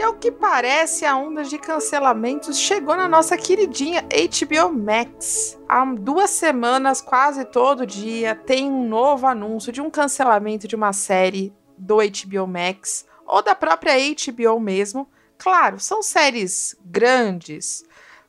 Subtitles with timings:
[0.00, 5.58] E ao que parece, a onda de cancelamentos chegou na nossa queridinha HBO Max.
[5.68, 10.94] Há duas semanas, quase todo dia, tem um novo anúncio de um cancelamento de uma
[10.94, 15.06] série do HBO Max ou da própria HBO mesmo.
[15.36, 17.84] Claro, são séries grandes,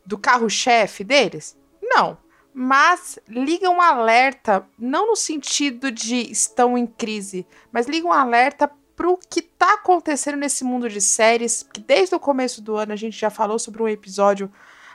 [0.06, 1.58] do carro-chefe deles?
[1.82, 2.18] Não.
[2.54, 8.70] Mas liga um alerta, não no sentido de estão em crise, mas liga um alerta
[9.02, 12.96] pro que tá acontecendo nesse mundo de séries, que desde o começo do ano a
[12.96, 14.52] gente já falou sobre um episódio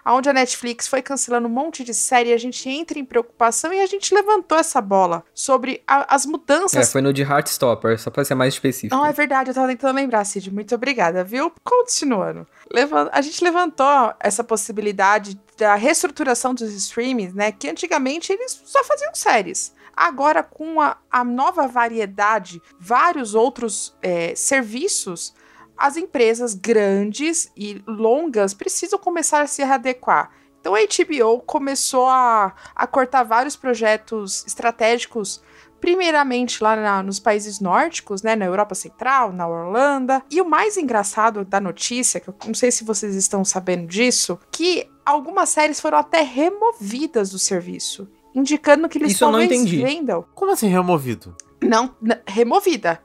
[0.07, 3.81] onde a Netflix foi cancelando um monte de série, a gente entra em preocupação e
[3.81, 6.89] a gente levantou essa bola sobre a, as mudanças.
[6.89, 8.95] É, foi no de Heartstopper, só pra ser mais específico.
[8.95, 10.53] Não, é verdade, eu tava tentando lembrar, Cid.
[10.53, 11.53] Muito obrigada, viu?
[11.65, 12.47] Continuando.
[12.73, 13.09] Levant...
[13.11, 17.51] A gente levantou essa possibilidade da reestruturação dos streams, né?
[17.51, 19.75] Que antigamente eles só faziam séries.
[19.97, 25.35] Agora, com a, a nova variedade, vários outros é, serviços,
[25.77, 30.31] as empresas grandes e longas precisam começar a se adequar.
[30.61, 35.41] Então a HBO começou a, a cortar vários projetos estratégicos,
[35.81, 40.23] primeiramente lá na, nos países nórdicos, né, na Europa Central, na Holanda.
[40.31, 44.39] E o mais engraçado da notícia, que eu não sei se vocês estão sabendo disso,
[44.51, 49.65] que algumas séries foram até removidas do serviço indicando que eles Isso talvez eu não
[49.65, 49.83] entendi.
[49.83, 50.25] vendam.
[50.35, 51.35] Como assim removido?
[51.61, 53.01] Não, removida.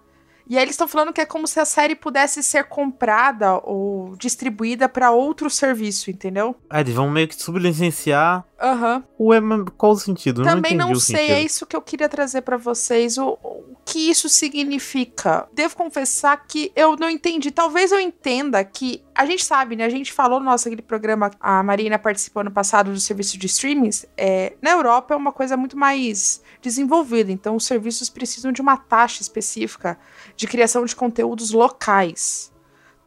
[0.48, 4.18] E aí eles estão falando que é como se a série pudesse ser comprada ou
[4.18, 6.56] distribuída para outro serviço, entendeu?
[6.70, 8.44] Ah, eles vão meio que sublicenciar.
[8.62, 9.04] Aham.
[9.18, 9.28] Uhum.
[9.28, 9.40] Ué,
[9.76, 10.44] qual o sentido?
[10.44, 11.36] Também não, não sei, sentido.
[11.36, 13.18] é isso que eu queria trazer para vocês.
[13.18, 15.48] O, o que isso significa?
[15.52, 17.50] Devo confessar que eu não entendi.
[17.50, 19.84] Talvez eu entenda que a gente sabe, né?
[19.84, 23.48] A gente falou no nosso aquele programa, a Marina participou no passado do serviço de
[23.48, 24.06] streamings.
[24.16, 28.78] É, na Europa é uma coisa muito mais desenvolvida, então os serviços precisam de uma
[28.78, 29.98] taxa específica
[30.36, 32.51] de criação de conteúdos locais.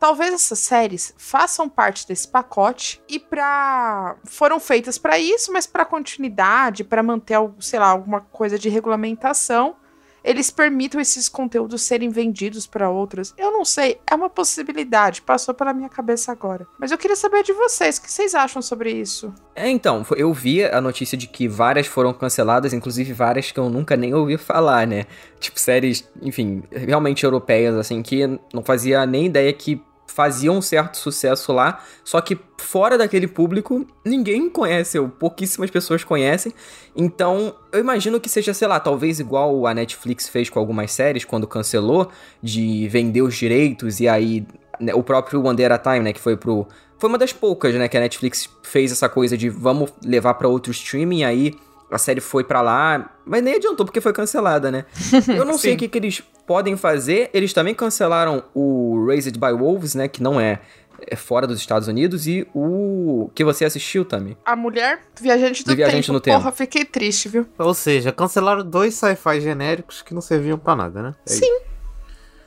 [0.04, 5.82] Talvez essas séries façam parte desse pacote e para foram feitas para isso, mas para
[5.82, 9.76] continuidade, para manter, sei lá, alguma coisa de regulamentação,
[10.22, 13.32] eles permitam esses conteúdos serem vendidos para outras.
[13.38, 16.66] Eu não sei, é uma possibilidade, passou pela minha cabeça agora.
[16.78, 19.32] Mas eu queria saber de vocês, o que vocês acham sobre isso?
[19.54, 23.70] É, então, eu vi a notícia de que várias foram canceladas, inclusive várias que eu
[23.70, 25.06] nunca nem ouvi falar, né?
[25.41, 29.82] Tipo, séries, enfim, realmente europeias, assim, que não fazia nem ideia que
[30.14, 36.04] faziam um certo sucesso lá, só que fora daquele público ninguém conhece, ou pouquíssimas pessoas
[36.04, 36.52] conhecem.
[36.94, 41.25] Então, eu imagino que seja, sei lá, talvez igual a Netflix fez com algumas séries
[41.25, 42.08] quando cancelou,
[42.41, 44.47] de vender os direitos e aí
[44.78, 47.88] né, o próprio One a Time, né, que foi pro foi uma das poucas, né,
[47.88, 51.54] que a Netflix fez essa coisa de vamos levar para outro streaming aí
[51.91, 54.84] a série foi para lá, mas nem adiantou porque foi cancelada, né?
[55.28, 57.31] Eu não sei o que, que eles podem fazer.
[57.33, 60.09] Eles também cancelaram o Raised by Wolves, né?
[60.09, 60.61] Que não é,
[61.00, 62.27] é fora dos Estados Unidos.
[62.27, 64.37] E o que você assistiu também.
[64.44, 66.12] A Mulher Viajante do, do Viajante Tempo.
[66.12, 66.56] No Porra, tempo.
[66.56, 67.47] fiquei triste, viu?
[67.59, 71.15] Ou seja, cancelaram dois sci-fi genéricos que não serviam para nada, né?
[71.27, 71.59] É Sim.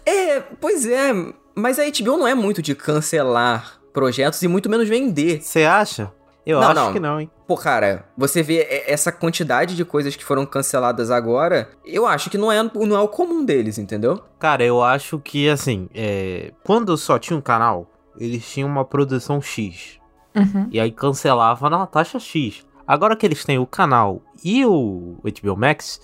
[0.06, 1.12] É, pois é.
[1.54, 5.42] Mas a HBO não é muito de cancelar projetos e muito menos vender.
[5.42, 6.12] Você acha?
[6.48, 6.94] Eu não, acho não.
[6.94, 7.30] que não, hein?
[7.46, 12.38] Pô, cara, você vê essa quantidade de coisas que foram canceladas agora, eu acho que
[12.38, 14.24] não é, não é o comum deles, entendeu?
[14.40, 16.54] Cara, eu acho que, assim, é...
[16.64, 20.00] quando só tinha um canal, eles tinham uma produção X.
[20.34, 20.70] Uhum.
[20.72, 22.66] E aí cancelava na taxa X.
[22.88, 26.00] Agora que eles têm o canal e o HBO Max,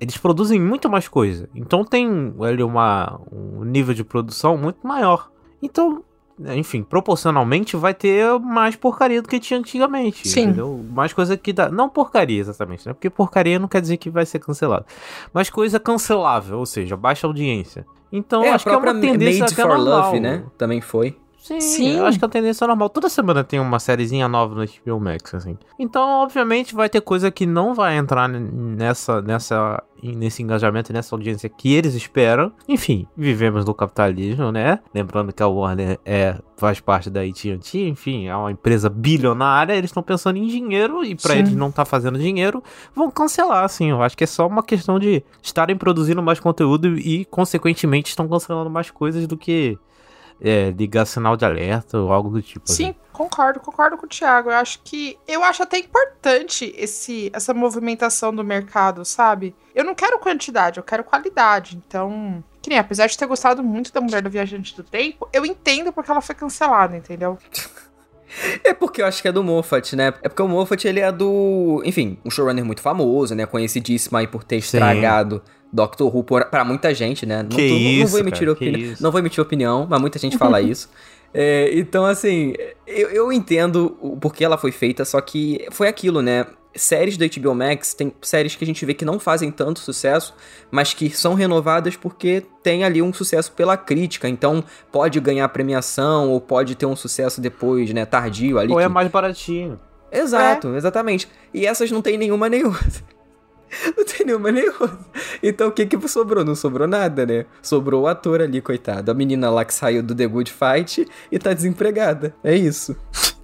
[0.00, 1.48] eles produzem muito mais coisa.
[1.52, 5.28] Então tem ali uma, um nível de produção muito maior.
[5.60, 6.04] Então
[6.56, 10.28] enfim, proporcionalmente vai ter mais porcaria do que tinha antigamente.
[10.28, 10.42] Sim.
[10.42, 10.84] Entendeu?
[10.90, 11.68] Mais coisa que dá.
[11.68, 12.92] Não porcaria exatamente, né?
[12.92, 14.86] Porque porcaria não quer dizer que vai ser cancelado.
[15.32, 17.84] Mas coisa cancelável, ou seja, baixa audiência.
[18.12, 20.06] Então é, acho que é uma tendência Made for normal.
[20.06, 20.44] Love, né?
[20.56, 21.16] Também foi.
[21.38, 22.90] Sim, Sim, eu acho que a tendência é normal.
[22.90, 25.56] Toda semana tem uma sériezinha nova no HBO Max, assim.
[25.78, 31.48] Então, obviamente, vai ter coisa que não vai entrar nessa, nessa, nesse engajamento, nessa audiência
[31.48, 32.52] que eles esperam.
[32.68, 34.78] Enfim, vivemos no capitalismo, né?
[34.94, 39.90] Lembrando que a Warner é, faz parte da AT&T, enfim, é uma empresa bilionária, eles
[39.90, 42.62] estão pensando em dinheiro e para eles não tá fazendo dinheiro,
[42.94, 43.90] vão cancelar, assim.
[43.90, 48.28] Eu acho que é só uma questão de estarem produzindo mais conteúdo e, consequentemente, estão
[48.28, 49.78] cancelando mais coisas do que
[50.40, 52.70] é, ligar sinal de alerta ou algo do tipo.
[52.70, 52.94] Sim, assim.
[53.18, 54.50] Concordo, concordo com o Thiago.
[54.50, 55.18] Eu acho que.
[55.26, 59.54] Eu acho até importante esse, essa movimentação do mercado, sabe?
[59.74, 61.76] Eu não quero quantidade, eu quero qualidade.
[61.86, 62.42] Então.
[62.62, 65.92] Que nem, apesar de ter gostado muito da Mulher do Viajante do Tempo, eu entendo
[65.92, 67.36] porque ela foi cancelada, entendeu?
[68.62, 70.08] É porque eu acho que é do Moffat, né?
[70.22, 71.82] É porque o Moffat, ele é do...
[71.82, 73.46] Enfim, um showrunner muito famoso, né?
[73.46, 75.42] Conhecidíssimo aí por ter estragado
[75.72, 77.42] Doctor Who por, pra muita gente, né?
[77.42, 79.02] Não, tô- não- não isso, vou emitir cara, opinião, que isso.
[79.02, 80.90] não vou emitir opinião, mas muita gente fala isso.
[81.34, 82.54] É, então, assim,
[82.86, 86.46] eu, eu entendo o porquê ela foi feita, só que foi aquilo, né?
[86.74, 90.34] Séries da HBO Max, tem séries que a gente vê que não fazem tanto sucesso,
[90.70, 96.30] mas que são renovadas porque tem ali um sucesso pela crítica, então pode ganhar premiação
[96.30, 98.72] ou pode ter um sucesso depois, né, tardio ali.
[98.72, 99.78] Ou é que- mais baratinho.
[100.12, 101.28] Exato, exatamente.
[101.52, 103.02] E essas não tem nenhuma nem outra.
[103.96, 104.98] Não tem nenhuma nem outra.
[105.42, 106.44] Então o que que sobrou?
[106.44, 107.46] Não sobrou nada, né?
[107.62, 109.10] Sobrou o ator ali, coitado.
[109.10, 112.34] A menina lá que saiu do The Good Fight e tá desempregada.
[112.42, 112.96] É isso.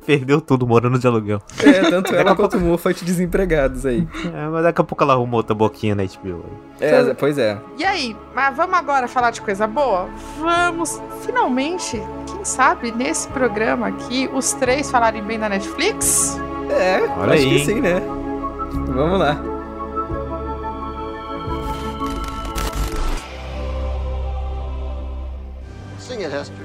[0.06, 1.40] Perdeu tudo morando de aluguel.
[1.62, 4.06] É, tanto ela quanto o Moffat desempregados aí.
[4.34, 6.44] É, mas daqui a pouco ela arrumou outra boquinha na HBO.
[6.80, 6.86] aí.
[6.86, 7.58] É, pois é.
[7.78, 10.08] E aí, mas vamos agora falar de coisa boa?
[10.38, 16.38] Vamos, finalmente, quem sabe, nesse programa aqui, os três falarem bem da Netflix?
[16.68, 18.02] É, Olha acho aí, que sim, né?
[18.94, 19.53] Vamos lá.
[26.14, 26.64] Sing it, Hester.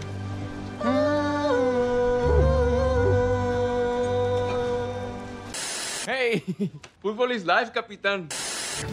[6.05, 6.43] Hey,
[7.03, 8.29] fútbol is life, capitán.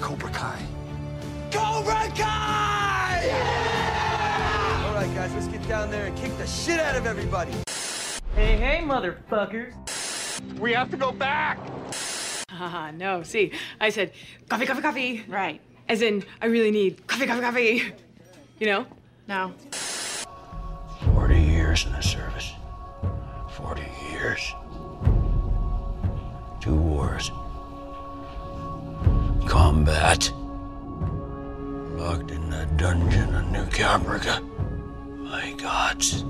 [0.00, 0.62] Cobra Kai.
[1.52, 3.28] Cobra Kai!
[4.86, 7.52] All right, guys, let's get down there and kick the shit out of everybody.
[8.34, 9.74] Hey, hey, motherfuckers.
[10.58, 11.58] We have to go back.
[12.50, 13.22] Ah, no.
[13.22, 14.12] See, I said
[14.48, 15.24] coffee, coffee, coffee.
[15.28, 15.60] Right.
[15.86, 17.92] As in, I really need coffee, coffee, coffee.
[18.58, 18.86] You know?
[19.28, 19.52] No.
[21.76, 22.54] 40 years in the service.
[23.56, 24.54] 40 years.
[26.60, 27.30] Two wars.
[29.46, 30.32] Combat.
[31.96, 34.40] Locked in the dungeon of New Caprica.
[35.18, 36.24] My gods.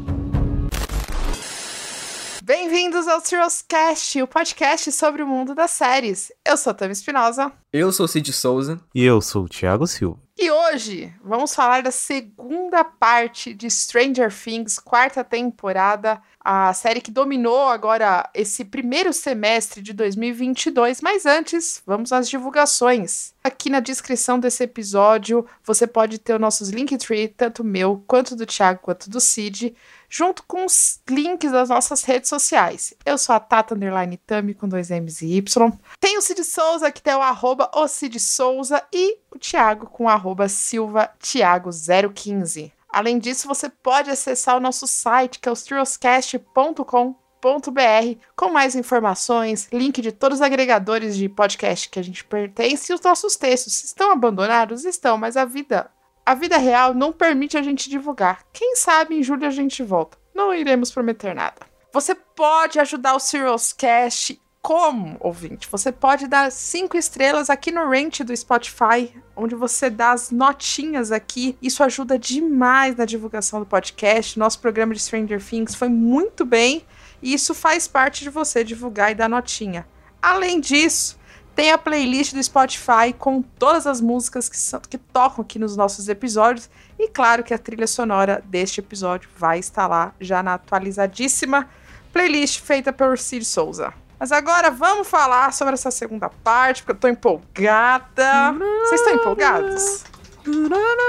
[2.42, 6.30] Bem-vindos ao Serials Cast, o podcast sobre o mundo das séries.
[6.44, 8.80] Eu sou a Tami Espinosa Eu sou o Cid Souza.
[8.94, 10.25] E eu sou o Thiago Silva.
[10.38, 17.10] E hoje vamos falar da segunda parte de Stranger Things, quarta temporada, a série que
[17.10, 21.00] dominou agora esse primeiro semestre de 2022.
[21.00, 23.34] Mas antes, vamos às divulgações.
[23.42, 28.44] Aqui na descrição desse episódio você pode ter os nossos Linktree, tanto meu, quanto do
[28.44, 29.74] Thiago, quanto do Cid,
[30.08, 32.94] junto com os links das nossas redes sociais.
[33.04, 35.72] Eu sou a Tata Underline Tami com dois M's e Y.
[36.00, 40.04] Tem o Cid Souza, que tem o arroba o Cid Souza, e o Thiago com
[40.04, 41.70] o arroba Silva Thiago
[42.14, 42.72] 015.
[42.88, 49.68] Além disso, você pode acessar o nosso site, que é o streoscast.com.br, com mais informações,
[49.72, 53.84] link de todos os agregadores de podcast que a gente pertence e os nossos textos.
[53.84, 54.84] Estão abandonados?
[54.84, 55.90] Estão, mas a vida
[56.26, 58.44] a vida real não permite a gente divulgar.
[58.52, 60.18] Quem sabe em julho a gente volta.
[60.34, 61.54] Não iremos prometer nada.
[61.92, 65.68] Você pode ajudar o Serials Cast como, ouvinte?
[65.70, 71.12] Você pode dar cinco estrelas aqui no Rant do Spotify, onde você dá as notinhas
[71.12, 71.56] aqui.
[71.62, 74.36] Isso ajuda demais na divulgação do podcast.
[74.36, 76.84] Nosso programa de Stranger Things foi muito bem
[77.22, 79.86] e isso faz parte de você divulgar e dar notinha.
[80.20, 81.16] Além disso,
[81.56, 85.74] tem a playlist do Spotify com todas as músicas que, são, que tocam aqui nos
[85.74, 86.68] nossos episódios.
[86.98, 91.66] E claro que a trilha sonora deste episódio vai estar lá já na atualizadíssima
[92.12, 93.92] playlist feita por Cid Souza.
[94.18, 98.54] Mas agora vamos falar sobre essa segunda parte, porque eu tô empolgada.
[98.84, 100.04] Vocês estão empolgados?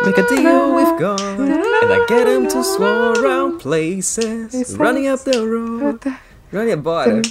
[0.04, 5.24] Make a deal with God, and I get him to swarm around places, running up
[5.24, 6.00] the road.
[6.52, 7.22] Running, bora.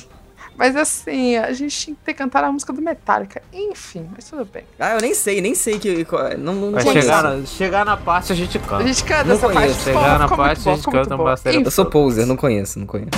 [0.56, 3.42] Mas assim, a gente tinha que ter cantado a música do Metallica.
[3.52, 4.64] Enfim, mas tudo bem.
[4.78, 6.04] Ah, eu nem sei, nem sei que.
[6.04, 8.86] qual- Não, não chegar na, chegar na parte a gente A canta.
[8.86, 9.58] gente canta Não essa parte.
[9.58, 9.78] conheço.
[9.80, 11.24] ficou- Chegar na parte, bom, a gente canta bom.
[11.24, 11.64] bastante.
[11.64, 13.10] Eu sou poser, não conheço, não conheço.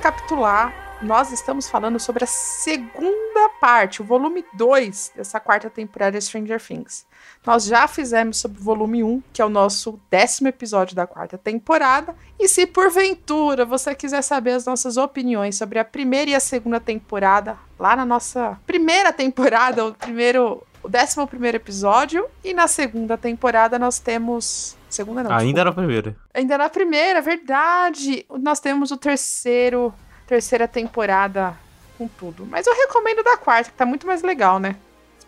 [0.00, 6.24] Recapitular, nós estamos falando sobre a segunda parte, o volume 2 dessa quarta temporada de
[6.24, 7.06] Stranger Things.
[7.44, 11.36] Nós já fizemos sobre o volume 1, que é o nosso décimo episódio da quarta
[11.36, 12.14] temporada.
[12.38, 16.80] E se porventura você quiser saber as nossas opiniões sobre a primeira e a segunda
[16.80, 20.62] temporada, lá na nossa primeira temporada, o primeiro.
[20.82, 24.76] O décimo primeiro episódio, e na segunda temporada nós temos.
[24.88, 25.32] Segunda não.
[25.32, 26.16] Ainda era a primeira.
[26.34, 28.24] Ainda na primeira, verdade.
[28.40, 29.92] Nós temos o terceiro,
[30.26, 31.56] terceira temporada
[31.96, 32.46] com tudo.
[32.46, 34.76] Mas eu recomendo da quarta, que tá muito mais legal, né?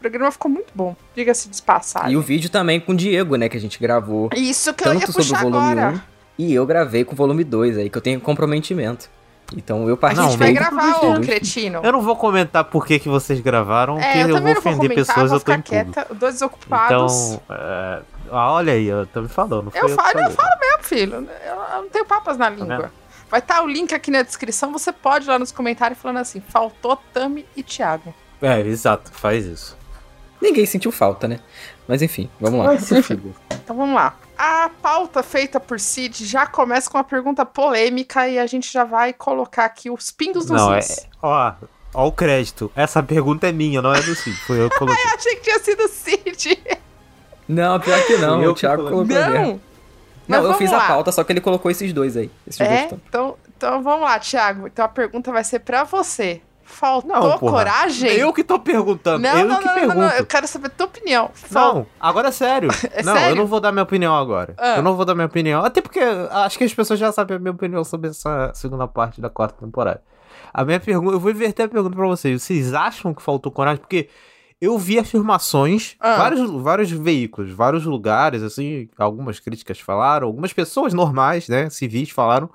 [0.03, 2.13] programa ficou muito bom, diga-se de passagem.
[2.13, 4.29] E o vídeo também com o Diego, né, que a gente gravou.
[4.35, 6.05] Isso que eu ia sobre o puxar volume agora.
[6.39, 9.09] 1 e eu gravei com o volume 2 aí, que eu tenho comprometimento.
[9.57, 10.31] Então eu A participei.
[10.31, 11.81] gente vai gravar, ô cretino.
[11.83, 14.63] Eu não vou comentar por que, que vocês gravaram, porque É, eu eu, também vou
[14.63, 16.07] vou ofender comentar, pessoas, vou eu tô em quieta.
[16.15, 17.33] Dois desocupados.
[17.33, 19.71] Então, é, ah, olha aí, eu tô me falando.
[19.75, 21.15] eu foi falo, eu falo mesmo, filho.
[21.15, 22.77] Eu, eu não tenho papas na língua.
[22.77, 22.91] vendo?
[23.31, 26.43] Vai estar o link aqui na descrição, você pode ir lá nos comentários falando assim,
[26.49, 28.15] faltou Tami e Thiago.
[28.43, 29.77] É, exato, faz isso.
[30.41, 31.39] Ninguém sentiu falta, né?
[31.89, 32.75] Mas enfim, vamos lá.
[33.65, 34.15] Então vamos lá.
[34.45, 38.83] A pauta feita por Cid já começa com uma pergunta polêmica e a gente já
[38.83, 40.81] vai colocar aqui os pingos nos Não, é.
[41.23, 41.53] Ó,
[41.95, 42.69] ó o crédito.
[42.75, 44.37] Essa pergunta é minha, não é do Cid.
[44.39, 45.01] Foi eu que coloquei.
[45.05, 46.59] Eu achei que tinha sido Cid.
[47.47, 48.43] Não, pior que não.
[48.43, 49.31] Eu o Thiago colocou mesmo.
[49.33, 49.43] Não.
[49.47, 49.61] Não,
[50.27, 50.95] Mas eu fiz vamos a lá.
[50.95, 52.29] pauta, só que ele colocou esses dois aí.
[52.45, 52.87] Esses dois É?
[52.89, 54.67] tão- Então, então vamos lá, Thiago.
[54.67, 56.41] Então a pergunta vai ser pra você.
[56.65, 58.11] Faltou Não, coragem?
[58.13, 59.19] Eu que tô perguntando.
[59.23, 59.99] Não, eu não, que não, não, pergunto.
[60.01, 61.31] não, eu quero saber a tua opinião.
[61.35, 62.69] Fal- Não, agora é sério.
[62.93, 63.31] É não, sério?
[63.33, 64.55] eu não vou dar minha opinião agora.
[64.59, 64.77] Ah.
[64.77, 65.65] Eu não vou dar minha opinião.
[65.65, 69.21] Até porque acho que as pessoas já sabem a minha opinião sobre essa segunda parte
[69.21, 70.03] da quarta temporada.
[70.53, 72.43] A minha pergunta, eu vou inverter a pergunta pra vocês.
[72.43, 73.81] Vocês acham que faltou coragem?
[73.81, 74.09] Porque
[74.61, 76.17] eu vi afirmações, Ah.
[76.17, 82.49] vários, vários veículos, vários lugares, assim, algumas críticas falaram, algumas pessoas normais, né, civis falaram.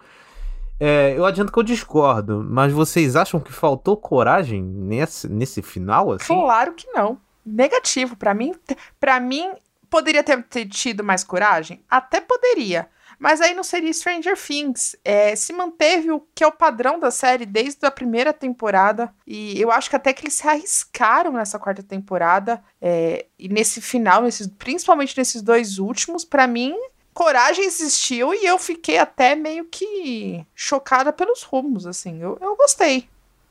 [0.79, 6.11] É, eu adianto que eu discordo, mas vocês acham que faltou coragem nesse, nesse final,
[6.11, 6.33] assim?
[6.33, 7.19] Claro que não.
[7.45, 8.15] Negativo.
[8.15, 8.53] Pra mim,
[8.99, 9.51] para mim
[9.89, 11.83] poderia ter, ter tido mais coragem?
[11.89, 12.87] Até poderia.
[13.19, 14.95] Mas aí não seria Stranger Things.
[15.03, 19.11] É, se manteve o que é o padrão da série desde a primeira temporada.
[19.25, 22.63] E eu acho que até que eles se arriscaram nessa quarta temporada.
[22.79, 26.75] é, e nesse final, nesses, principalmente nesses dois últimos, pra mim,
[27.17, 32.21] coragem existiu e eu fiquei até meio que chocada pelos rumos, assim.
[32.21, 33.09] Eu, eu gostei.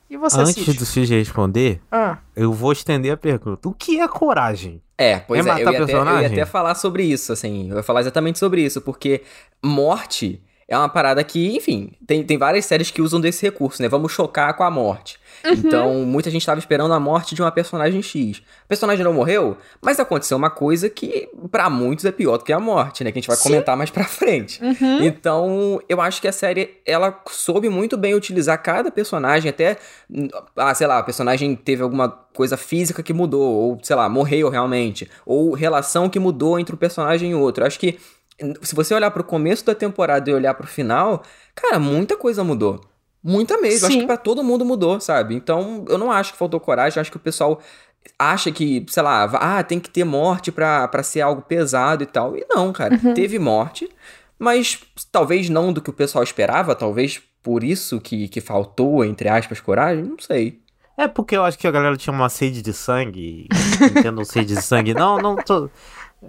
[0.08, 0.78] E você, Antes Cid?
[0.78, 3.68] do Cid responder, Ah, eu vou estender a pergunta.
[3.68, 4.80] O que é coragem?
[4.96, 7.68] É, pois É é, eu matar ia, até, eu ia até falar sobre isso, assim,
[7.68, 9.22] eu ia falar exatamente sobre isso, porque
[9.60, 13.88] morte é uma parada que, enfim, tem, tem várias séries que usam desse recurso, né?
[13.88, 15.18] Vamos chocar com a morte.
[15.44, 18.42] Então, muita gente estava esperando a morte de uma personagem X.
[18.64, 22.52] A personagem não morreu, mas aconteceu uma coisa que, pra muitos, é pior do que
[22.52, 23.12] a morte, né?
[23.12, 23.44] Que a gente vai Sim.
[23.44, 24.60] comentar mais pra frente.
[24.62, 25.04] uhum.
[25.04, 29.76] Então, eu acho que a série, ela soube muito bem utilizar cada personagem, até,
[30.56, 34.48] ah, sei lá, a personagem teve alguma coisa física que mudou, ou, sei lá, morreu
[34.48, 37.62] realmente, ou relação que mudou entre um personagem e outro.
[37.62, 37.98] Eu acho que,
[38.62, 41.22] se você olhar pro começo da temporada e olhar pro final,
[41.54, 42.80] cara, muita coisa mudou.
[43.22, 43.84] Muita mesmo.
[43.84, 44.00] Eu Acho Sim.
[44.00, 45.34] que pra todo mundo mudou, sabe?
[45.34, 47.60] Então, eu não acho que faltou coragem, eu acho que o pessoal
[48.18, 52.06] acha que, sei lá, ah, tem que ter morte pra, pra ser algo pesado e
[52.06, 52.36] tal.
[52.36, 53.88] E não, cara, teve morte,
[54.38, 54.78] mas
[55.10, 59.60] talvez não do que o pessoal esperava, talvez por isso que, que faltou, entre aspas,
[59.60, 60.60] coragem, não sei.
[60.98, 63.48] É porque eu acho que a galera tinha uma sede de sangue.
[63.96, 64.94] Entendo sede de sangue.
[64.94, 65.68] Não, não tô.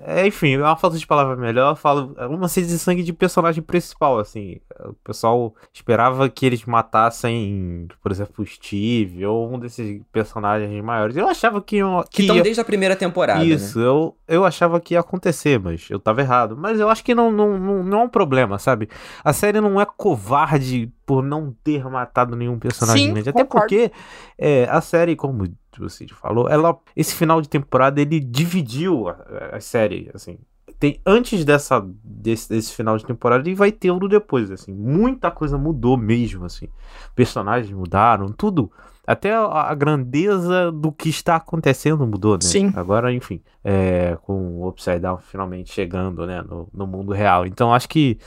[0.03, 1.71] É, enfim, é uma falta de palavra melhor.
[1.71, 4.59] Eu falo é uma sede de sangue de personagem principal, assim.
[4.85, 11.15] O pessoal esperava que eles matassem, por exemplo, o Steve ou um desses personagens maiores.
[11.15, 13.45] Eu achava que, iam- Que que estão ia- desde a primeira temporada, né?
[13.45, 16.55] Isso, eu, eu achava que ia acontecer, mas eu tava errado.
[16.57, 18.89] Mas eu acho que não, não, não, não é um problema, sabe?
[19.23, 23.29] A série não é covarde por não ter matado nenhum personagem Sim, grande.
[23.29, 23.91] Até porque
[24.37, 25.47] é, a série, como
[25.79, 29.15] você falou, ela, esse final de temporada ele dividiu a,
[29.53, 30.37] a série, assim.
[30.79, 34.73] Tem, antes dessa, desse, desse final de temporada e vai ter um depois, assim.
[34.73, 36.67] Muita coisa mudou mesmo, assim.
[37.15, 38.71] Personagens mudaram, tudo.
[39.07, 42.41] Até a, a grandeza do que está acontecendo mudou, né?
[42.41, 42.71] Sim.
[42.75, 47.45] Agora, enfim, é, com o Upside Down finalmente chegando, né, no, no mundo real.
[47.45, 48.19] Então, acho que,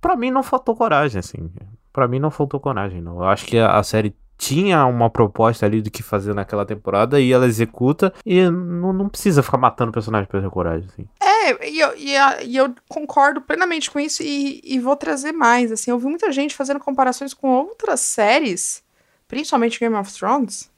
[0.00, 1.50] pra mim, não faltou coragem, assim.
[1.92, 3.16] Pra mim, não faltou coragem, não.
[3.16, 7.20] Eu acho que a, a série tinha uma proposta ali do que fazer naquela temporada
[7.20, 11.08] e ela executa e não, não precisa ficar matando personagem pra ter coragem, assim.
[11.20, 15.32] É, e eu, e, a- e eu concordo plenamente com isso e, e vou trazer
[15.32, 15.72] mais.
[15.72, 18.82] Assim, eu vi muita gente fazendo comparações com outras séries,
[19.26, 20.70] principalmente Game of Thrones,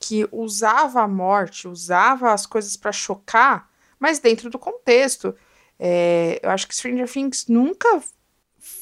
[0.00, 3.68] que usava a morte, usava as coisas pra chocar,
[3.98, 5.34] mas dentro do contexto.
[5.78, 8.02] É, eu acho que Stranger Things nunca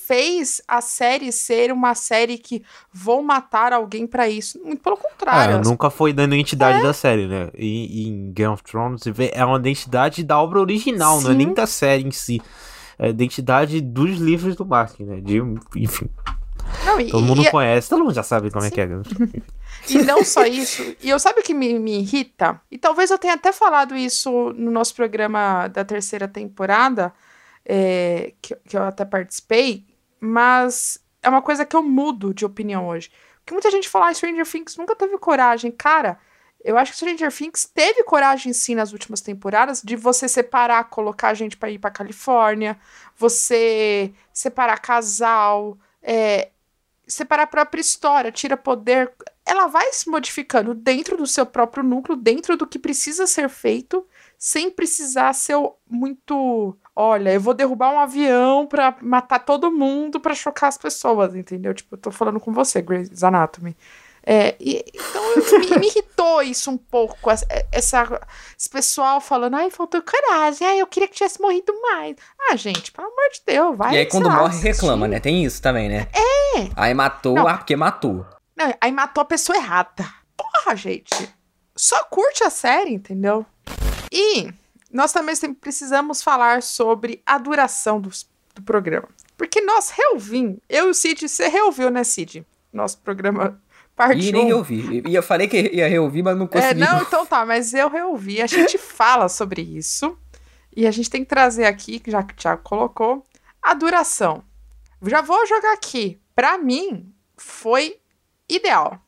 [0.09, 4.59] fez a série ser uma série que vou matar alguém pra isso.
[4.65, 5.57] Muito pelo contrário.
[5.57, 7.51] É, nunca foi da identidade da série, né?
[7.55, 11.39] E, e em Game of Thrones é uma identidade da obra original, não é Sim.
[11.39, 12.41] nem da série em si.
[12.99, 15.21] É a identidade dos livros do Martin, né?
[15.21, 15.37] De,
[15.77, 16.09] enfim,
[16.87, 18.75] Não, e- todo mundo e- conhece, todo mundo já sabe como é Sim.
[18.75, 18.89] que é.
[19.91, 20.83] E não só isso.
[21.03, 22.59] E eu sabe o que me, me irrita?
[22.71, 27.13] E talvez eu tenha até falado isso no nosso programa da terceira temporada,
[27.65, 29.85] é, que, que eu até participei,
[30.21, 33.11] mas é uma coisa que eu mudo de opinião hoje.
[33.39, 35.71] Porque muita gente fala, ah, Stranger Things nunca teve coragem.
[35.73, 36.19] Cara,
[36.65, 41.29] Eu acho que Stranger Things teve coragem sim nas últimas temporadas de você separar, colocar
[41.29, 42.79] a gente para ir para Califórnia,
[43.17, 46.51] você separar casal, é,
[47.07, 49.13] separar a própria história, tira poder.
[49.47, 54.07] Ela vai se modificando dentro do seu próprio núcleo, dentro do que precisa ser feito,
[54.37, 55.57] sem precisar ser
[55.89, 56.77] muito.
[57.01, 61.73] Olha, eu vou derrubar um avião pra matar todo mundo pra chocar as pessoas, entendeu?
[61.73, 63.77] Tipo, eu tô falando com você, Grey's Anatomy.
[64.21, 68.21] É, e, então me, me, irritou isso um pouco, essa, essa,
[68.59, 72.17] esse pessoal falando, ai, faltou coragem, ai, eu queria que tivesse morrido mais.
[72.51, 73.95] Ah, gente, pelo amor de Deus, vai.
[73.95, 75.21] E aí quando lá, morre, reclama, né?
[75.21, 76.09] Tem isso também, né?
[76.13, 76.69] É.
[76.75, 77.47] Aí matou, Não.
[77.47, 78.27] ah, porque matou.
[78.57, 80.05] Não, aí matou a pessoa errada.
[80.37, 81.33] Porra, gente.
[81.77, 83.47] Só curte a série, entendeu?
[84.11, 84.53] E
[84.93, 88.11] nós também precisamos falar sobre a duração do,
[88.55, 89.09] do programa.
[89.37, 92.47] Porque nós reouvim, eu e o Cid, você reouviu, né, Cid?
[92.73, 93.61] Nosso programa
[93.99, 95.03] Parte e nem reouvi.
[95.09, 96.83] E eu falei que ia reouvir, mas não é, consegui.
[96.83, 98.41] É, não, então tá, mas eu reouvi.
[98.41, 100.17] A gente fala sobre isso.
[100.75, 103.27] E a gente tem que trazer aqui, já que o Thiago colocou,
[103.61, 104.45] a duração.
[105.03, 106.21] Já vou jogar aqui.
[106.33, 107.97] Para mim, foi
[108.49, 109.01] ideal.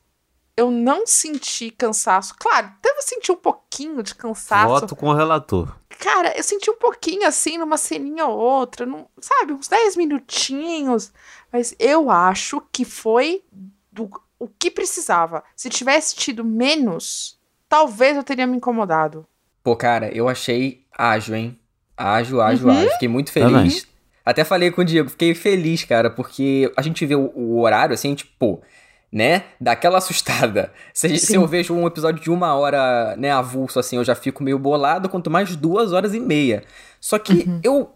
[0.57, 2.35] Eu não senti cansaço.
[2.39, 4.69] Claro, devo sentir um pouquinho de cansaço.
[4.69, 5.75] Voto com o relator.
[5.99, 11.13] Cara, eu senti um pouquinho assim, numa ceninha ou outra, num, sabe, uns 10 minutinhos.
[11.53, 13.43] Mas eu acho que foi
[13.91, 15.45] do o que precisava.
[15.55, 17.39] Se tivesse tido menos,
[17.69, 19.27] talvez eu teria me incomodado.
[19.63, 21.59] Pô, cara, eu achei ágil, hein?
[21.95, 22.79] Ágil, ágil, uhum.
[22.79, 22.91] ágil.
[22.93, 23.53] Fiquei muito feliz.
[23.53, 23.91] Também.
[24.25, 27.95] Até falei com o Diego, fiquei feliz, cara, porque a gente vê o, o horário
[27.95, 28.63] assim, tipo, pô,
[29.13, 29.45] né?
[29.61, 30.73] Daquela assustada.
[30.95, 34.43] Se, se, eu vejo um episódio de uma hora, né, avulso, assim, eu já fico
[34.43, 36.63] meio bolado, quanto mais duas horas e meia.
[37.01, 37.61] Só que uhum.
[37.63, 37.91] eu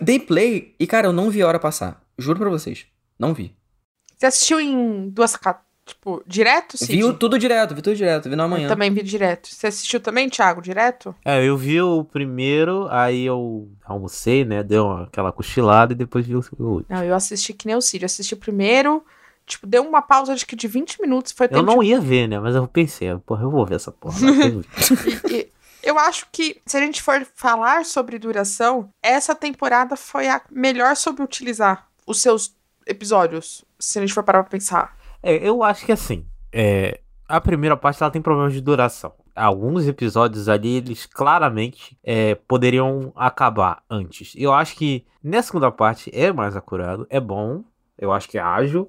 [0.00, 2.02] dei play e, cara, eu não vi a hora passar.
[2.18, 2.86] Juro pra vocês.
[3.18, 3.54] Não vi.
[4.16, 5.36] Você assistiu em duas,
[5.84, 6.96] Tipo, direto, Cid?
[6.96, 8.64] Viu tudo direto, vi tudo direto, vi na manhã.
[8.64, 9.48] Eu também vi direto.
[9.48, 11.14] Você assistiu também, Thiago, direto?
[11.22, 16.34] É, eu vi o primeiro, aí eu almocei, né, deu aquela cochilada e depois vi
[16.34, 16.86] o último.
[16.88, 19.04] Não, eu assisti que nem o Cid, eu assisti o primeiro,
[19.46, 21.86] tipo, deu uma pausa acho que de 20 minutos, foi Eu não de...
[21.86, 24.16] ia ver, né, mas eu pensei, porra, eu vou ver essa porra.
[24.20, 25.48] e, e,
[25.82, 30.96] eu acho que, se a gente for falar sobre duração, essa temporada foi a melhor
[30.96, 32.54] sobre utilizar os seus
[32.86, 34.96] episódios, se a gente for parar pra pensar.
[35.22, 39.12] É, eu acho que assim, é, a primeira parte ela tem problemas de duração.
[39.34, 44.32] Alguns episódios ali, eles claramente é, poderiam acabar antes.
[44.36, 47.64] Eu acho que nessa segunda parte é mais acurado, é bom,
[47.98, 48.88] eu acho que é ágil.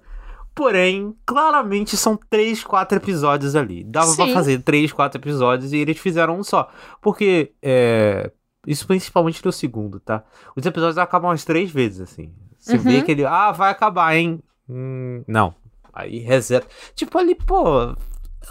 [0.55, 3.83] Porém, claramente são três, quatro episódios ali.
[3.83, 4.15] Dava Sim.
[4.15, 6.71] pra fazer três, quatro episódios e eles fizeram um só.
[7.01, 8.31] Porque, é,
[8.65, 10.23] isso principalmente no segundo, tá?
[10.55, 12.33] Os episódios acabam umas três vezes, assim.
[12.57, 12.83] Você uhum.
[12.83, 14.41] vê que ele, ah, vai acabar, hein?
[14.67, 15.53] Hum, não,
[15.95, 16.67] Aí reseta.
[16.93, 17.95] Tipo, ali, pô, eu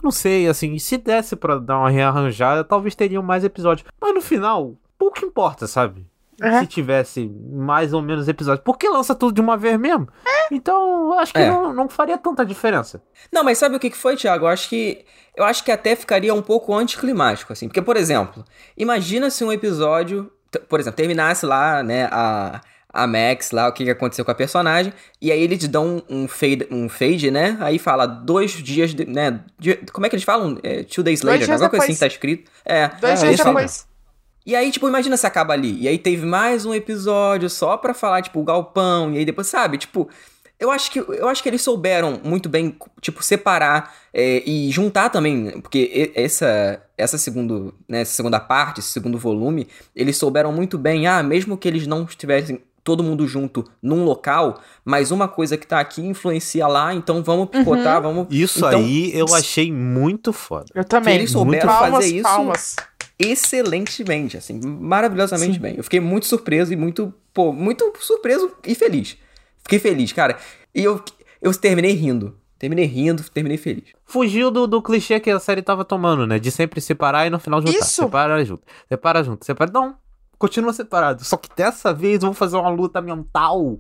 [0.03, 3.87] não sei, assim, se desse pra dar uma rearranjada, talvez teriam mais episódios.
[4.01, 6.07] Mas no final, pouco importa, sabe?
[6.43, 6.61] Uhum.
[6.61, 8.65] Se tivesse mais ou menos episódios.
[8.65, 10.09] Porque lança tudo de uma vez mesmo.
[10.27, 10.55] É.
[10.55, 11.51] Então, eu acho que é.
[11.51, 13.03] não, não faria tanta diferença.
[13.33, 14.45] Não, mas sabe o que foi, Thiago?
[14.45, 15.05] Eu acho que.
[15.37, 17.67] Eu acho que até ficaria um pouco anticlimático, assim.
[17.69, 18.45] Porque, por exemplo,
[18.77, 20.31] imagina se um episódio.
[20.69, 22.61] Por exemplo, terminasse lá, né, a
[22.95, 26.29] a Max lá, o que, que aconteceu com a personagem, e aí eles dão um
[26.29, 27.59] fade, um fade né?
[27.61, 29.41] Aí fala dois dias, de, né?
[29.59, 30.61] De, como é que eles falam?
[30.63, 32.49] É, two days later, alguma coisa assim que tá escrito.
[32.65, 33.89] É, dois dias depois.
[34.47, 35.81] E aí, tipo, imagina se acaba ali.
[35.81, 39.47] E aí teve mais um episódio só pra falar, tipo, o galpão, e aí depois,
[39.47, 39.79] sabe?
[39.79, 40.09] Tipo,
[40.59, 45.09] eu acho que, eu acho que eles souberam muito bem, tipo, separar é, e juntar
[45.11, 50.79] também, porque essa essa segundo, né, essa segunda parte, esse segundo volume, eles souberam muito
[50.79, 55.57] bem, ah, mesmo que eles não estivessem todo mundo junto num local, mas uma coisa
[55.57, 58.03] que tá aqui influencia lá, então vamos picotar, uhum.
[58.03, 58.27] vamos.
[58.31, 60.67] Isso então, aí eu achei muito foda.
[60.75, 61.15] Eu também.
[61.15, 62.77] Eles souberam muito palmas, fazer isso palmas.
[63.19, 65.61] Excelentemente, assim, maravilhosamente Sim.
[65.61, 65.75] bem.
[65.77, 69.17] Eu fiquei muito surpreso e muito, pô, muito surpreso e feliz.
[69.63, 70.37] Fiquei feliz, cara.
[70.75, 71.03] E eu,
[71.41, 72.37] eu terminei rindo.
[72.59, 73.85] Terminei rindo, terminei feliz.
[74.05, 76.39] Fugiu do, do clichê que a série tava tomando, né?
[76.39, 77.79] De sempre separar e no final juntar.
[77.79, 78.03] Isso.
[78.03, 78.63] Separa junto.
[78.89, 79.45] Separa junto.
[79.45, 79.71] Separa.
[79.73, 79.97] Não,
[80.39, 81.25] continua separado.
[81.25, 83.79] Só que dessa vez vão fazer uma luta mental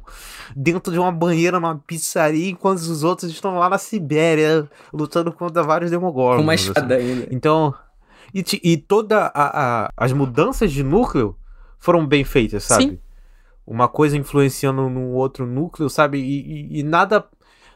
[0.54, 5.62] dentro de uma banheira numa pizzaria, enquanto os outros estão lá na Sibéria lutando contra
[5.62, 6.36] vários demogorgons.
[6.38, 7.04] Com uma espada assim.
[7.04, 7.28] ainda.
[7.30, 7.74] Então,
[8.34, 11.36] e, e toda a, a, as mudanças de núcleo
[11.78, 12.84] foram bem feitas, sabe?
[12.84, 12.98] Sim.
[13.66, 16.18] Uma coisa influenciando no outro núcleo, sabe?
[16.18, 17.24] E, e, e nada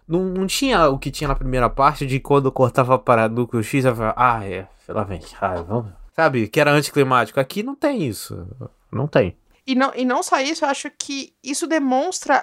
[0.06, 3.84] não, não, tinha o que tinha na primeira parte de quando cortava para núcleo X,
[3.84, 6.48] eu falava, ah, é, lá vem, ah, vamos, Sabe?
[6.48, 7.38] Que era anticlimático.
[7.38, 8.44] Aqui não tem isso.
[8.90, 9.36] Não tem.
[9.64, 12.42] E não, e não só isso, eu acho que isso demonstra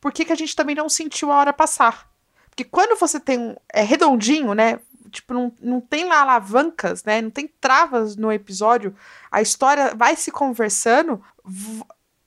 [0.00, 2.10] por que, que a gente também não sentiu a hora passar.
[2.48, 3.54] Porque quando você tem um.
[3.72, 4.80] É redondinho, né?
[5.14, 7.22] Tipo, não, não tem lá alavancas, né?
[7.22, 8.94] Não tem travas no episódio.
[9.30, 11.20] A história vai se conversando.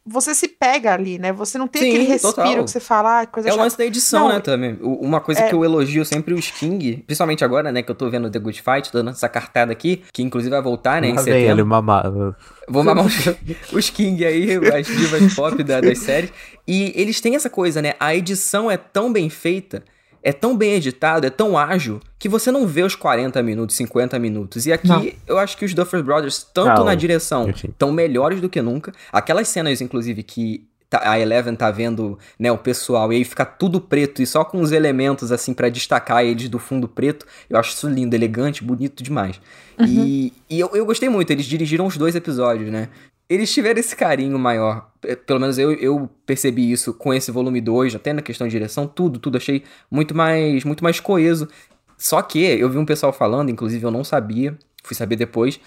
[0.10, 1.34] Você se pega ali, né?
[1.34, 2.64] Você não tem Sim, aquele respiro total.
[2.64, 4.78] que você fala, ah, coisa É o lance da edição, Não, né, também.
[4.82, 8.10] Uma coisa é- que eu elogio sempre os King, principalmente agora, né, que eu tô
[8.10, 11.12] vendo The Good Fight, tô dando essa cartada aqui, que inclusive vai voltar, né, em
[11.12, 11.66] ele setembro.
[11.66, 12.06] mamar.
[12.70, 13.16] Vou mamar os,
[13.74, 16.32] os King aí, as divas pop da- das séries.
[16.66, 19.84] E eles têm essa coisa, né, a edição é tão bem feita,
[20.28, 24.20] é tão bem editado, é tão ágil, que você não vê os 40 minutos, 50
[24.20, 24.66] minutos.
[24.66, 25.08] E aqui, Não.
[25.26, 28.92] eu acho que os Duffer Brothers, tanto Ah, na direção, estão melhores do que nunca.
[29.10, 33.46] Aquelas cenas, inclusive, que tá- a Eleven tá vendo, né, o pessoal, e aí fica
[33.46, 37.58] tudo preto, e só com os elementos, assim, pra destacar eles do fundo preto, eu
[37.58, 39.40] acho isso lindo, elegante, bonito demais.
[39.80, 42.90] E, e eu, eu gostei muito, eles dirigiram os dois episódios, né?
[43.30, 47.60] Eles tiveram esse carinho maior, pe- pelo menos eu, eu percebi isso com esse volume
[47.60, 51.48] 2, até na questão de direção, tudo, tudo, achei muito mais, muito mais coeso.
[51.98, 55.60] Só que eu vi um pessoal falando, inclusive eu não sabia, fui saber depois,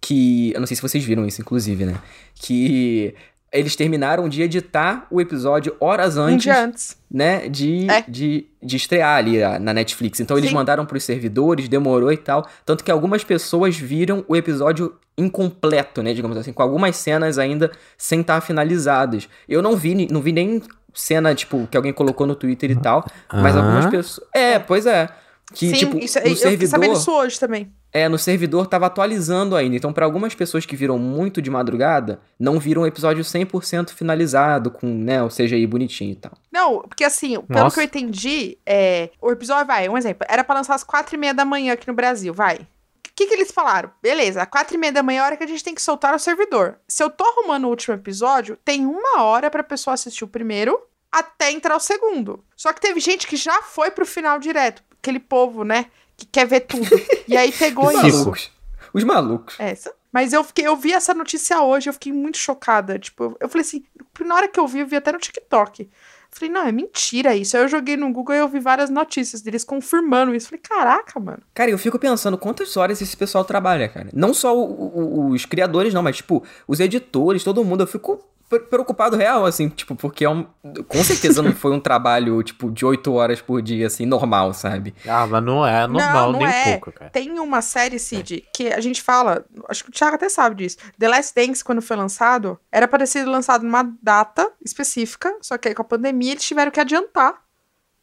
[0.00, 0.52] que.
[0.52, 1.94] Eu não sei se vocês viram isso, inclusive, né?
[2.34, 3.14] Que
[3.52, 6.96] eles terminaram de editar o episódio horas antes, antes.
[7.10, 7.48] né?
[7.48, 8.02] De, É.
[8.06, 10.20] de, de estrear ali na Netflix.
[10.20, 10.56] Então eles Sim.
[10.56, 12.46] mandaram pros servidores, demorou e tal.
[12.64, 16.12] Tanto que algumas pessoas viram o episódio incompleto, né?
[16.12, 19.28] Digamos assim, com algumas cenas ainda sem estar finalizadas.
[19.48, 23.04] Eu não vi, não vi nem cena, tipo, que alguém colocou no Twitter e tal.
[23.32, 23.60] Mas Ah.
[23.60, 24.26] algumas pessoas.
[24.34, 25.08] É, pois é.
[25.52, 26.68] Que, Sim, tipo, isso, no eu fiquei servidor.
[26.68, 27.72] sabendo isso hoje também.
[27.92, 29.76] É, no servidor tava atualizando ainda.
[29.76, 34.70] Então, pra algumas pessoas que viram muito de madrugada, não viram o episódio 100% finalizado,
[34.70, 36.32] com, né, o CGI bonitinho e tal.
[36.52, 37.74] Não, porque assim, pelo Nossa.
[37.74, 41.18] que eu entendi, é, o episódio, vai, um exemplo, era pra lançar às quatro e
[41.18, 42.56] meia da manhã aqui no Brasil, vai.
[42.56, 42.68] O
[43.14, 43.90] que, que eles falaram?
[44.02, 45.80] Beleza, às quatro e meia da manhã é a hora que a gente tem que
[45.80, 46.78] soltar o servidor.
[46.86, 50.78] Se eu tô arrumando o último episódio, tem uma hora pra pessoa assistir o primeiro
[51.10, 52.44] até entrar o segundo.
[52.54, 54.82] Só que teve gente que já foi pro final direto.
[55.06, 56.88] Aquele povo, né, que quer ver tudo.
[57.28, 58.18] e aí pegou Os isso.
[58.18, 58.50] malucos.
[58.92, 59.54] Os malucos.
[59.60, 59.92] Essa.
[60.12, 62.98] Mas eu fiquei, eu vi essa notícia hoje, eu fiquei muito chocada.
[62.98, 63.84] Tipo, eu, eu falei assim,
[64.24, 65.88] na hora que eu vi, eu vi até no TikTok.
[66.30, 67.56] Falei, não, é mentira isso.
[67.56, 70.48] Aí eu joguei no Google e eu vi várias notícias deles confirmando isso.
[70.48, 71.42] Falei, caraca, mano.
[71.54, 74.08] Cara, eu fico pensando quantas horas esse pessoal trabalha, cara.
[74.12, 77.82] Não só o- o- os criadores, não, mas, tipo, os editores, todo mundo.
[77.82, 80.44] Eu fico preocupado real, assim, tipo, porque é um.
[80.88, 84.94] Com certeza não foi um trabalho, tipo, de oito horas por dia, assim, normal, sabe?
[85.06, 86.60] Ah, mas não é normal, não nem é.
[86.60, 87.10] um pouco, cara.
[87.10, 90.76] Tem uma série, Cid, que a gente fala, acho que o Thiago até sabe disso.
[90.98, 95.58] The Last Dance, quando foi lançado, era para ter sido lançado numa data específica, só
[95.58, 97.42] que aí com a pandemia eles tiveram que adiantar,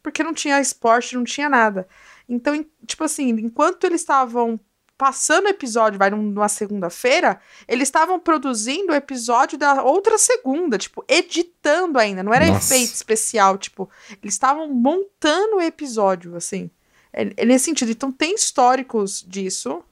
[0.02, 1.88] porque não tinha esporte, não tinha nada.
[2.28, 4.60] Então, em- tipo assim, enquanto eles estavam
[4.96, 10.78] passando o episódio, vai num- numa segunda-feira, eles estavam produzindo o episódio da outra segunda,
[10.78, 12.74] tipo, editando ainda, não era Nossa.
[12.74, 13.90] efeito especial, tipo,
[14.22, 16.70] eles estavam montando o episódio, assim.
[17.12, 17.90] É, é nesse sentido.
[17.90, 19.82] Então tem históricos disso.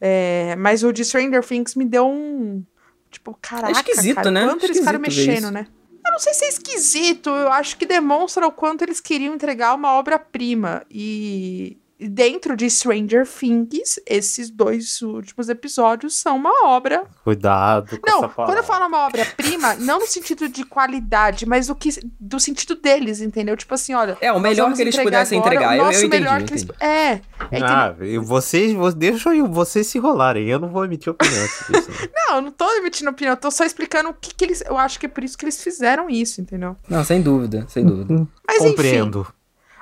[0.00, 2.62] é, mas o de Stranger Things me deu um.
[3.10, 3.70] Tipo, caraca.
[3.72, 4.44] esquisito, cara, né?
[4.46, 5.66] Quanto eles ficaram ver mexendo, né?
[6.04, 9.74] Eu não sei se é esquisito, eu acho que demonstra o quanto eles queriam entregar
[9.74, 10.84] uma obra-prima.
[10.90, 18.18] E dentro de Stranger Things, esses dois últimos episódios são uma obra Cuidado com não,
[18.24, 21.90] essa quando eu falo uma obra-prima, não no sentido de qualidade, mas do, que,
[22.20, 23.56] do sentido deles, entendeu?
[23.56, 24.16] Tipo assim, olha.
[24.20, 25.70] É, o melhor que eles entregar pudessem agora entregar.
[25.70, 26.78] o Eu, eu nosso entendi, melhor eu que eles- entendi.
[26.80, 27.20] É.
[27.50, 27.62] é?
[27.62, 30.48] Ah, vocês, vo- deixa eu- vocês se rolarem.
[30.48, 31.90] Eu não vou emitir opinião sobre isso.
[31.90, 31.96] né?
[32.28, 34.62] Não, eu não tô emitindo opinião, eu tô só explicando o que, que eles.
[34.66, 36.74] Eu acho que é por isso que eles fizeram isso, entendeu?
[36.88, 38.26] Não, sem dúvida, sem dúvida.
[38.46, 39.26] Mas enfim, Compreendo.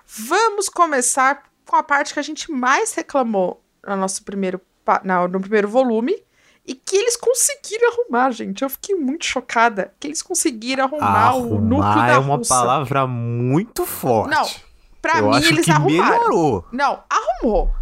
[0.07, 4.61] vamos começar com a parte que a gente mais reclamou no nosso primeiro,
[5.31, 6.15] no primeiro volume.
[6.65, 8.63] E que eles conseguiram arrumar, gente.
[8.63, 13.07] Eu fiquei muito chocada que eles conseguiram arrumar, o núcleo Arrumar da é uma palavra
[13.07, 14.31] muito forte.
[14.31, 14.49] Não,
[15.01, 16.11] Pra eu mim, eles arrumaram.
[16.11, 16.65] melhorou.
[16.71, 17.73] Não, arrumou.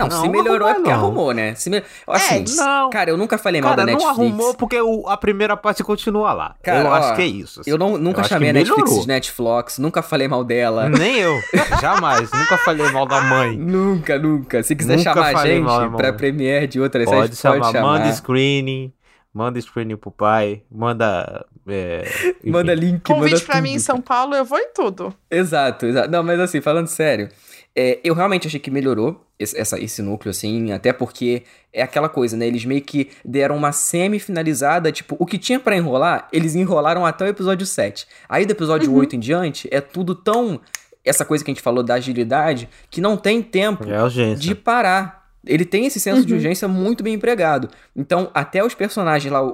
[0.00, 0.96] Não, Não, se melhorou é porque não.
[0.96, 1.54] arrumou, né?
[1.54, 1.82] Se me...
[2.06, 2.90] Assim, não.
[2.90, 4.18] cara, eu nunca falei mal Cara, da não Netflix.
[4.18, 6.54] arrumou porque o- a primeira parte continua lá.
[6.62, 7.60] Cara, eu ó, acho que é isso.
[7.60, 7.70] assim.
[7.70, 9.00] Eu não, nunca Eu chamei a Netflix melhorou.
[9.02, 10.88] de Netflix, nunca falei mal dela.
[10.88, 11.40] Nem eu.
[11.80, 12.30] Jamais.
[12.32, 13.56] Nunca falei mal da mãe.
[13.80, 14.62] Nunca, nunca.
[14.62, 17.72] Se quiser Nunca chamar a gente mal pra premiere de outras Pode séries, chamar, pode
[17.72, 17.98] chamar.
[18.00, 18.92] manda screening,
[19.32, 21.44] manda screening pro pai, manda.
[21.68, 22.04] é.
[22.44, 25.14] Manda link, Convite manda pra tudo, mim em São Paulo, eu vou em tudo.
[25.30, 26.10] Exato, exato.
[26.10, 27.28] Não, mas assim, falando sério,
[27.76, 32.08] é, eu realmente achei que melhorou esse, essa- esse núcleo, assim, até porque é aquela
[32.08, 32.46] coisa, né?
[32.46, 37.24] Eles meio que deram uma semi-finalizada, tipo, o que tinha pra enrolar, eles enrolaram até
[37.24, 38.06] o episódio 7.
[38.28, 40.60] Aí do episódio 8 em diante, é tudo tão.
[41.04, 45.20] Essa coisa que a gente falou da agilidade, que não tem tempo É de parar.
[45.46, 47.70] Ele tem esse senso de urgência muito bem empregado.
[47.96, 49.48] Então, até os personagens lá, o,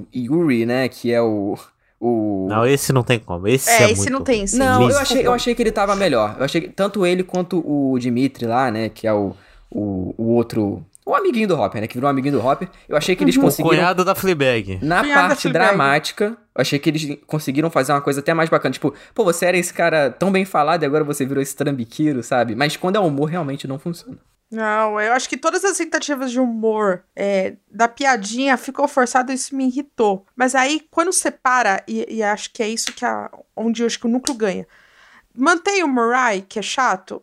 [0.00, 1.58] o Yuri, né, que é o.
[2.00, 2.46] o...
[2.48, 3.46] Não, esse não tem como.
[3.46, 4.58] Esse é, É, esse muito não tem, sim.
[4.58, 6.36] Não, eu achei, eu achei que ele tava melhor.
[6.38, 9.34] Eu achei que tanto ele quanto o Dimitri lá, né, que é o,
[9.70, 10.84] o, o outro.
[11.04, 11.86] O amiguinho do Hopper, né?
[11.88, 12.68] Que virou um amiguinho do Hopper.
[12.88, 13.76] Eu achei que eles O conseguiram.
[13.76, 14.78] cunhado da Fleabag.
[14.80, 15.66] Na Cunhado parte Fleabag.
[15.68, 18.72] dramática, eu achei que eles conseguiram fazer uma coisa até mais bacana.
[18.72, 22.22] Tipo, pô, você era esse cara tão bem falado e agora você virou esse trambiqueiro,
[22.22, 22.54] sabe?
[22.54, 24.18] Mas quando é humor, realmente não funciona.
[24.50, 29.54] Não, eu acho que todas as tentativas de humor é, da piadinha ficou forçado, isso
[29.54, 30.26] me irritou.
[30.34, 33.98] Mas aí, quando separa, e, e acho que é isso que a, onde eu acho
[34.00, 34.66] que o núcleo ganha.
[35.32, 37.22] Mantém o Murray, que é chato.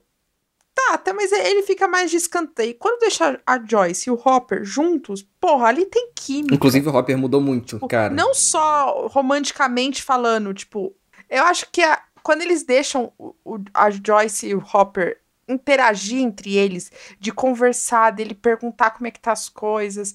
[0.74, 2.76] Tá, até, mas ele fica mais de escanteio.
[2.76, 6.56] Quando deixa a Joyce e o Hopper juntos, porra, ali tem química.
[6.56, 8.14] Inclusive, o Hopper mudou muito, cara.
[8.14, 10.96] Não só romanticamente falando, tipo,
[11.30, 16.22] eu acho que a- quando eles deixam o- o- a Joyce e o Hopper interagir
[16.22, 20.14] entre eles, de conversar, dele perguntar como é que tá as coisas,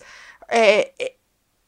[0.49, 1.15] é, é,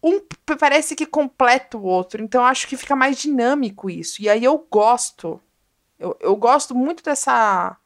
[0.03, 0.20] um
[0.59, 4.20] parece que completa o outro, então acho que fica mais dinâmico isso.
[4.20, 5.40] E aí eu gosto,
[5.98, 7.77] eu, eu gosto muito dessa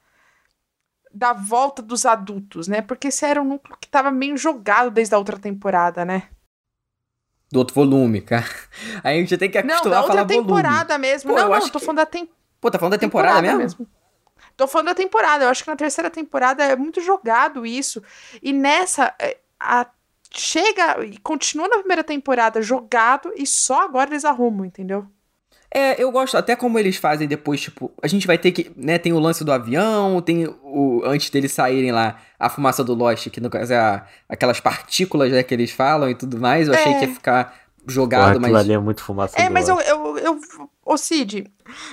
[1.15, 2.83] da volta dos adultos, né?
[2.83, 6.29] Porque esse era um núcleo que tava meio jogado desde a outra temporada, né?
[7.51, 8.45] Do outro volume, cara.
[9.03, 10.49] Aí a gente tem que Não, acostumar da a falar outra volume.
[10.49, 11.31] temporada mesmo.
[11.31, 12.29] Pô, não, eu não, acho tô que- falando da tem-
[12.61, 13.89] Pô, tá falando da temporada, mesmo?
[14.59, 15.45] Tô falando da temporada.
[15.45, 18.03] Eu acho que na terceira temporada é muito jogado isso.
[18.43, 19.87] E nessa, é, a-
[20.31, 25.07] chega e continua na primeira temporada jogado e só agora eles arrumam, entendeu?
[25.73, 28.99] É, eu gosto até como eles fazem depois, tipo, a gente vai ter que, né,
[28.99, 33.29] tem o lance do avião, tem o, antes deles saírem lá, a fumaça do Lost,
[33.31, 36.75] que no caso é a- aquelas partículas, né, que eles falam e tudo mais, eu
[36.75, 36.99] achei É.
[36.99, 37.55] que ia ficar
[37.93, 38.55] jogado, aquilo mas...
[38.55, 40.41] ali é muito fumaça É, mas eu, eu, eu.
[40.85, 41.51] Ô, Cid,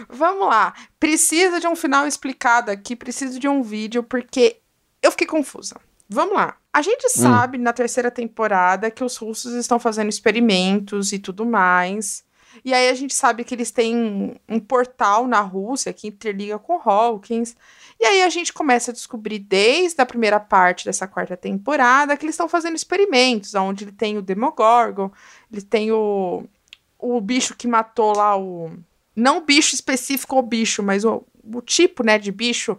[0.10, 0.74] vamos lá.
[1.00, 4.58] Precisa de um final explicado aqui, preciso de um vídeo, porque
[5.02, 5.76] eu fiquei confusa.
[6.10, 6.56] Vamos lá.
[6.72, 12.24] A gente sabe na terceira temporada que os russos estão fazendo experimentos e tudo mais.
[12.64, 16.80] E aí a gente sabe que eles têm um portal na Rússia que interliga com
[16.84, 17.56] Hawkins.
[18.00, 22.26] E aí a gente começa a descobrir desde a primeira parte dessa quarta temporada que
[22.26, 25.12] eles estão fazendo experimentos, onde ele tem o Demogorgon,
[25.52, 26.44] ele tem o,
[27.00, 28.72] o bicho que matou lá o.
[29.16, 32.78] Não o bicho específico, o bicho, mas o, o tipo, né, de bicho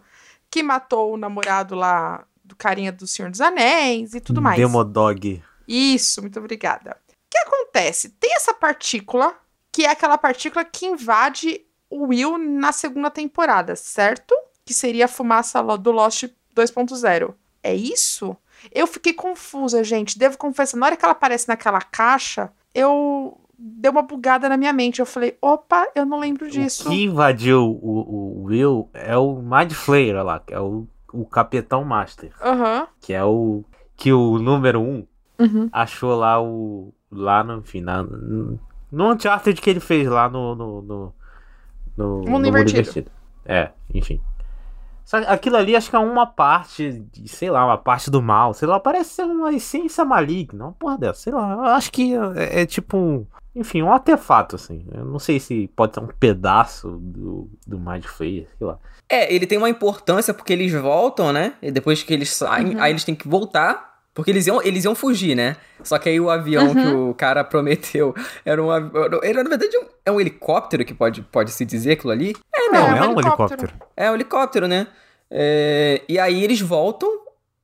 [0.50, 4.58] que matou o namorado lá do carinha do Senhor dos Anéis e tudo mais.
[4.58, 5.42] Demodog.
[5.66, 6.96] Isso, muito obrigada.
[7.10, 8.10] O que acontece?
[8.10, 9.34] Tem essa partícula,
[9.76, 11.60] que é aquela partícula que invade
[11.90, 14.34] o Will na segunda temporada, certo?
[14.64, 16.24] Que seria a fumaça do Lost
[16.56, 17.34] 2.0.
[17.62, 18.34] É isso?
[18.72, 20.18] Eu fiquei confusa, gente.
[20.18, 24.72] Devo confessar, na hora que ela aparece naquela caixa, eu deu uma bugada na minha
[24.72, 24.98] mente.
[24.98, 26.88] Eu falei, opa, eu não lembro disso.
[26.88, 31.26] O que invadiu o, o Will é o Mind Flayer lá, que é o, o
[31.26, 32.32] Capitão Master.
[32.40, 32.88] Aham.
[32.98, 33.62] Que é o.
[33.94, 35.06] Que o número um
[35.38, 35.68] Uhum.
[35.70, 36.94] achou lá o.
[37.10, 37.62] Lá no.
[37.82, 38.06] Na,
[38.90, 40.54] no, Uncharted que ele fez lá no.
[40.54, 41.14] No, no,
[41.96, 43.10] no, Mundo no Invertido.
[43.44, 44.20] É, enfim.
[45.04, 48.20] Só que aquilo ali acho que é uma parte, de, sei lá, uma parte do
[48.20, 48.52] mal.
[48.52, 51.20] Sei lá, parece ser uma essência maligna, uma porra dessa.
[51.20, 53.26] Sei lá, eu acho que é, é tipo um.
[53.54, 54.84] Enfim, um artefato, assim.
[54.92, 58.78] Eu não sei se pode ser um pedaço do, do Mind Flayer, sei lá.
[59.08, 61.54] É, ele tem uma importância porque eles voltam, né?
[61.62, 62.82] E depois que eles saem, Uhum.
[62.82, 63.95] aí eles têm que voltar.
[64.16, 65.54] Porque eles iam, eles iam fugir, né?
[65.84, 67.10] Só que aí o avião que Uhum.
[67.10, 69.20] o cara prometeu era um avião.
[69.22, 72.34] Era, na verdade, um- é um helicóptero que pode, pode se dizer aquilo ali.
[72.52, 73.62] É, não, É, é, um um helicóptero.
[73.62, 73.72] helicóptero.
[73.96, 74.86] É um helicóptero, né?
[75.30, 77.08] É, e aí eles voltam.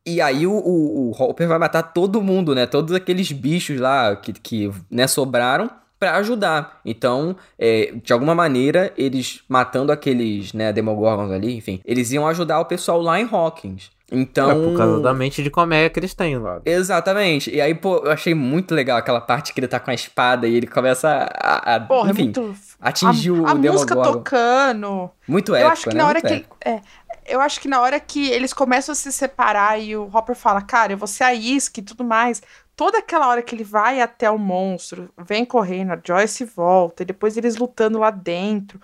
[0.05, 2.67] E aí o, o, o Hopper vai matar todo mundo, né?
[2.67, 6.81] Todos aqueles bichos lá que, que né, sobraram pra ajudar.
[6.85, 12.59] Então, é, de alguma maneira, eles matando aqueles, né, Demogorgons ali, enfim, eles iam ajudar
[12.61, 13.91] o pessoal lá em Hawkins.
[14.13, 14.51] Então.
[14.51, 16.61] É por causa da mente de comédia que eles têm lá.
[16.65, 17.51] Exatamente.
[17.51, 20.47] E aí, pô, eu achei muito legal aquela parte que ele tá com a espada
[20.47, 21.77] e ele começa a.
[21.77, 22.55] a- Porra, enfim, é muito.
[22.81, 24.13] atingir o a, a música Demogorgon.
[24.19, 25.11] tocando.
[25.27, 26.03] Muito eu épico, acho que né?
[26.03, 26.81] na hora Muito que é,
[27.27, 30.61] eu acho que na hora que eles começam a se separar e o Hopper fala,
[30.61, 32.43] cara, eu vou ser a isca e tudo mais.
[32.75, 37.07] Toda aquela hora que ele vai até o monstro, vem correndo, a Joyce volta, e
[37.07, 38.81] depois eles lutando lá dentro.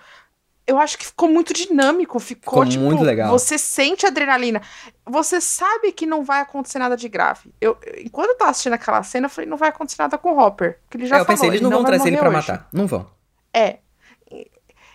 [0.69, 3.31] Eu acho que ficou muito dinâmico, ficou, Ficou tipo, muito legal.
[3.31, 4.61] você sente adrenalina.
[5.07, 7.51] Você sabe que não vai acontecer nada de grave.
[7.59, 10.31] Eu, eu- enquanto eu tava assistindo aquela cena, eu falei, não vai acontecer nada com
[10.35, 10.79] o Hopper.
[10.91, 12.39] Que ele já é, eu falou, pensei, eles não, vão vai trazer ele morrer pra
[12.39, 12.49] hoje.
[12.53, 12.69] matar.
[12.71, 13.11] Não vão.
[13.55, 13.79] É.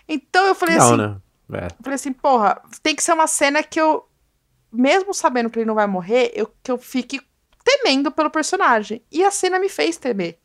[0.08, 1.16] Então eu falei não, assim, né?
[1.52, 1.66] É.
[1.66, 4.06] eu falei assim, porra, tem que ser uma cena que eu,
[4.72, 7.20] mesmo sabendo que ele não vai morrer, eu, que eu fique
[7.64, 9.02] temendo pelo personagem.
[9.10, 10.38] E a cena me fez temer.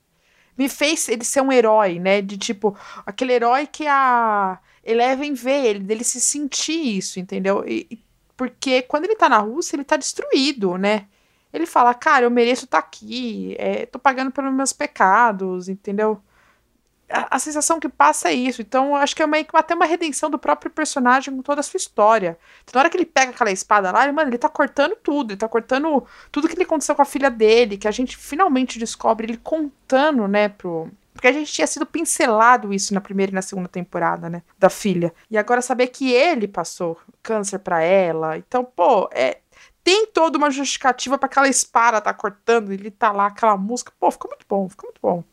[0.59, 2.21] Me fez ele ser um herói, né?
[2.21, 7.63] De tipo, aquele herói que a Eleven vê ele, dele se sentir isso, entendeu?
[7.65, 8.03] E,
[8.35, 11.07] porque quando ele tá na Rússia, ele tá destruído, né?
[11.53, 16.21] Ele fala, cara, eu mereço estar aqui, é, tô pagando pelos meus pecados, entendeu?
[17.09, 18.61] A, a sensação que passa é isso.
[18.61, 21.63] Então, acho que é meio que até uma redenção do próprio personagem com toda a
[21.63, 22.37] sua história.
[22.63, 25.31] Então, na hora que ele pega aquela espada lá, ele, mano, ele tá cortando tudo.
[25.31, 29.27] Ele tá cortando tudo que aconteceu com a filha dele, que a gente finalmente descobre
[29.27, 33.41] ele contando, né, pro, porque a gente tinha sido pincelado isso na primeira e na
[33.41, 34.41] segunda temporada, né?
[34.57, 35.13] Da filha.
[35.29, 38.37] E agora saber que ele passou câncer para ela.
[38.37, 39.39] Então, pô, é.
[39.83, 43.91] Tem toda uma justificativa para aquela espada tá cortando, ele tá lá, aquela música.
[43.99, 45.23] Pô, ficou muito bom, ficou muito bom.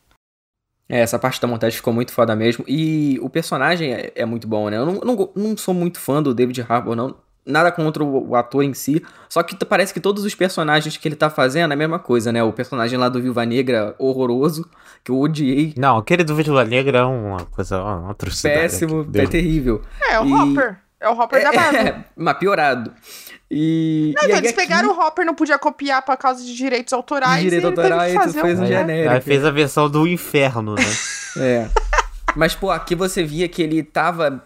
[0.89, 2.63] É, essa parte da montagem ficou muito foda mesmo.
[2.67, 4.77] E o personagem é, é muito bom, né?
[4.77, 7.15] Eu não, não, não, sou muito fã do David Harbour, não.
[7.45, 9.01] Nada contra o, o, ator em si.
[9.29, 12.31] Só que parece que todos os personagens que ele tá fazendo é a mesma coisa,
[12.31, 12.43] né?
[12.43, 14.69] O personagem lá do Viúva Negra, horroroso,
[15.03, 15.73] que eu odiei.
[15.77, 18.59] Não, aquele do Viúva Negra é uma coisa, uma atrocidade.
[18.59, 19.81] Péssimo, é terrível.
[20.09, 20.33] É, o e...
[20.33, 20.86] Hopper.
[20.99, 21.81] É o Hopper é, da Marvel.
[21.81, 22.93] É, mas piorado.
[23.49, 24.13] E.
[24.15, 24.59] Não, e então, eles aqui...
[24.59, 27.41] pegaram o Hopper, não podia copiar por causa de direitos autorais.
[27.41, 29.13] Direito autorais, e fez um genérico.
[29.13, 30.83] Aí fez a versão do inferno, né?
[31.37, 31.69] é.
[32.35, 34.43] Mas, pô, aqui você via que ele tava.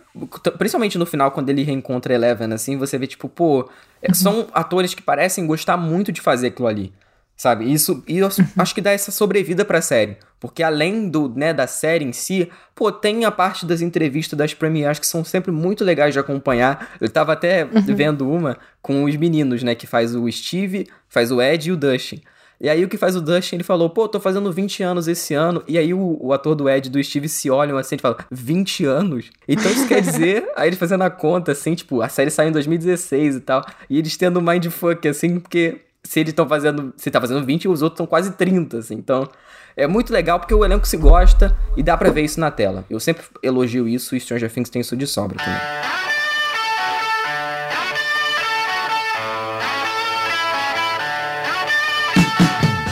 [0.58, 3.70] Principalmente no final, quando ele reencontra Eleven, assim, você vê, tipo, pô.
[4.02, 4.14] É.
[4.14, 6.92] São atores que parecem gostar muito de fazer aquilo ali.
[7.42, 7.74] Sabe?
[7.74, 10.16] Isso, e eu acho que dá essa sobrevida pra série.
[10.40, 14.54] Porque além do, né, da série em si, pô, tem a parte das entrevistas das
[14.54, 16.92] premieres que são sempre muito legais de acompanhar.
[17.02, 17.96] Eu tava até uhum.
[17.96, 21.76] vendo uma com os meninos, né, que faz o Steve, faz o Ed e o
[21.76, 22.22] Dustin.
[22.60, 25.34] E aí o que faz o Dustin, ele falou, pô, tô fazendo 20 anos esse
[25.34, 25.64] ano.
[25.68, 28.20] E aí o, o ator do Ed e do Steve se olham assim e falam,
[28.30, 29.32] 20 anos?
[29.48, 32.52] Então isso quer dizer, aí eles fazendo a conta, assim, tipo, a série saiu em
[32.52, 33.66] 2016 e tal.
[33.90, 36.94] E eles tendo um mindfuck, assim, porque se eles estão fazendo.
[36.98, 38.96] Se tá fazendo 20 os outros estão quase 30, assim.
[38.96, 39.30] Então,
[39.78, 42.84] é muito legal porque o elenco se gosta e dá pra ver isso na tela.
[42.90, 45.62] Eu sempre elogio isso e Stranger Things tem isso de sobra também.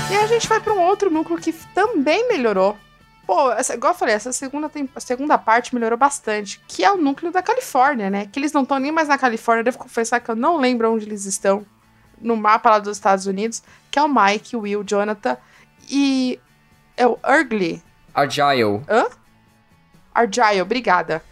[0.10, 2.78] E a gente vai para um outro núcleo que também melhorou.
[3.28, 7.34] Pô, essa, igual eu falei, essa segunda, segunda parte melhorou bastante, que é o núcleo
[7.34, 8.28] da Califórnia, né?
[8.32, 11.06] Que eles não estão nem mais na Califórnia, devo confessar que eu não lembro onde
[11.06, 11.66] eles estão
[12.22, 15.38] no mapa lá dos Estados Unidos, que é o Mike, o Will, Jonathan
[15.90, 16.40] e
[16.96, 17.82] é o Urgly.
[18.14, 18.82] Argyle.
[18.90, 19.08] Hã?
[20.14, 21.24] Argyle, obrigada.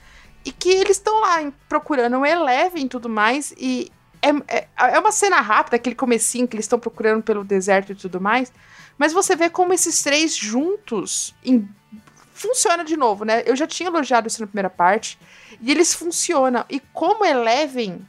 [0.45, 4.99] E que eles estão lá procurando o Eleven e tudo mais, e é, é, é,
[4.99, 8.51] uma cena rápida, aquele comecinho que eles estão procurando pelo deserto e tudo mais,
[8.97, 11.67] mas você vê como esses três juntos em,
[12.33, 13.43] funciona de novo, né?
[13.45, 15.19] Eu já tinha elogiado isso na primeira parte,
[15.61, 16.65] e eles funcionam.
[16.69, 18.07] E como Eleven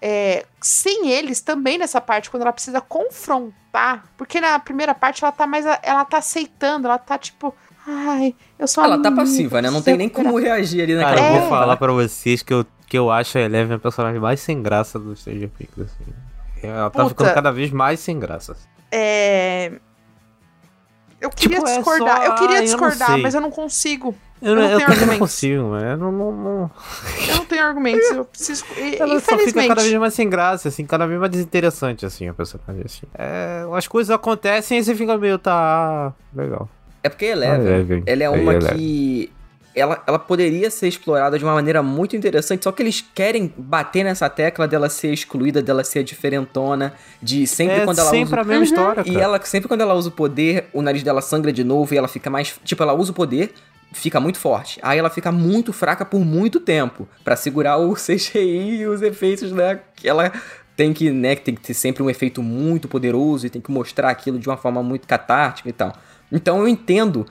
[0.00, 5.32] é, sem eles também nessa parte, quando ela precisa confrontar, porque na primeira parte ela
[5.32, 5.64] tá mais.
[5.82, 7.54] Ela tá aceitando, ela tá tipo.
[7.90, 9.70] Ai, eu sou Ela tá passiva, né?
[9.70, 12.66] Não tem nem como reagir ali naquela Cara, eu vou falar pra vocês que eu,
[12.86, 16.12] que eu acho a Eleven a personagem mais sem graça do Stranger Things, assim.
[16.62, 17.08] Ela tá Puta.
[17.08, 18.56] ficando cada vez mais sem graça.
[18.92, 19.72] É.
[21.20, 22.32] Eu queria tipo, discordar, é só...
[22.32, 24.14] eu queria discordar, eu mas eu não consigo.
[24.40, 26.70] Eu, não, eu, eu não consigo, mas eu não, não, não...
[27.28, 28.64] Eu não tenho argumentos, eu preciso.
[28.76, 29.24] Ela Infelizmente.
[29.24, 32.82] só fica cada vez mais sem graça, assim, cada vez mais desinteressante, assim, a personagem.
[32.84, 33.06] Assim.
[33.14, 36.12] É, as coisas acontecem e você fica meio, tá.
[36.34, 36.68] Legal.
[37.02, 39.32] É porque Eleven, ela é uma que.
[39.74, 44.02] Ela, ela poderia ser explorada de uma maneira muito interessante, só que eles querem bater
[44.02, 48.40] nessa tecla dela ser excluída, dela ser diferentona, de sempre é quando ela sempre usa...
[48.40, 48.62] a mesma uhum.
[48.64, 49.08] história, cara.
[49.08, 51.96] E ela, sempre quando ela usa o poder, o nariz dela sangra de novo e
[51.96, 52.58] ela fica mais...
[52.64, 53.52] Tipo, ela usa o poder,
[53.92, 54.78] fica muito forte.
[54.82, 59.52] Aí ela fica muito fraca por muito tempo para segurar o CGI e os efeitos
[59.52, 60.32] né, que ela
[60.76, 64.10] tem que, né, tem que ter sempre um efeito muito poderoso e tem que mostrar
[64.10, 65.92] aquilo de uma forma muito catártica e tal.
[66.30, 67.26] Então eu entendo,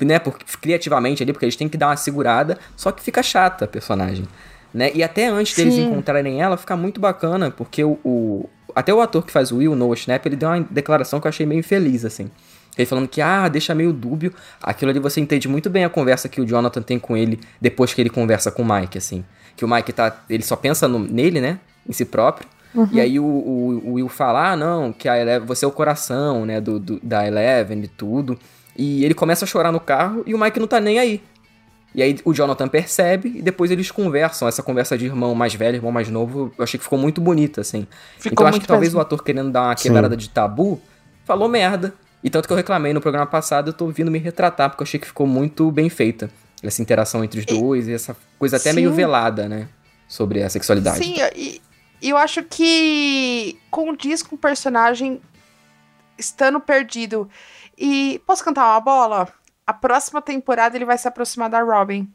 [0.00, 3.66] né, porque, criativamente ali, porque eles têm que dar uma segurada, só que fica chata
[3.66, 4.26] a personagem,
[4.72, 4.90] né?
[4.94, 5.64] E até antes Sim.
[5.64, 9.56] deles encontrarem ela, fica muito bacana, porque o, o, até o ator que faz o
[9.56, 12.30] Will, Noah Schnapp, ele deu uma declaração que eu achei meio infeliz, assim.
[12.76, 14.32] Ele falando que, ah, deixa meio dúbio.
[14.62, 17.92] Aquilo ali você entende muito bem a conversa que o Jonathan tem com ele depois
[17.92, 19.24] que ele conversa com o Mike, assim.
[19.56, 20.24] Que o Mike tá.
[20.28, 21.58] Ele só pensa no, nele, né?
[21.88, 22.48] Em si próprio.
[22.74, 22.88] Uhum.
[22.92, 25.72] E aí o, o, o, Will fala, ah, não, que a Eleven, você é o
[25.72, 28.38] coração, né, do, do, da Eleven e tudo.
[28.76, 31.20] E ele começa a chorar no carro e o Mike não tá nem aí.
[31.92, 34.46] E aí o Jonathan percebe e depois eles conversam.
[34.46, 37.60] Essa conversa de irmão mais velho, irmão mais novo, eu achei que ficou muito bonita,
[37.60, 37.86] assim.
[38.16, 40.18] Ficou então acho que talvez o ator querendo dar uma quebrada Sim.
[40.18, 40.80] de tabu,
[41.24, 41.92] falou merda.
[42.22, 44.86] E tanto que eu reclamei no programa passado, eu tô vindo me retratar, porque eu
[44.86, 46.30] achei que ficou muito bem feita.
[46.62, 48.76] Essa interação entre os dois e essa coisa até Sim.
[48.76, 49.68] meio velada, né?
[50.06, 50.98] Sobre a sexualidade.
[50.98, 51.16] Sim,
[52.02, 55.20] e eu acho que condiz com o personagem
[56.18, 57.28] estando perdido.
[57.76, 59.28] E posso cantar uma bola?
[59.66, 62.10] A próxima temporada ele vai se aproximar da Robin.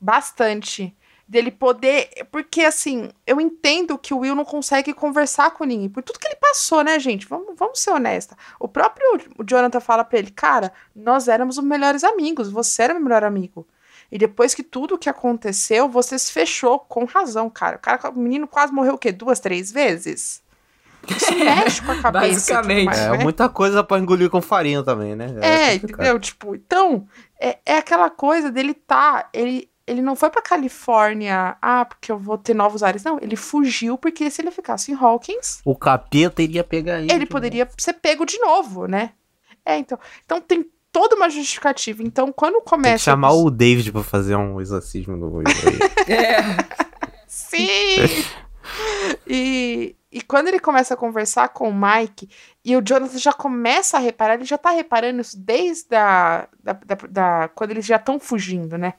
[0.00, 0.94] Bastante.
[1.28, 2.08] Dele poder.
[2.32, 5.88] Porque, assim, eu entendo que o Will não consegue conversar com ninguém.
[5.90, 7.26] Por tudo que ele passou, né, gente?
[7.28, 8.34] Vamos, vamos ser honesta.
[8.58, 9.04] O próprio
[9.46, 12.50] Jonathan fala pra ele: Cara, nós éramos os melhores amigos.
[12.50, 13.66] Você era meu melhor amigo.
[14.10, 17.76] E depois que tudo que aconteceu, você se fechou com razão, cara.
[17.76, 19.12] O, cara, o menino quase morreu o quê?
[19.12, 20.42] Duas, três vezes?
[21.06, 22.26] Isso mexe com a cabeça.
[22.32, 22.86] Basicamente.
[22.86, 23.18] mais, É né?
[23.22, 25.26] muita coisa pra engolir com farinha também, né?
[25.42, 26.00] É, complicado.
[26.00, 26.18] entendeu?
[26.20, 27.06] Tipo, então,
[27.38, 29.28] é, é aquela coisa dele tá.
[29.30, 33.02] Ele, ele não foi pra Califórnia, ah, porque eu vou ter novos ares.
[33.02, 37.12] Não, ele fugiu porque se ele ficasse em Hawkins, O capeta iria pegar ele.
[37.12, 39.12] ele poderia ser pego de novo, né?
[39.64, 39.98] É, então.
[40.24, 42.02] Então tem toda uma justificativa.
[42.02, 43.04] Então, quando Tem que começa.
[43.04, 45.42] chamar o David pra fazer um exorcismo no.
[46.06, 46.38] É.
[47.26, 48.24] Sim!
[49.26, 52.28] e, e quando ele começa a conversar com o Mike,
[52.64, 56.72] e o Jonathan já começa a reparar, ele já tá reparando isso desde a, da,
[56.72, 58.94] da, da- quando eles já estão fugindo, né?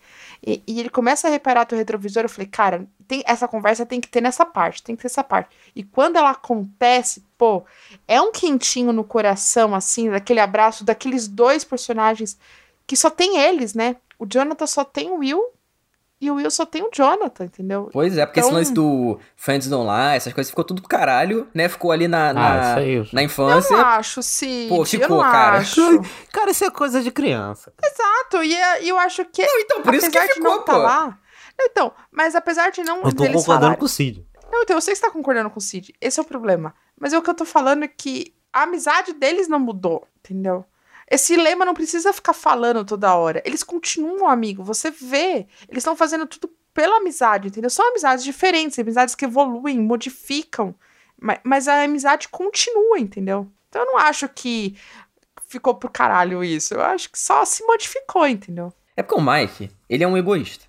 [0.45, 3.99] E, e ele começa a reparar do retrovisor, eu falei, cara, tem, essa conversa tem
[3.99, 5.49] que ter nessa parte, tem que ter essa parte.
[5.75, 7.63] E quando ela acontece, pô,
[8.07, 12.37] é um quentinho no coração, assim, daquele abraço daqueles dois personagens
[12.87, 13.97] que só tem eles, né?
[14.17, 15.43] O Jonathan só tem o Will
[16.21, 17.89] e o Will só tem o Jonathan, entendeu?
[17.93, 20.87] Pois é, porque esse Então- lance do Friends Don't Lie, essas coisas, ficou tudo do
[20.87, 21.69] caralho, né?
[21.69, 23.09] Ficou ali na, na, Ah, isso aí.
[23.13, 23.77] na Eu infância.
[23.77, 24.69] não acho, Cid.
[24.69, 25.57] Pô, eu ficou, não cara.
[25.59, 25.81] acho.
[26.33, 27.71] Cara, isso é coisa de criança.
[27.83, 29.41] Exato, e é- eu acho que.
[29.45, 31.17] Não, então, por isso que ficou, não tá lá.
[31.61, 32.97] Então, mas apesar de não.
[32.97, 34.25] Eu tô concordando falarem- com o Cid.
[34.51, 35.93] Não, então, eu sei que você tá concordando com o Cid.
[36.01, 36.73] Esse é o problema.
[36.99, 40.65] Mas é o que eu tô falando é que a amizade deles não mudou, entendeu?
[41.09, 43.41] Esse lema não precisa ficar falando toda hora.
[43.45, 44.65] Eles continuam amigos.
[44.65, 47.69] Você vê, eles estão fazendo tudo pela amizade, entendeu?
[47.69, 50.75] São amizades diferentes, amizades que evoluem, modificam.
[51.19, 53.51] Mas, mas a amizade continua, entendeu?
[53.67, 54.77] Então eu não acho que
[55.47, 56.75] ficou pro caralho isso.
[56.75, 58.71] Eu acho que só se modificou, entendeu?
[58.95, 60.68] É porque o Mike, ele é um egoísta.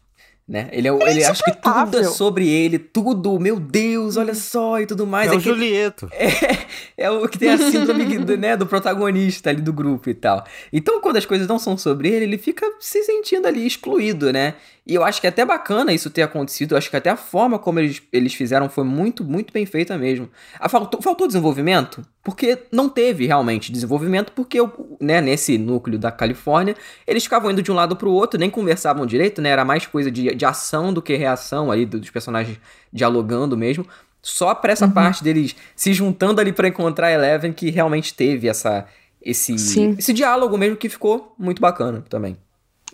[0.51, 0.69] Né?
[0.73, 4.81] Ele, é, o- ele acha que tudo é sobre ele, tudo, meu Deus, olha só
[4.81, 5.31] e tudo mais.
[5.31, 6.11] é o que- Julieto.
[6.99, 10.45] é o que tem a síndrome do, né, do protagonista ali do grupo e tal.
[10.73, 14.55] Então, quando as coisas não são sobre ele, ele fica se sentindo ali excluído, né?
[14.91, 16.72] E eu acho que é até bacana isso ter acontecido.
[16.72, 19.97] Eu acho que até a forma como eles, eles fizeram foi muito, muito bem feita
[19.97, 20.28] mesmo.
[20.59, 22.05] Ah, faltou, faltou desenvolvimento?
[22.24, 26.74] Porque não teve realmente desenvolvimento, porque o- né, nesse núcleo da Califórnia,
[27.07, 29.51] eles ficavam indo de um lado pro outro, nem conversavam direito, né?
[29.51, 32.59] Era mais coisa de, de ação do que reação ali, dos personagens
[32.93, 33.86] dialogando mesmo.
[34.20, 38.49] Só pra essa parte deles se juntando ali pra encontrar a Eleven que realmente teve
[38.49, 38.86] essa,
[39.22, 39.95] esse, Sim.
[39.97, 42.36] esse diálogo mesmo que ficou muito bacana também.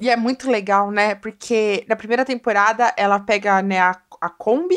[0.01, 1.15] E é muito legal, né?
[1.15, 4.77] Porque na primeira temporada ela pega né, a, a Kombi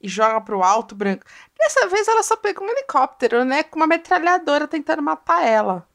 [0.00, 1.24] e joga pro alto branco.
[1.58, 3.62] Dessa vez ela só pegou um helicóptero, né?
[3.62, 5.86] Com uma metralhadora tentando matar ela.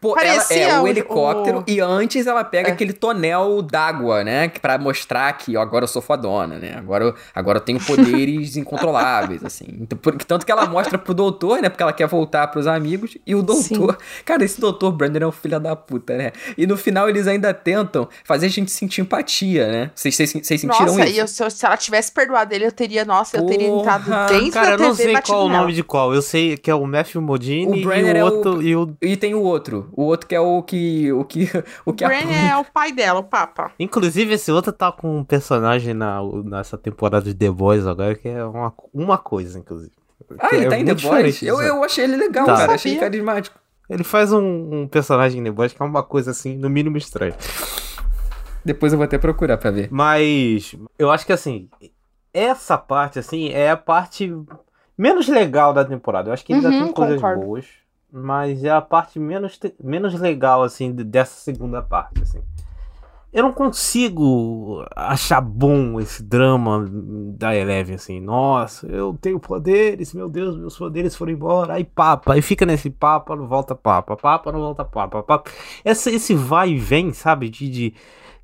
[0.00, 2.72] Pô, Parecia ela é o, o- helicóptero o- e antes ela pega É.
[2.72, 4.48] aquele tonel d'água, né?
[4.48, 6.74] que- Pra mostrar que ó, agora eu sou fodona, né?
[6.76, 9.66] Agora, eu- agora eu tenho poderes incontroláveis, assim.
[9.80, 11.68] Então, por- tanto que ela mostra pro doutor, né?
[11.68, 13.16] Porque ela quer voltar pros amigos.
[13.26, 13.96] E o doutor.
[14.24, 16.32] Cara, esse doutor Brandon é um filho da puta, né?
[16.58, 19.90] E no final eles ainda tentam fazer a gente sentir empatia, né?
[19.94, 21.12] Vocês, vocês, vocês sentiram nossa, isso?
[21.14, 24.28] e eu- se, eu- ela tivesse perdoado ele, eu teria, nossa, eu teria Porra, entrado
[24.32, 26.14] dentro Cara, eu da não TV sei e batido qual o nome de qual.
[26.14, 28.62] Eu sei que é o Matthew Modini O e é o o- outro.
[28.62, 28.96] E o...
[29.02, 29.85] E tem o outro.
[29.92, 31.12] O outro que é o que.
[31.12, 31.48] O que.
[31.84, 33.72] O que Bran é o pai dela, o Papa.
[33.78, 38.28] Inclusive, esse outro tá com um personagem na, nessa temporada de The Boys agora, que
[38.28, 39.92] é uma, uma coisa, inclusive.
[40.38, 41.42] Ah, Que ele é tá em The Boys?
[41.42, 41.68] Eu, sabe?
[41.68, 42.56] eu achei ele legal, Tá.
[42.56, 42.74] cara.
[42.74, 43.58] Achei ele carismático.
[43.88, 44.40] Ele faz um,
[44.82, 47.34] um personagem em The Boys que é uma coisa assim, no mínimo estranha.
[48.64, 49.88] Depois eu vou até procurar pra ver.
[49.92, 51.68] Mas eu acho que assim,
[52.34, 54.32] essa parte assim é a parte
[54.98, 56.28] menos legal da temporada.
[56.30, 57.42] Eu acho que ainda Uhum, tem coisas concordo.
[57.46, 57.66] boas,
[58.16, 62.40] mas é a parte menos, menos legal assim de- dessa segunda parte, assim.
[63.32, 66.88] Eu não consigo achar bom esse drama
[67.36, 68.18] da Eleven, assim.
[68.18, 71.74] Nossa, eu tenho poderes, meu Deus, meus poderes foram embora.
[71.74, 75.50] Aí papa, aí fica nesse papa, não volta papa, papa, não volta papa, papa.
[75.84, 77.94] Esse vai e vem, sabe, de, de,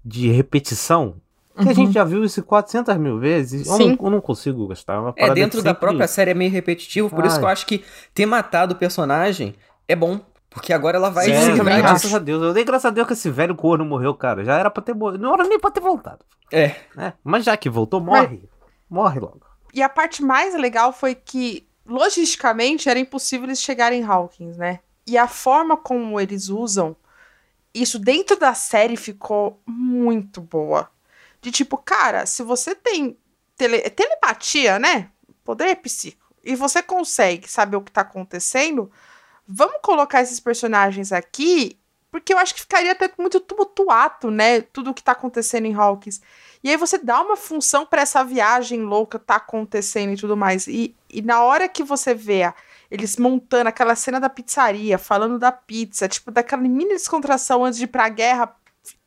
[0.04, 1.14] de repetição.
[1.61, 3.66] Que a gente já viu isso 400 mil vezes.
[3.66, 3.78] Eu Uhum.
[3.78, 5.12] Não, eu não consigo gostar.
[5.16, 7.40] É, É, dentro da própria série é meio repetitivo, por isso Ai.
[7.40, 7.84] que eu acho que
[8.14, 9.55] ter matado o personagem
[9.86, 10.20] é bom.
[10.48, 12.42] Porque agora ela vai Sim, também graças a Deus.
[12.42, 14.44] Eu dei graças a Deus que esse velho corno morreu, cara.
[14.44, 15.22] Já era pra ter morrido.
[15.24, 16.24] Não era nem pra ter voltado.
[16.50, 16.76] É.
[16.94, 17.14] Né?
[17.24, 18.42] Mas já que voltou, morre.
[18.88, 19.40] Morre logo.
[19.72, 24.80] E a parte mais legal foi que, logisticamente, era impossível eles chegarem em Hawkins, né?
[25.07, 26.94] E a forma como eles usam
[27.74, 30.90] isso dentro da série ficou muito boa.
[31.43, 33.18] De tipo, cara, se você tem
[33.57, 35.11] tele- telepatia, né?
[35.45, 36.22] Poder psíquico.
[36.45, 38.90] E você consegue saber o que tá acontecendo,
[39.47, 41.78] vamos colocar esses personagens aqui
[42.11, 44.61] Porque eu acho que ficaria até muito tumultuado, né?
[44.61, 46.20] Tudo que tá acontecendo em Hawkins.
[46.62, 50.66] E aí você dá uma função para essa viagem louca tá acontecendo e tudo mais.
[50.66, 52.55] E, e na hora que você vê a,
[52.90, 57.84] eles montando aquela cena da pizzaria, falando da pizza, tipo, daquela mini descontração antes de
[57.84, 58.55] ir pra guerra,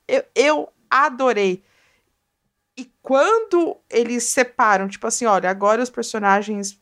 [0.08, 1.64] eu, eu adorei.
[2.78, 6.80] E quando eles separam, tipo assim, olha, agora os personagens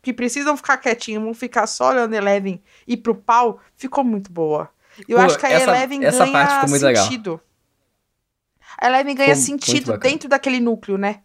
[0.00, 4.68] que precisam ficar quietinhos vão ficar só olhando Eleven e pro pau, ficou muito boa.
[5.08, 7.04] Eu Pô, acho que a essa- Eleven essa ganha parte muito legal.
[7.04, 7.40] sentido.
[8.78, 11.22] A Eleven ganha muito sentido dentro daquele núcleo, né?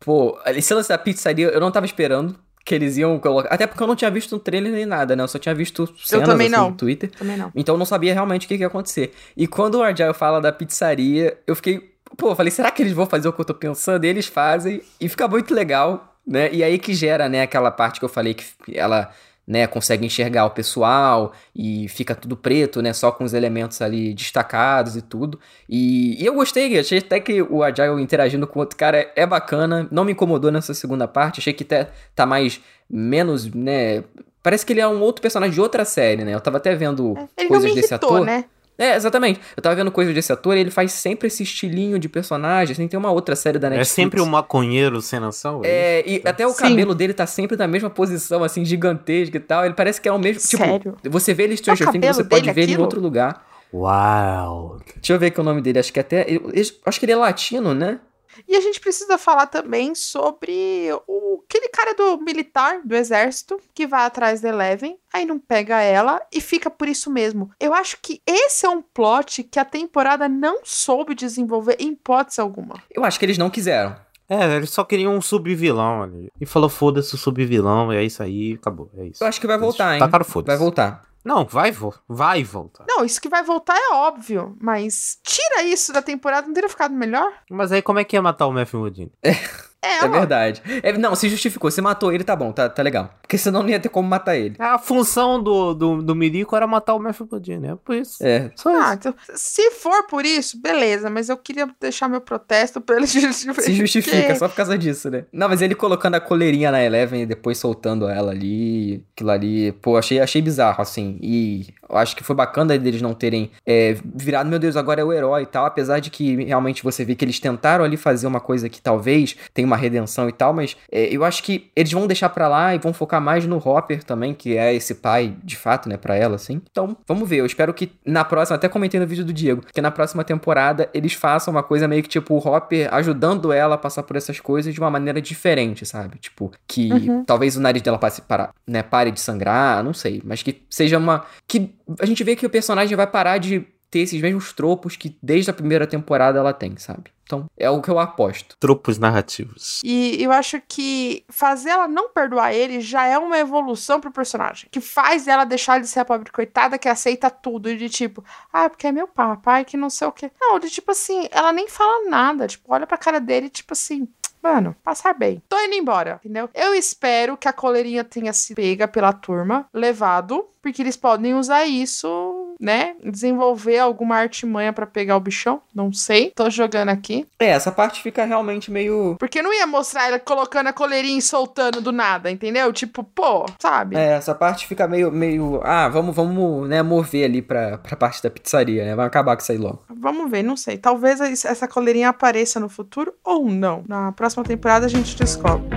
[0.00, 3.48] Pô, esse lance da pizzaria eu não tava esperando que eles iam colocar.
[3.54, 5.22] Até porque eu não tinha visto no trailer nem nada, né?
[5.22, 6.70] Eu só tinha visto cenas também assim, não.
[6.70, 7.10] no Twitter.
[7.10, 7.52] Também não.
[7.54, 9.14] Então eu não sabia realmente o que, que ia acontecer.
[9.36, 11.93] E quando o Argyle fala da pizzaria, eu fiquei.
[12.16, 14.04] Pô, eu falei, será que eles vão fazer o que eu tô pensando?
[14.04, 16.48] E eles fazem, e fica muito legal, né?
[16.52, 19.10] E aí que gera, né, aquela parte que eu falei que ela,
[19.46, 22.92] né, consegue enxergar o pessoal e fica tudo preto, né?
[22.92, 25.38] Só com os elementos ali destacados e tudo.
[25.68, 29.86] E, e eu gostei, achei até que o Agile interagindo com outro cara é bacana.
[29.90, 32.60] Não me incomodou nessa segunda parte, achei que até tá mais.
[32.88, 34.04] menos, né?
[34.42, 36.34] Parece que ele é um outro personagem de outra série, né?
[36.34, 38.26] Eu tava até vendo Ele não coisas desse irritou, ator.
[38.26, 38.44] né?
[38.76, 39.40] É, exatamente.
[39.56, 42.72] Eu tava vendo coisas desse ator e ele faz sempre esse estilinho de personagem.
[42.72, 43.90] Assim, tem uma outra série da É Netflix.
[43.90, 45.60] sempre um maconheiro sem noção?
[45.64, 46.56] É, e até o Sim.
[46.58, 49.64] cabelo dele tá sempre na mesma posição, assim, gigantesca e tal.
[49.64, 50.40] Ele parece que é o mesmo.
[50.40, 50.96] Sério?
[51.02, 52.82] Tipo, você vê ele em Stranger É o Things, você pode ver ele em aquilo?
[52.82, 53.46] outro lugar.
[53.72, 54.78] Uau.
[54.96, 55.78] Deixa eu ver aqui o nome dele.
[55.78, 56.24] Acho que até.
[56.28, 57.98] eu- eu acho que ele é latino, né?
[58.46, 63.86] E a gente precisa falar também sobre o, aquele cara do militar, do exército, que
[63.86, 67.50] vai atrás da Eleven, aí não pega ela e fica por isso mesmo.
[67.60, 72.40] Eu acho que esse é um plot que a temporada não soube desenvolver em hipótese
[72.40, 72.82] alguma.
[72.90, 73.96] Eu acho que eles não quiseram.
[74.28, 76.28] É, eles só queriam um subvilão ali.
[76.40, 78.90] E falou, foda-se o subvilão, é isso aí, acabou.
[78.96, 79.22] É isso.
[79.22, 79.98] Eu acho que vai voltar, hein?
[79.98, 80.56] Tacaram foda-se.
[80.56, 81.02] Vai voltar.
[81.24, 82.84] Não, vai, vo vai voltar.
[82.88, 86.94] Não, isso que vai voltar é óbvio, mas tira isso da temporada, não teria ficado
[86.94, 87.32] melhor?
[87.50, 89.12] Mas aí como é que ia matar o Matthew Modine?
[89.22, 89.32] É,
[89.84, 90.62] É ó, verdade.
[90.82, 91.70] É, não, se justificou.
[91.70, 93.10] Você matou ele, tá bom, tá, tá legal.
[93.20, 94.54] Porque senão não ia ter como matar ele.
[94.58, 98.24] A função do, do, do Milico era matar o Matthew Modine, é por isso.
[98.24, 98.50] É.
[98.56, 98.92] Só Ah, isso.
[98.94, 103.62] então, se for por isso, beleza, mas eu queria deixar meu protesto pra ele justificar.
[103.64, 105.24] Se justifica só por causa disso, né?
[105.32, 109.72] Não, mas ele colocando a coleirinha na Eleven e depois soltando ela ali, aquilo ali,
[109.72, 111.18] pô, achei, achei bizarro, assim.
[111.22, 115.04] E eu acho que foi bacana deles não terem é, virado, meu Deus, agora é
[115.04, 118.26] o herói e tal, apesar de que realmente você vê que eles tentaram ali fazer
[118.26, 121.92] uma coisa que talvez tenha uma redenção e tal, mas é, eu acho que eles
[121.92, 125.34] vão deixar pra lá e vão focar mais no Hopper também, que é esse pai,
[125.42, 126.60] de fato, né, pra ela, assim.
[126.70, 129.80] Então, vamos ver, eu espero que na próxima, até comentei no vídeo do Diego, que
[129.80, 133.78] na próxima temporada eles façam uma coisa meio que tipo o Hopper ajudando ela a
[133.78, 136.18] passar por essas coisas de uma maneira diferente, sabe?
[136.18, 137.24] Tipo, que Uhum.
[137.24, 140.98] talvez o nariz dela passe para, né, pare de sangrar, não sei, mas que seja
[140.98, 141.70] uma que
[142.00, 145.50] a gente vê que o personagem vai parar de ter esses mesmos tropos que desde
[145.50, 147.12] a primeira temporada ela tem, sabe?
[147.22, 148.56] Então, é o que eu aposto.
[148.58, 149.80] Tropos narrativos.
[149.84, 154.68] E eu acho que fazer ela não perdoar ele já é uma evolução pro personagem.
[154.70, 157.70] Que faz ela deixar de ser a pobre coitada que aceita tudo.
[157.70, 158.22] E de tipo,
[158.52, 160.30] ah, porque é meu papai, que não sei o quê.
[160.40, 162.46] Não, de tipo assim, ela nem fala nada.
[162.46, 164.06] Tipo, olha pra cara dele, tipo assim.
[164.44, 165.42] Mano, passar bem.
[165.48, 166.50] Tô indo embora, entendeu?
[166.52, 171.64] Eu espero que a coleirinha tenha sido pega pela turma, levado, porque eles podem usar
[171.64, 172.94] isso, né?
[173.04, 175.60] Desenvolver alguma artimanha pra pegar o bichão.
[175.74, 176.32] Não sei.
[176.34, 177.26] Tô jogando aqui.
[177.38, 181.22] É, essa parte fica realmente meio Porque não ia mostrar ela colocando a coleirinha e
[181.22, 182.72] soltando do nada, entendeu?
[182.72, 183.96] Tipo, pô, sabe?
[183.96, 185.60] É, essa parte fica meio, meio.
[185.64, 188.94] Ah, vamos, vamos, né, mover ali pra, pra parte da pizzaria, né?
[188.94, 189.82] Vai acabar com isso aí logo.
[189.88, 190.78] Vamos ver, não sei.
[190.78, 193.84] Talvez es- essa coleirinha apareça no futuro ou não.
[193.88, 195.68] Na próxima temporada a gente descobre.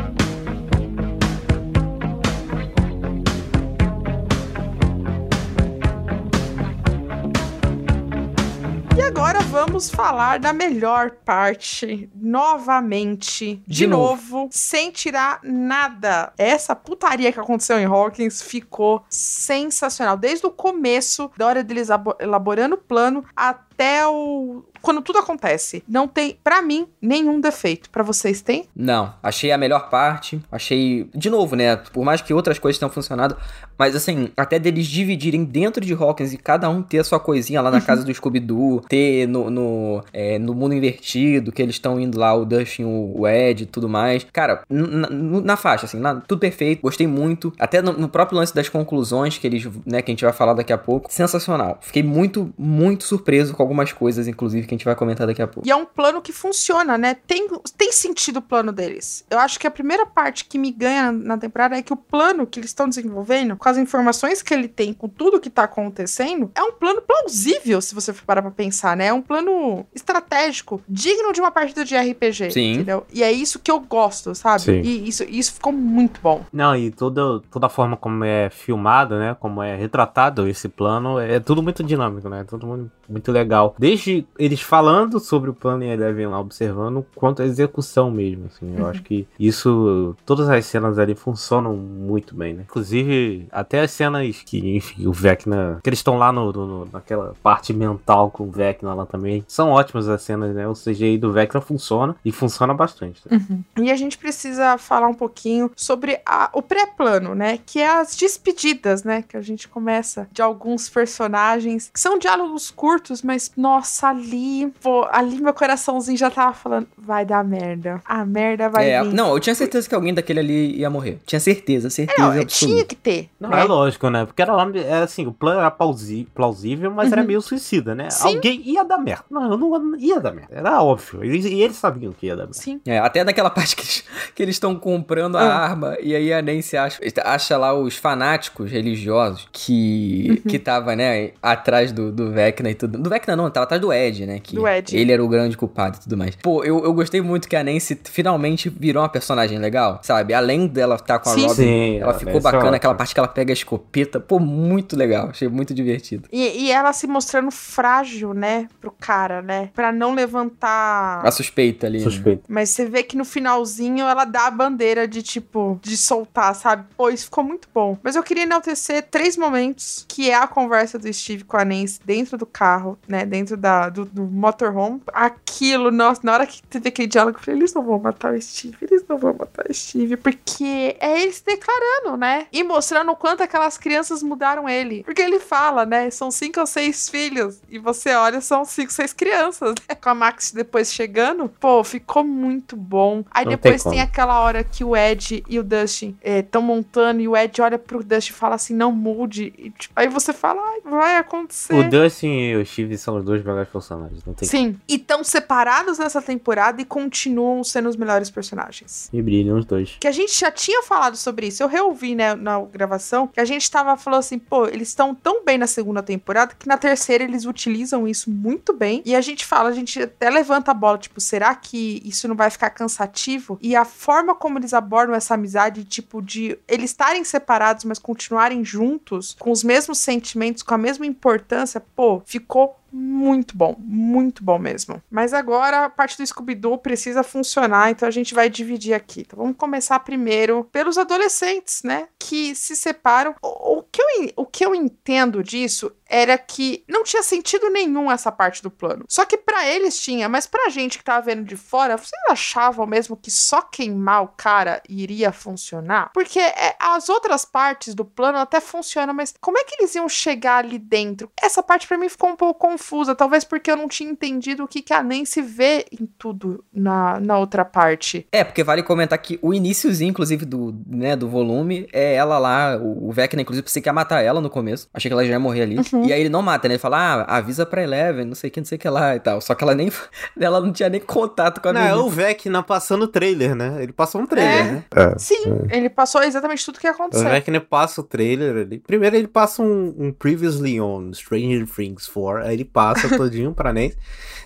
[8.97, 14.37] E agora vamos falar da melhor parte, novamente, de, De novo.
[14.37, 14.49] novo.
[14.51, 16.33] sem tirar nada.
[16.35, 20.17] Essa putaria que aconteceu em Hawkins ficou sensacional.
[20.17, 24.63] Desde o começo, da hora deles abo- elaborando o plano, até o.
[24.87, 25.83] Quando tudo acontece.
[25.85, 27.89] Não tem, pra mim, nenhum defeito.
[27.89, 28.69] Pra vocês tem?
[28.73, 30.41] Não, achei a melhor parte.
[30.49, 31.09] Achei.
[31.13, 31.75] De novo, né?
[31.75, 33.35] Por mais que outras coisas tenham funcionado.
[33.77, 37.61] Mas assim, até deles dividirem dentro de Hawkins e cada um ter a sua coisinha
[37.61, 41.99] lá na casa do Scooby-Doo, ter no, no, é, no mundo invertido, que eles estão
[41.99, 44.25] indo lá, o Dustin, o, Ed e tudo mais.
[44.31, 47.53] Cara, na, faixa, assim, na- tudo perfeito, gostei muito.
[47.59, 50.53] Até no, no próprio lance das conclusões que eles, né, que a gente vai falar
[50.53, 51.11] daqui a pouco.
[51.11, 51.77] Sensacional.
[51.81, 55.47] Fiquei muito, muito surpreso com algumas coisas, inclusive, que a gente vai comentar daqui a
[55.47, 55.67] pouco.
[55.67, 57.15] E é um plano que funciona, né?
[57.15, 57.47] Tem,
[57.77, 59.25] tem sentido o plano deles.
[59.29, 62.45] Eu acho que a primeira parte que me ganha na temporada é que o plano
[62.45, 66.51] que eles estão desenvolvendo, com as informações que ele tem, com tudo que tá acontecendo,
[66.55, 69.07] é um plano plausível, se você for parar pra pensar, né?
[69.07, 72.51] É um plano estratégico, digno de uma partida de RPG.
[72.51, 72.73] Sim.
[72.73, 73.05] Entendeu?
[73.13, 74.61] E é isso que eu gosto, sabe?
[74.61, 74.81] Sim.
[74.81, 76.45] E isso, isso ficou muito bom.
[76.51, 79.35] Não, e toda, toda a forma como é filmado, né?
[79.39, 82.43] Como é retratado esse plano, é tudo muito dinâmico, né?
[82.43, 83.75] Tudo muito, muito legal.
[83.77, 88.75] Desde eles falando sobre o plano e Eleven lá observando, quanto a execução mesmo, assim.
[88.77, 92.63] Eu acho que isso, todas as cenas ali funcionam muito bem, né?
[92.67, 97.33] Inclusive, até as cenas que, enfim, o Vecna, que eles estão lá no, no- naquela
[97.43, 100.67] parte mental com o Vecna lá também, são ótimas as cenas, né?
[100.67, 103.21] O CGI do Vecna funciona e funciona bastante.
[103.29, 103.39] né?
[103.77, 107.59] E a gente precisa falar um pouquinho sobre a- o pré-plano, né?
[107.65, 109.21] Que é as despedidas, né?
[109.21, 114.46] Que a gente começa de alguns personagens, que são diálogos curtos, mas nossa, ali,
[114.81, 118.01] pô, ali meu coraçãozinho já tava falando, vai dar merda.
[118.05, 119.13] A merda vai É, vir.
[119.13, 121.19] não, eu tinha certeza que alguém daquele ali ia morrer.
[121.25, 122.75] Tinha certeza, certeza Não, é, absoluta.
[122.75, 123.29] tinha que ter.
[123.39, 123.61] Não, né?
[123.61, 124.25] é lógico, né?
[124.25, 127.27] Porque era lá, era assim, o plano era plausível, mas era Uhum.
[127.27, 128.09] meio suicida, né?
[128.09, 128.35] Sim.
[128.35, 129.23] Alguém ia dar merda.
[129.29, 130.53] Não, eu não ia dar merda.
[130.55, 131.23] Era óbvio.
[131.23, 132.53] Eles- E eles, sabiam que ia dar merda.
[132.57, 132.79] Sim.
[132.85, 134.03] É, até naquela parte que eles
[134.35, 135.57] que eles estão comprando a Ah.
[135.65, 140.35] arma e aí a Nancy acha, acha lá os fanáticos religiosos que Uhum.
[140.51, 142.97] que tava, né, atrás do, do Vecna e tudo.
[142.97, 144.95] Do Vecna não, tava atrás do Ed, né, que Do Ed.
[144.97, 146.35] ele era o grande culpado e tudo mais.
[146.35, 150.33] Pô, eu, eu gostei muito que a Nancy finalmente virou uma personagem legal, sabe?
[150.33, 151.41] Além dela estar com a Sim.
[151.41, 154.19] Robin, Sim, ela a ficou Nancy é bacana, aquela parte que ela pega a escopeta,
[154.19, 156.27] pô, muito legal, achei muito divertido.
[156.31, 158.67] E, e ela se mostrando frágil, né?
[158.79, 159.69] Pro cara, né?
[159.73, 161.25] Pra não levantar.
[161.25, 161.99] A suspeita ali.
[161.99, 162.03] né?
[162.03, 162.43] Suspeito.
[162.47, 166.85] Mas você vê que no finalzinho ela dá a bandeira de tipo, de soltar, sabe?
[166.95, 167.97] Pô, isso ficou muito bom.
[168.03, 171.99] Mas eu queria enaltecer três momentos, que é a conversa do Steve com a Nancy
[172.05, 173.25] dentro do carro, né?
[173.25, 175.01] Dentro da, do, do motorhome.
[175.13, 178.41] Aquilo, nossa, na hora que teve aquele diálogo, eu falei, eles não vão matar o
[178.41, 180.15] Steve, eles não vão matar o Steve.
[180.15, 182.47] Porque é ele se declarando, né?
[182.51, 185.03] E mostrando o quanto aquelas crianças mudaram ele.
[185.03, 186.09] Porque ele fala, né?
[186.09, 187.59] São cinco ou seis filhos.
[187.69, 189.95] E você olha, são cinco, seis crianças, né?
[189.95, 191.49] Com a Max depois chegando.
[191.59, 193.23] Pô, ficou muito bom.
[193.31, 197.19] Aí Não depois tem tem, aquela hora que o Ed e o Dustin estão montando
[197.19, 199.53] e o Ed olha pro Dustin e fala assim, não mude.
[199.57, 201.73] E, tipo, aí você fala, ai, vai acontecer.
[201.73, 204.16] O Dustin e o Steve são os dois melhores personagens.
[204.25, 204.79] Não tem Sim.
[204.87, 209.07] E estão separados nessa temporada e continuam sendo os melhores personagens.
[209.09, 209.97] que brilham os dois.
[209.99, 211.61] Que a gente já tinha falado sobre isso.
[211.61, 215.43] Eu reouvi, né, na gravação, que a gente tava falando assim, pô, eles estão tão
[215.43, 219.01] bem na segunda temporada que na terceira eles utilizam isso muito bem.
[219.05, 222.35] E a gente fala, a gente até levanta a bola, tipo, será que isso não
[222.35, 223.57] vai ficar cansativo?
[223.61, 228.63] E a forma como eles abordam essa amizade, tipo, de eles estarem separados, mas continuarem
[228.63, 234.57] juntos, com os mesmos sentimentos, com a mesma importância, pô, ficou muito bom, muito bom
[234.57, 235.01] mesmo.
[235.09, 239.21] Mas agora a parte do Scooby-Doo precisa funcionar, então a gente vai dividir aqui.
[239.21, 242.07] Então vamos começar primeiro pelos adolescentes, né?
[242.17, 243.35] Que se separam.
[243.41, 248.11] O, o que, eu, o que eu entendo disso era que não tinha sentido nenhum
[248.11, 249.05] essa parte do plano.
[249.07, 252.85] Só que pra eles tinha, mas pra gente que tava vendo de fora, vocês achavam
[252.85, 256.11] mesmo que só queimar o cara iria funcionar?
[256.13, 260.07] Porque é, as outras partes do plano até funcionam, mas como é que eles iam
[260.07, 261.31] chegar ali dentro?
[261.41, 264.67] Essa parte pra mim ficou um pouco confusa, talvez porque eu não tinha entendido o
[264.67, 268.27] que, que a Nancy vê em tudo na, na outra parte.
[268.31, 272.77] É, porque vale comentar que o iníciozinho, inclusive, do, né, do volume, é ela lá,
[272.77, 274.89] o, o Vecna, inclusive, pensei que ia matar ela no começo.
[274.93, 275.77] Achei que ela já ia morrer ali.
[276.05, 276.75] E aí ele não mata, né?
[276.75, 279.15] Ele fala, ah, avisa pra Eleven, não sei o que, não sei o que lá
[279.15, 279.41] e tal.
[279.41, 279.91] Só que ela nem.
[280.39, 283.77] Ela não tinha nem contato com a Não, é o Vecna passando o trailer, né?
[283.81, 284.71] Ele passou um trailer, É.
[284.71, 284.83] né?
[284.95, 285.15] É.
[285.17, 287.09] Sim, ele passou exatamente tudo que ia O.
[287.09, 288.79] Vecna passa o trailer ali.
[288.79, 292.43] Primeiro ele passa um, um Previously on Stranger Things 4.
[292.43, 293.97] Aí ele passa todinho pra Nancy.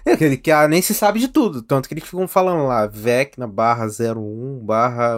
[0.06, 1.62] É, que, ele- que a Nancy sabe de tudo.
[1.62, 5.16] Tanto que eles ficam falando lá, Vecna barra 01 barra...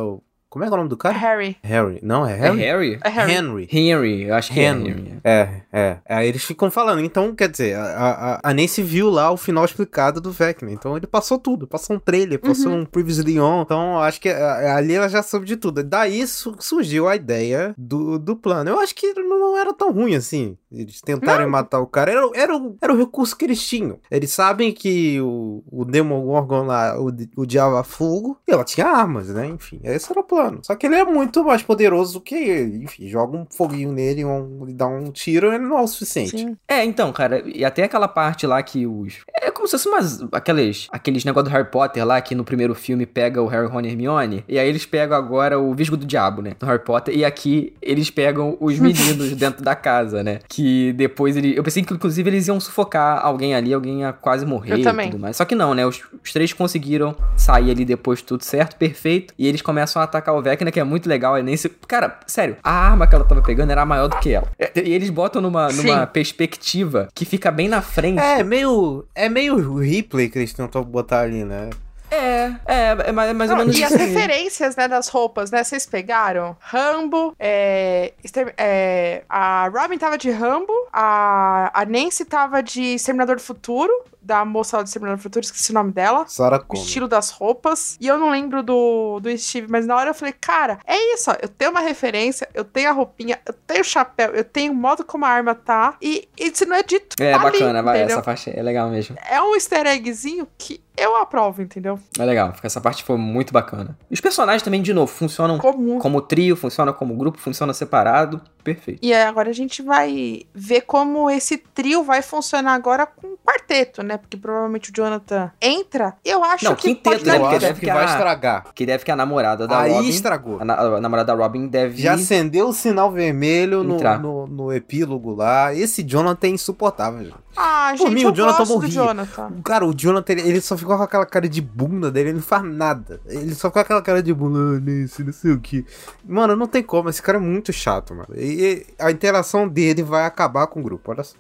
[0.54, 1.18] Como é que é o nome do cara?
[1.18, 1.58] Harry.
[1.64, 2.00] Harry.
[2.04, 3.00] Não, é É Harry?
[3.04, 3.34] É Harry.
[3.34, 3.68] Henry.
[3.72, 4.90] Henry, eu acho que é Henry.
[4.92, 5.20] Henry.
[5.24, 5.98] É, é.
[6.08, 7.00] Aí eles ficam falando.
[7.02, 10.72] Então, quer dizer, a, a, a Nancy viu lá o final explicado do Vecna.
[10.72, 11.66] Então ele passou tudo.
[11.66, 13.64] Passou um trailer, passou um Previously On.
[13.64, 15.84] Então acho que a- ali ela já soube de tudo.
[15.84, 18.70] Daí su- surgiu a ideia do, do plano.
[18.70, 20.56] Eu acho que não era tão ruim assim.
[20.72, 22.12] Eles tentarem matar o cara.
[22.12, 23.98] Era, era, o- era o recurso que eles tinham.
[24.12, 29.30] Eles sabem que o, o Demogorgon lá, o, o Diabo Fogo, e ela tinha armas,
[29.30, 29.48] né?
[29.48, 30.43] Enfim, esse era o plano.
[30.64, 32.84] Só que ele é muito mais poderoso do que ele.
[32.84, 36.38] Enfim, joga um foguinho nele, um, e dá um tiro, ele não é o suficiente.
[36.38, 36.58] Sim.
[36.68, 39.20] É, então, cara, e até aquela parte lá que os.
[39.42, 42.76] É, como se fosse umas, aqueles, aqueles negócios do Harry Potter lá, que no primeiro
[42.76, 46.06] filme pega o Harry, Ron e Hermione, e aí eles pegam agora o Visgo do
[46.06, 50.40] Diabo, né, do Harry Potter, e aqui eles pegam os meninos dentro da casa, né,
[50.48, 54.46] que depois ele, eu pensei que inclusive eles iam sufocar alguém ali, alguém ia quase
[54.46, 55.38] morrer Eu e tudo mais.
[55.38, 59.48] Só que não, né, os, os três conseguiram sair ali depois tudo certo, perfeito, e
[59.48, 61.70] eles começam a atacar o Vecna, que é muito legal, é nem se...
[61.70, 64.48] Cara, sério, a arma que ela tava pegando era maior do que ela.
[64.76, 68.20] E eles botam numa, numa perspectiva que fica bem na frente.
[68.20, 69.06] É, meio.
[69.16, 71.70] É meio replay que eles tentam botar ali, né?
[72.12, 74.00] É, é, é mais, é mais ou Não, menos e as isso.
[74.00, 74.08] aí.
[74.10, 75.64] referências, né, das roupas, né?
[75.64, 76.56] Vocês pegaram?
[76.60, 83.38] Rambo, é, exter- é, a Robin tava de Rambo, a, a Nancy tava de Exterminador
[83.38, 83.92] do Futuro,
[84.24, 86.26] da moça lá do Exterminador do Futuro, esqueci o nome dela.
[86.28, 86.86] Sarah O Connor.
[86.86, 87.98] estilo das roupas.
[88.00, 91.30] E eu não lembro do, do Steve, mas na hora eu falei, cara, é isso,
[91.32, 91.36] ó.
[91.42, 94.76] Eu tenho uma referência, eu tenho a roupinha, eu tenho o chapéu, eu tenho o
[94.76, 95.96] modo como a arma tá.
[96.02, 97.16] E isso não é dito.
[97.20, 98.16] É ali, bacana, vai, entendeu?
[98.18, 99.16] essa faixa é legal mesmo.
[99.30, 102.00] É um easter eggzinho que eu aprovo, entendeu?
[102.20, 103.98] É legal, essa parte foi muito bacana.
[104.12, 105.98] Os personagens também, de novo, funcionam Comum.
[105.98, 108.40] como trio, funcionam como grupo, funcionam separado.
[108.64, 109.00] Perfeito.
[109.02, 114.04] E agora a gente vai ver como esse trio vai funcionar agora com o quarteto,
[114.04, 114.13] né?
[114.18, 116.16] Porque provavelmente o Jonathan entra.
[116.24, 117.40] Eu acho Não, que quinteto, pode né?
[117.40, 118.66] Porque deve que que vai a- estragar.
[118.74, 120.10] Que deve que a namorada da Aí Robin.
[120.10, 120.58] estragou.
[120.62, 122.02] A, na- a namorada da Robin deve.
[122.02, 125.74] Já acendeu o sinal vermelho no, no, no epílogo lá.
[125.74, 127.36] Esse Jonathan é insuportável, gente.
[127.56, 128.92] Ah, Por gente, mim, eu o Jonathan gosto do morria.
[128.92, 129.52] Jonathan.
[129.64, 132.64] Cara, o Jonathan, ele, só ficou com aquela cara de bunda dele, ele não faz
[132.64, 133.22] nada.
[133.28, 135.86] Ele só fica com aquela cara de bunda, ah, nesse, não sei o que.
[136.28, 138.30] Mano, não tem como, esse cara é muito chato, mano.
[138.36, 141.36] E, e a interação dele vai acabar com o grupo, olha só.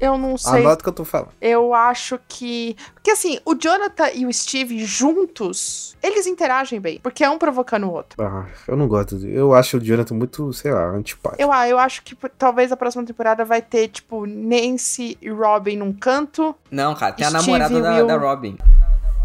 [0.00, 0.60] Eu não sei.
[0.60, 1.30] Anota o que eu tô falando.
[1.40, 2.76] Eu acho que.
[2.94, 7.00] Porque assim, o Jonathan e o Steve juntos, eles interagem bem.
[7.02, 8.22] Porque é um provocando o outro.
[8.22, 9.16] Ah, eu não gosto.
[9.18, 11.42] de- Eu acho o Jonathan muito, sei lá, antipático.
[11.42, 15.76] Eu, ah, eu acho que talvez a próxima temporada vai ter, tipo, Nancy e Robin
[15.78, 16.54] num canto.
[16.70, 18.06] Não, cara, tem a Steve namorada da, Will.
[18.06, 18.56] da Robin.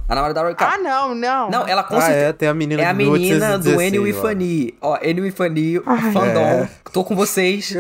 [0.09, 0.55] A namorada da Robin.
[0.55, 1.49] Cara, ah, não, não.
[1.49, 2.25] não, ela com Ah, certeza.
[2.25, 4.09] é, tem a menina É a menina do 1816 Ennio lá.
[4.09, 4.73] Ifani.
[4.81, 6.11] Ó, Ennio Ifani, Ai.
[6.11, 6.39] fandom.
[6.41, 6.69] É.
[6.91, 7.73] Tô com vocês.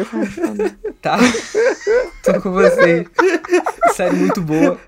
[1.01, 1.17] tá?
[2.23, 3.07] Tô com vocês.
[3.93, 4.79] Série muito boa.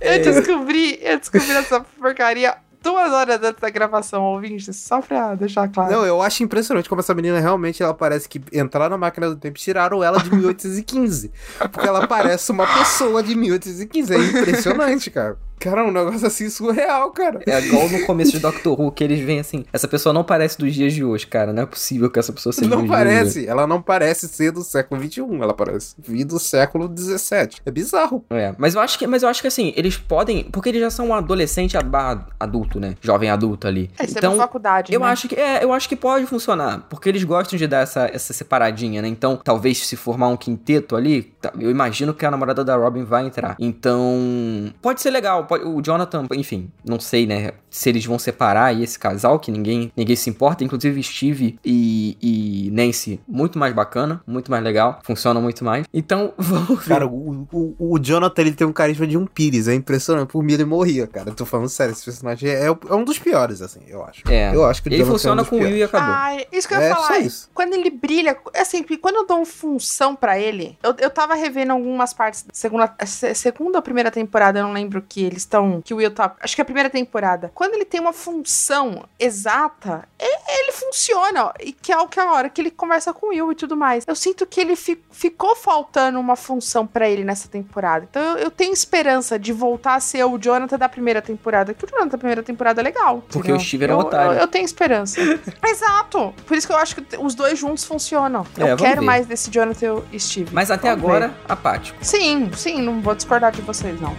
[0.00, 0.18] É.
[0.18, 5.68] Eu descobri, eu descobri essa porcaria duas horas antes da gravação, ouvintes, só pra deixar
[5.68, 5.92] claro.
[5.92, 9.36] Não, eu acho impressionante como essa menina realmente ela parece que entraram na máquina do
[9.36, 11.30] tempo e tiraram ela de 1815.
[11.70, 14.14] porque ela parece uma pessoa de 1815.
[14.14, 15.36] É impressionante, cara.
[15.60, 17.40] Cara, um negócio assim surreal, cara.
[17.46, 20.56] É igual no começo de Doctor Who, que eles veem assim, essa pessoa não parece
[20.56, 21.52] dos dias de hoje, cara.
[21.52, 25.02] Não é possível que essa pessoa seja Não parece, ela não parece ser do século
[25.02, 27.60] XXI, ela parece vir do século XVII.
[27.66, 28.24] É bizarro.
[28.30, 30.88] É, mas eu acho que, mas eu acho que assim, eles podem, porque eles já
[30.88, 32.94] são um adolescente adulto, né?
[33.02, 33.90] Jovem adulto ali.
[33.98, 35.06] É, isso é então, faculdade, eu né?
[35.06, 38.32] acho que é, eu acho que pode funcionar, porque eles gostam de dar essa, essa
[38.32, 39.08] separadinha, né?
[39.08, 43.26] Então, talvez se formar um quinteto ali, eu imagino que a namorada da Robin vai
[43.26, 43.56] entrar.
[43.58, 48.66] Então, pode ser legal, pode- o Jonathan, enfim, não sei, né, se eles vão separar
[48.66, 53.74] aí esse casal que ninguém, ninguém se importa, inclusive Steve e, e Nancy, muito mais
[53.74, 55.84] bacana, muito mais legal, funciona muito mais.
[55.92, 56.88] Então, vamos ver.
[56.88, 60.28] Cara, o, o, o Jonathan ele tem um carisma de um Pires, é impressionante.
[60.28, 61.30] Por mim ele morria, cara.
[61.30, 64.22] Eu tô falando sério, esse personagem é, é um dos piores, assim, eu acho.
[64.30, 64.54] É.
[64.54, 66.14] Eu acho que o ele Jonathan funciona é um com o Will e acabou.
[66.14, 67.06] Ah, isso que eu ia É, falar.
[67.08, 67.50] só isso.
[67.54, 71.72] Quando ele brilha, assim, porque quando eu dou função pra ele, eu, eu tava revendo
[71.72, 75.80] algumas partes da segunda, se- segunda ou primeira temporada, eu não lembro que eles estão,
[75.82, 77.50] que o Will tá, acho que é a primeira temporada.
[77.54, 82.32] Quando ele tem uma função exata, ele funciona, e que é o que é a
[82.32, 84.04] hora que ele conversa com o Will e tudo mais.
[84.06, 88.06] Eu sinto que ele fi- ficou faltando uma função pra ele nessa temporada.
[88.08, 91.84] Então eu, eu tenho esperança de voltar a ser o Jonathan da primeira temporada, que
[91.84, 93.22] o Jonathan da primeira temporada é legal.
[93.30, 94.32] Porque o Steve era eu, otário.
[94.34, 95.20] Eu, eu tenho esperança.
[95.66, 96.34] Exato.
[96.46, 98.44] Por isso que eu acho que os dois juntos funcionam.
[98.58, 99.06] É, eu quero ver.
[99.06, 100.50] mais desse Jonathan e Steve.
[100.52, 101.34] Mas até Vamos agora, ver.
[101.48, 101.98] apático.
[102.04, 104.14] Sim, sim, não vou discordar de vocês, não.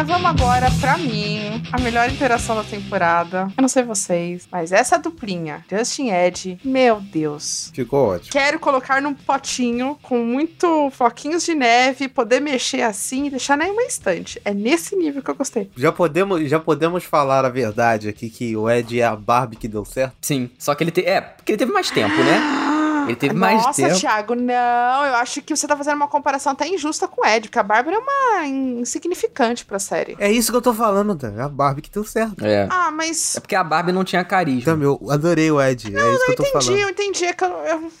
[0.00, 3.52] Mas vamos agora, pra mim, a melhor interação da temporada.
[3.54, 7.70] Eu não sei vocês, mas essa duplinha, Justin e Ed, meu Deus.
[7.74, 8.32] Ficou ótimo.
[8.32, 13.70] Quero colocar num potinho com muito floquinhos de neve, poder mexer assim e deixar em
[13.70, 14.40] uma estante.
[14.42, 15.70] É nesse nível que eu gostei.
[15.76, 19.68] Já podemos, já podemos falar a verdade aqui que o Ed é a Barbie que
[19.68, 20.14] deu certo?
[20.22, 20.48] Sim.
[20.58, 21.08] Só que ele teve.
[21.08, 22.40] É, porque ele teve mais tempo, né?
[23.06, 23.98] Ele teve mais Nossa, tempo.
[23.98, 25.04] Thiago, não.
[25.06, 27.62] Eu acho que você tá fazendo uma comparação até injusta com o Ed, porque a
[27.62, 30.16] Bárbara é uma insignificante pra série.
[30.18, 31.34] É isso que eu tô falando, Dan.
[31.36, 32.44] É a Barbie que deu certo.
[32.44, 32.66] É.
[32.70, 33.36] Ah, mas.
[33.36, 34.60] É porque a Barbie não tinha carisma.
[34.72, 35.86] Então, eu adorei o Ed.
[35.86, 36.80] é isso que eu tô Entendi, falando.
[36.80, 37.24] eu entendi.
[37.26, 37.92] É que eu, eu-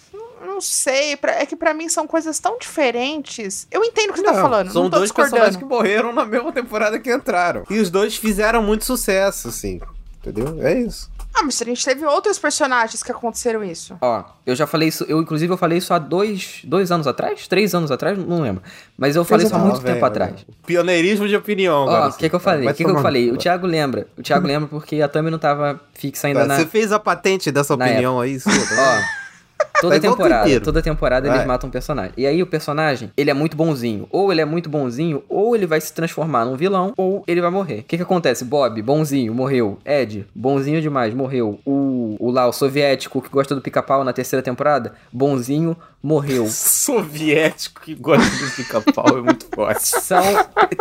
[0.46, 1.16] não sei.
[1.16, 3.66] pra- é que pra mim são coisas tão diferentes.
[3.70, 4.72] Eu entendo o que você tá Não, falando.
[4.72, 7.64] São não tô dois personagens que morreram na mesma temporada que entraram.
[7.70, 9.80] E os dois fizeram muito sucesso, assim.
[10.18, 10.58] Entendeu?
[10.66, 11.10] É isso.
[11.34, 13.96] Ah, mas a gente teve outros personagens que aconteceram isso.
[14.00, 17.46] Ó, eu já falei isso, eu inclusive eu falei isso há dois, dois anos atrás?
[17.46, 18.18] Três anos atrás?
[18.18, 18.62] Não lembro.
[18.98, 20.44] Mas eu falei isso há muito velho, tempo atrás.
[20.66, 21.86] Pioneirismo de opinião.
[21.86, 22.68] Ó, o que que eu falei?
[22.68, 23.30] O que que eu falei?
[23.30, 23.36] O.
[23.36, 24.06] Thiago lembra.
[24.18, 26.56] O Thiago lembra porque a Thumb não tava fixa ainda Tá, na...
[26.56, 29.20] Você fez a patente dessa opinião aí, sua, Ó,
[29.80, 31.46] toda Tá igual temporada, toda temporada eles Vai.
[31.46, 32.12] matam um personagem.
[32.16, 34.06] E aí o personagem, ele é muito bonzinho.
[34.10, 37.50] Ou ele é muito bonzinho, ou ele vai se transformar num vilão, ou ele vai
[37.50, 37.80] morrer.
[37.80, 38.44] O que que acontece?
[38.44, 39.78] Bob, bonzinho, morreu.
[39.84, 41.58] Ed, bonzinho demais, morreu.
[41.64, 46.46] O, o lá, o soviético que gosta do pica-pau na terceira temporada, bonzinho, morreu.
[46.50, 49.82] Soviético que gosta de pica-pau é muito forte.
[49.82, 50.22] São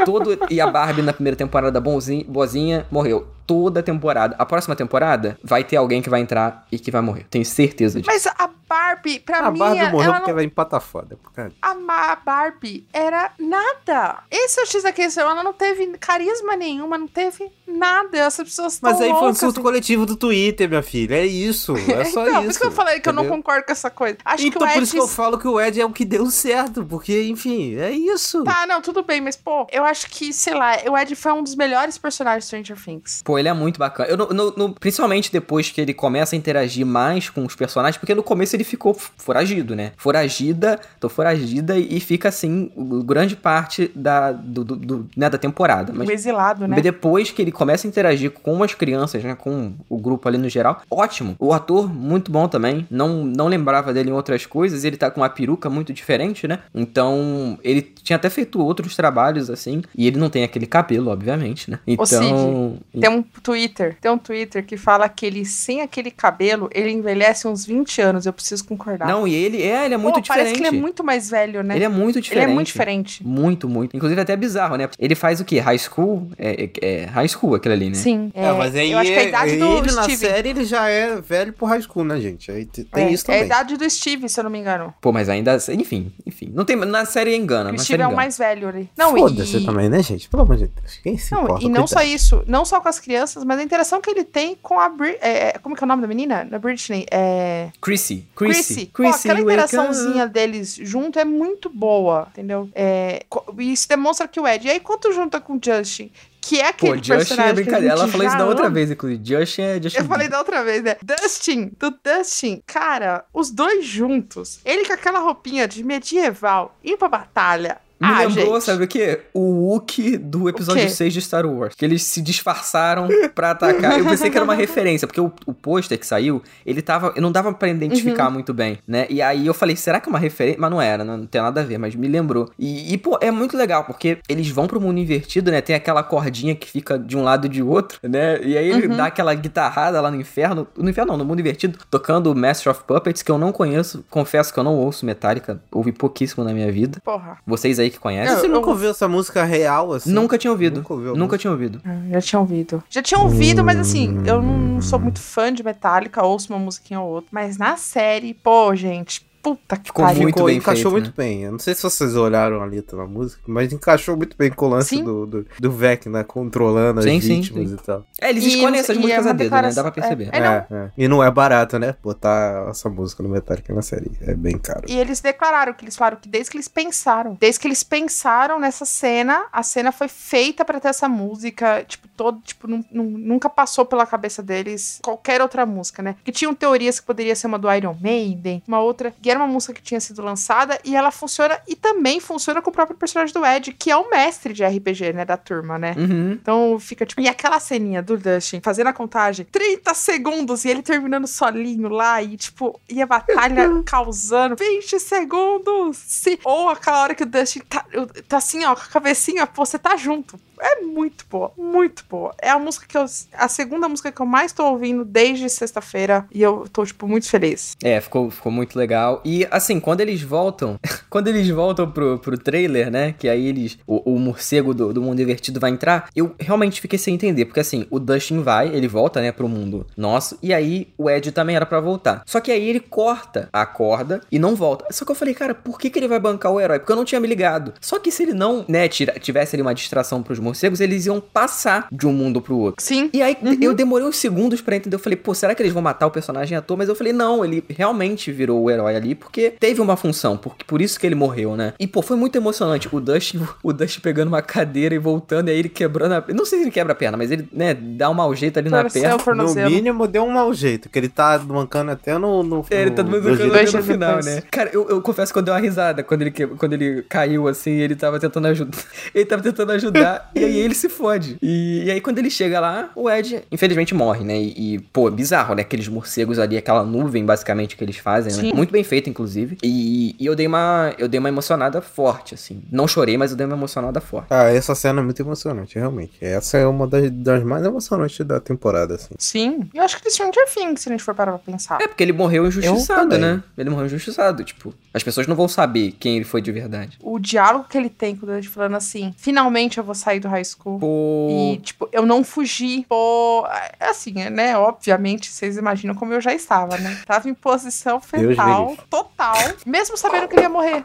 [0.06, 3.28] todo e a Barbie na primeira temporada bonzinho, boazinha morreu.
[3.46, 4.36] Toda temporada.
[4.38, 7.26] A próxima temporada vai ter alguém que vai entrar e que vai morrer.
[7.32, 8.12] Tenho certeza disso.
[8.12, 8.89] Mas a Barbie,
[9.26, 10.38] pra A mim, Barbie morreu ela porque não...
[10.40, 11.18] ela empata foda.
[11.62, 14.24] A a Barbie era nada.
[14.32, 15.30] Esse é o X da questão.
[15.30, 18.18] Ela não teve carisma nenhuma, não teve nada.
[18.18, 19.62] Essas pessoas estão Mas aí foi um surto assim.
[19.62, 21.16] coletivo do Twitter, minha filha.
[21.16, 21.76] É isso.
[21.76, 22.42] É só então, isso.
[22.42, 23.38] por isso que eu falei que eu não entendeu?
[23.38, 24.18] concordo com essa coisa.
[24.26, 24.84] Acho então que o por Ed...
[24.84, 26.84] isso que eu falo que o Ed é o que deu certo.
[26.86, 28.44] Porque, enfim, é isso.
[28.44, 31.44] Tá, não, tudo bem, mas, pô, eu acho que, sei lá, o Ed foi um
[31.44, 33.22] dos melhores personagens de Stranger Things.
[33.24, 34.10] Pô, ele é muito bacana.
[34.10, 37.98] Eu, no- no- no- principalmente depois que ele começa a interagir mais com os personagens,
[37.98, 39.92] porque no começo ele ficou foragido, né?
[39.98, 42.72] Foragida, tô foragida e fica assim,
[43.06, 45.92] grande parte da, do, do- do- né, da temporada.
[45.94, 46.80] Mas o exilado, né?
[46.80, 49.36] depois que ele começa a interagir com as crianças, né?
[49.36, 51.36] Com o grupo ali no geral, ótimo.
[51.38, 52.88] O ator, muito bom também.
[52.90, 54.84] Não, não lembrava dele em outras coisas.
[54.86, 56.60] Ele tá com uma peruca muito diferente, né?
[56.74, 59.82] Então, ele tinha até feito outros trabalhos assim.
[59.98, 61.80] E ele não tem aquele cabelo, obviamente, né?
[61.86, 62.06] Então.
[62.06, 66.92] Cid, Tem um Twitter, tem um Twitter que fala que ele, sem aquele cabelo, ele
[66.92, 68.26] envelhece uns 20 anos.
[68.26, 69.08] Eu preciso concordar.
[69.08, 70.46] Não, e ele é, ele é muito Pô, diferente.
[70.46, 71.76] Parece que ele é muito mais velho, né?
[71.76, 72.44] Ele é muito diferente.
[72.44, 73.26] Ele é muito diferente.
[73.26, 73.96] Muito, muito.
[73.98, 74.90] Inclusive até bizarro, né?
[74.98, 75.60] Ele faz o quê?
[75.60, 76.30] High school?
[76.38, 77.96] É, é- é high school aquele ali, né?
[77.96, 78.32] Sim.
[78.34, 80.18] É, mas aí eu acho que a idade do ele na Steve.
[80.18, 82.52] série ele já é velho pro high school, né, gente?
[82.52, 83.46] Aí tem é, isso é a também.
[83.46, 84.94] idade do Steve, se eu não me engano.
[85.02, 85.58] Pô, mas ainda.
[85.72, 86.52] Enfim, enfim.
[86.54, 87.70] Não tem, na série engana.
[87.70, 88.90] o Na Steve é o mais velho ali.
[88.98, 89.66] Não, Foda-se e...
[89.66, 90.30] também, né, gente?
[90.30, 91.00] Pelo amor de Deus.
[91.04, 91.66] Quem se Não, importa?
[91.66, 94.56] e não só isso, não só com as crianças, mas a interação que ele tem
[94.62, 96.44] com a Bri é, como que é o nome da menina?
[96.46, 97.06] Da Britney.
[97.12, 97.70] É.
[97.82, 98.26] Chrissy.
[98.36, 98.59] Chrissy.
[98.64, 98.86] Chrissy.
[98.94, 102.70] Pô, aquela interaçãozinha deles junto é muito boa, entendeu?
[102.74, 103.24] É,
[103.58, 104.68] e isso demonstra que o Ed.
[104.68, 107.52] E aí, quando junta com o Justin, que é Pô, aquele Justin é personagem.
[107.52, 107.94] a brincadeira.
[107.94, 108.74] Ela falou isso da outra ama.
[108.74, 109.22] vez, inclusive.
[109.24, 110.00] Justin é Justin.
[110.00, 110.96] Eu falei da outra vez, né?
[111.04, 117.08] Dustin, do Dustin, cara, os dois juntos, ele com aquela roupinha de medieval, ir pra
[117.08, 117.78] batalha.
[118.00, 118.64] Me ah, lembrou, gente.
[118.64, 119.22] sabe o quê?
[119.34, 120.90] O Wookie do episódio quê?
[120.90, 121.76] 6 de Star Wars.
[121.76, 124.00] Que eles se disfarçaram pra atacar.
[124.00, 127.14] Eu pensei que era uma referência, porque o, o pôster que saiu, ele tava.
[127.18, 128.34] Não dava pra identificar Uhum.
[128.34, 129.06] muito bem, né?
[129.10, 130.60] E aí eu falei, será que é uma referência?
[130.60, 132.50] Mas não era, não, não tem nada a ver, mas me lembrou.
[132.58, 135.62] E, e, pô, é muito legal, porque eles vão pro mundo invertido, né?
[135.62, 138.40] Tem aquela cordinha que fica de um lado e de outro, né?
[138.42, 138.96] E aí ele Uhum.
[138.98, 140.68] dá aquela guitarrada lá no inferno.
[140.78, 144.04] No inferno não, no mundo invertido, tocando Master of Puppets, que eu não conheço.
[144.10, 147.00] Confesso que eu não ouço Metallica, ouvi pouquíssimo na minha vida.
[147.04, 147.38] Porra.
[147.46, 148.36] Vocês aí que conhecem.
[148.38, 150.12] Você Eu- nunca ouviu essa música real, assim?
[150.12, 150.78] Nunca tinha ouvido.
[150.80, 151.82] Nunca ouviu Nunca tinha ouvido.
[151.86, 152.84] Ah, Já tinha ouvido.
[152.90, 157.00] Já tinha ouvido, mas assim, eu não sou muito fã de Metallica, ouço uma musiquinha
[157.00, 157.30] ou outra.
[157.32, 160.22] Mas na série, pô, gente, puta que Ficou pariu.
[160.24, 161.44] muito bem encaixou feito, muito bem.
[161.44, 164.66] Eu não sei se vocês olharam a letra da música, mas encaixou muito bem com
[164.66, 167.76] o lance do, do, do Vecna controlando Sim, as sim, vítimas sim.
[167.76, 168.06] e tal.
[168.22, 169.62] É, eles E escolhem essas músicas é a dedo, né?
[169.62, 170.30] Dá pra declaração- perceber.
[170.32, 170.78] É, não.
[170.78, 170.92] é.
[170.98, 171.96] E não é barato, né?
[172.04, 174.12] Botar essa música no Metallica na série.
[174.22, 174.84] É bem caro.
[174.88, 178.60] E eles declararam que eles falaram que desde que eles pensaram, desde que eles pensaram
[178.60, 183.18] nessa cena, a cena foi feita pra ter essa música, tipo, todo, tipo, nun- nun-
[183.18, 186.16] nunca passou pela cabeça deles qualquer outra música, né?
[186.24, 189.48] Que tinham teorias que poderia ser uma do Iron Maiden, uma outra, que era uma
[189.48, 193.32] música que tinha sido lançada e ela funciona e também funciona com o próprio personagem
[193.32, 195.94] do Ed, que é o mestre de RPG, né, da turma, né?
[195.96, 196.32] Uhum.
[196.32, 197.22] Então fica tipo.
[197.22, 202.24] E aquela ceninha do Dustin fazendo a contagem, 30 segundos, e ele terminando solinho lá,
[202.24, 205.98] e tipo, e a batalha causando 20 segundos.
[205.98, 206.40] Se...
[206.44, 207.86] Ou aquela hora que o Dustin tá,
[208.28, 210.40] tá assim, ó, com a cabecinha, pô, você tá junto.
[210.60, 212.34] É muito boa, muito boa.
[212.42, 213.06] É a música que eu.
[213.34, 216.26] A segunda música que eu mais tô ouvindo desde sexta-feira.
[216.32, 217.76] E eu tô, tipo, muito feliz.
[217.84, 219.22] É, ficou, ficou muito legal.
[219.24, 220.80] E assim, quando eles voltam,
[221.10, 223.14] quando eles voltam pro, pro trailer, né?
[223.18, 223.78] Que aí eles.
[223.88, 227.46] O, o morcego do, do mundo invertido vai entrar, eu realmente fiquei sem entender.
[227.46, 230.38] Porque assim, o Dustin vai, ele volta, né, pro mundo nosso.
[230.42, 232.24] E aí o Ed também era pra voltar.
[232.26, 234.86] Só que aí ele corta a corda e não volta.
[234.92, 236.80] Só que eu falei, cara, por que, que ele vai bancar o herói?
[236.80, 237.74] Porque eu não tinha me ligado.
[237.80, 241.20] Só que se ele não, né, tira, tivesse ali uma distração pros morcegos, eles iam
[241.22, 242.84] passar de um mundo pro outro.
[242.84, 243.10] Sim.
[243.14, 243.58] E aí Uhum.
[243.62, 244.96] eu demorei uns segundos pra entender.
[244.96, 246.78] Eu falei, pô, será que eles vão matar o personagem à toa?
[246.78, 250.64] Mas eu falei, não, ele realmente virou o herói ali porque teve uma função, porque
[250.66, 251.74] por isso que ele morreu, né?
[251.80, 252.88] E pô, foi muito emocionante.
[252.92, 256.24] O Dust, o Dust pegando uma cadeira e voltando, e aí ele quebrando a.
[256.34, 258.70] Não sei se ele quebra a perna, mas ele, né, dá um mau jeito ali
[258.70, 259.16] na perna.
[259.16, 262.44] o No mínimo deu um mau jeito, que ele tá mancando até no.
[262.44, 264.44] no É, ele tá no- dando do jeito- dois no final, né?
[264.52, 267.72] Cara, eu, eu confesso que eu dei uma risada quando ele, quando ele caiu assim,
[267.72, 268.78] ele tava tentando ajudar.
[269.14, 271.38] Ele tava tentando ajudar e aí ele se fode.
[271.42, 274.38] E, e aí quando ele chega lá, o Ed, infelizmente, morre, né?
[274.40, 275.62] E, e, pô, bizarro, né?
[275.62, 278.50] Aqueles morcegos ali, aquela nuvem basicamente que eles fazem, né?
[278.50, 278.54] Sim.
[278.54, 279.58] Muito bem feito, inclusive.
[279.64, 280.94] E, e eu dei uma.
[280.98, 282.62] Eu dei uma emocionada forte, assim.
[282.72, 284.28] Não chorei, mas eu dei uma emocionada forte.
[284.30, 286.14] Ah, essa cena é muito emocionante, realmente.
[286.22, 289.14] Essa é uma das, das mais emocionantes da temporada, assim.
[289.18, 289.70] Sim.
[289.74, 291.82] Eu acho que de Stranger Things, se a gente for parar pra pensar.
[291.82, 293.44] É, porque ele morreu injustiçado, né?
[293.58, 294.44] Ele morreu injustiçado.
[294.44, 296.98] Tipo, as pessoas não vão saber quem ele foi de verdade.
[297.02, 300.29] O diálogo que ele tem com o Dante falando assim, finalmente eu vou sair do
[300.30, 300.80] high school.
[300.80, 301.28] Pô.
[301.30, 302.86] E, tipo, eu não fugi.
[302.88, 303.46] Pô,
[303.80, 304.58] é assim, né?
[304.58, 306.98] Obviamente, vocês imaginam como eu já estava, né?
[307.06, 310.84] Tava em posição fetal, total, mesmo sabendo que ele ia morrer,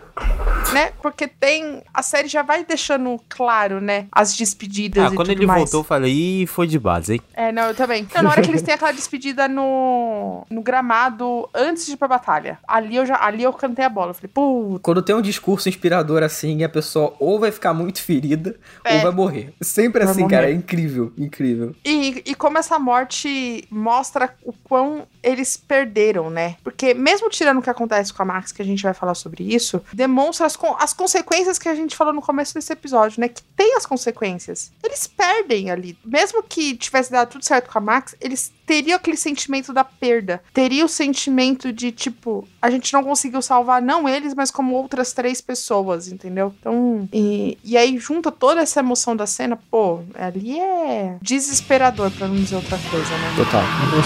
[0.72, 0.92] né?
[1.02, 1.82] Porque tem.
[1.92, 4.06] A série já vai deixando claro, né?
[4.10, 5.04] As despedidas.
[5.04, 5.60] Ah, e quando ele mais.
[5.60, 7.20] voltou, eu falei, ih, foi de base, hein?
[7.34, 8.06] É, não, eu também.
[8.14, 12.08] Não, na hora que eles têm aquela despedida no, no gramado antes de ir pra
[12.08, 12.58] batalha.
[12.66, 14.10] Ali eu já ali eu cantei a bola.
[14.10, 18.02] Eu falei, pô, Quando tem um discurso inspirador assim, a pessoa ou vai ficar muito
[18.02, 18.96] ferida É.
[18.96, 19.33] ou vai morrer.
[19.60, 20.34] Sempre Vai assim, morrer.
[20.34, 20.50] cara.
[20.50, 21.74] É incrível, incrível.
[21.84, 26.56] E, e como essa morte mostra o quão eles perderam, né?
[26.62, 29.42] Porque mesmo tirando o que acontece com a Max, que a gente vai falar sobre
[29.44, 33.28] isso, demonstra as, as consequências que a gente falou no começo desse episódio, né?
[33.28, 34.72] Que tem as consequências.
[34.82, 35.98] Eles perdem ali.
[36.04, 40.42] Mesmo que tivesse dado tudo certo com a Max, eles teriam aquele sentimento da perda.
[40.52, 45.12] Teria o sentimento de, tipo, a gente não conseguiu salvar não eles, mas como outras
[45.12, 46.54] três pessoas, entendeu?
[46.58, 52.26] Então, e, e aí junta toda essa emoção da cena, pô, ali é desesperador, pra
[52.26, 53.34] não dizer outra coisa, né?
[53.36, 53.62] Total.
[53.62, 53.96] E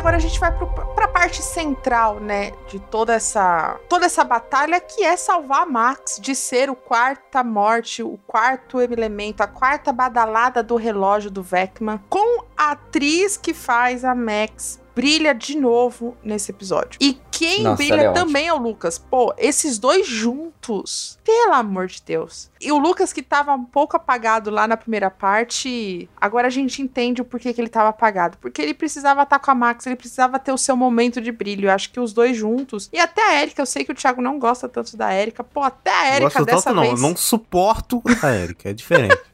[0.00, 4.80] agora a gente vai pro, pra parte central, né, de toda essa toda essa batalha,
[4.80, 9.92] que é salvar a Max de ser o quarta morte, o quarto elemento, a quarta
[9.92, 16.16] badalada do relógio do Vecman, com a atriz que faz a Max brilha de novo
[16.22, 16.98] nesse episódio.
[17.00, 18.98] E quem Nossa, brilha é também é o Lucas.
[18.98, 22.50] Pô, esses dois juntos, pelo amor de Deus.
[22.60, 26.82] E o Lucas que tava um pouco apagado lá na primeira parte, agora a gente
[26.82, 28.36] entende o porquê que ele tava apagado.
[28.38, 31.68] Porque ele precisava estar com a Max, ele precisava ter o seu momento de brilho.
[31.68, 32.90] Eu acho que os dois juntos.
[32.92, 35.42] E até a Erika, eu sei que o Thiago não gosta tanto da Erika.
[35.42, 37.00] Pô, até a Erika dessa tanto não, eu vez.
[37.00, 39.18] não suporto a Erika, é diferente.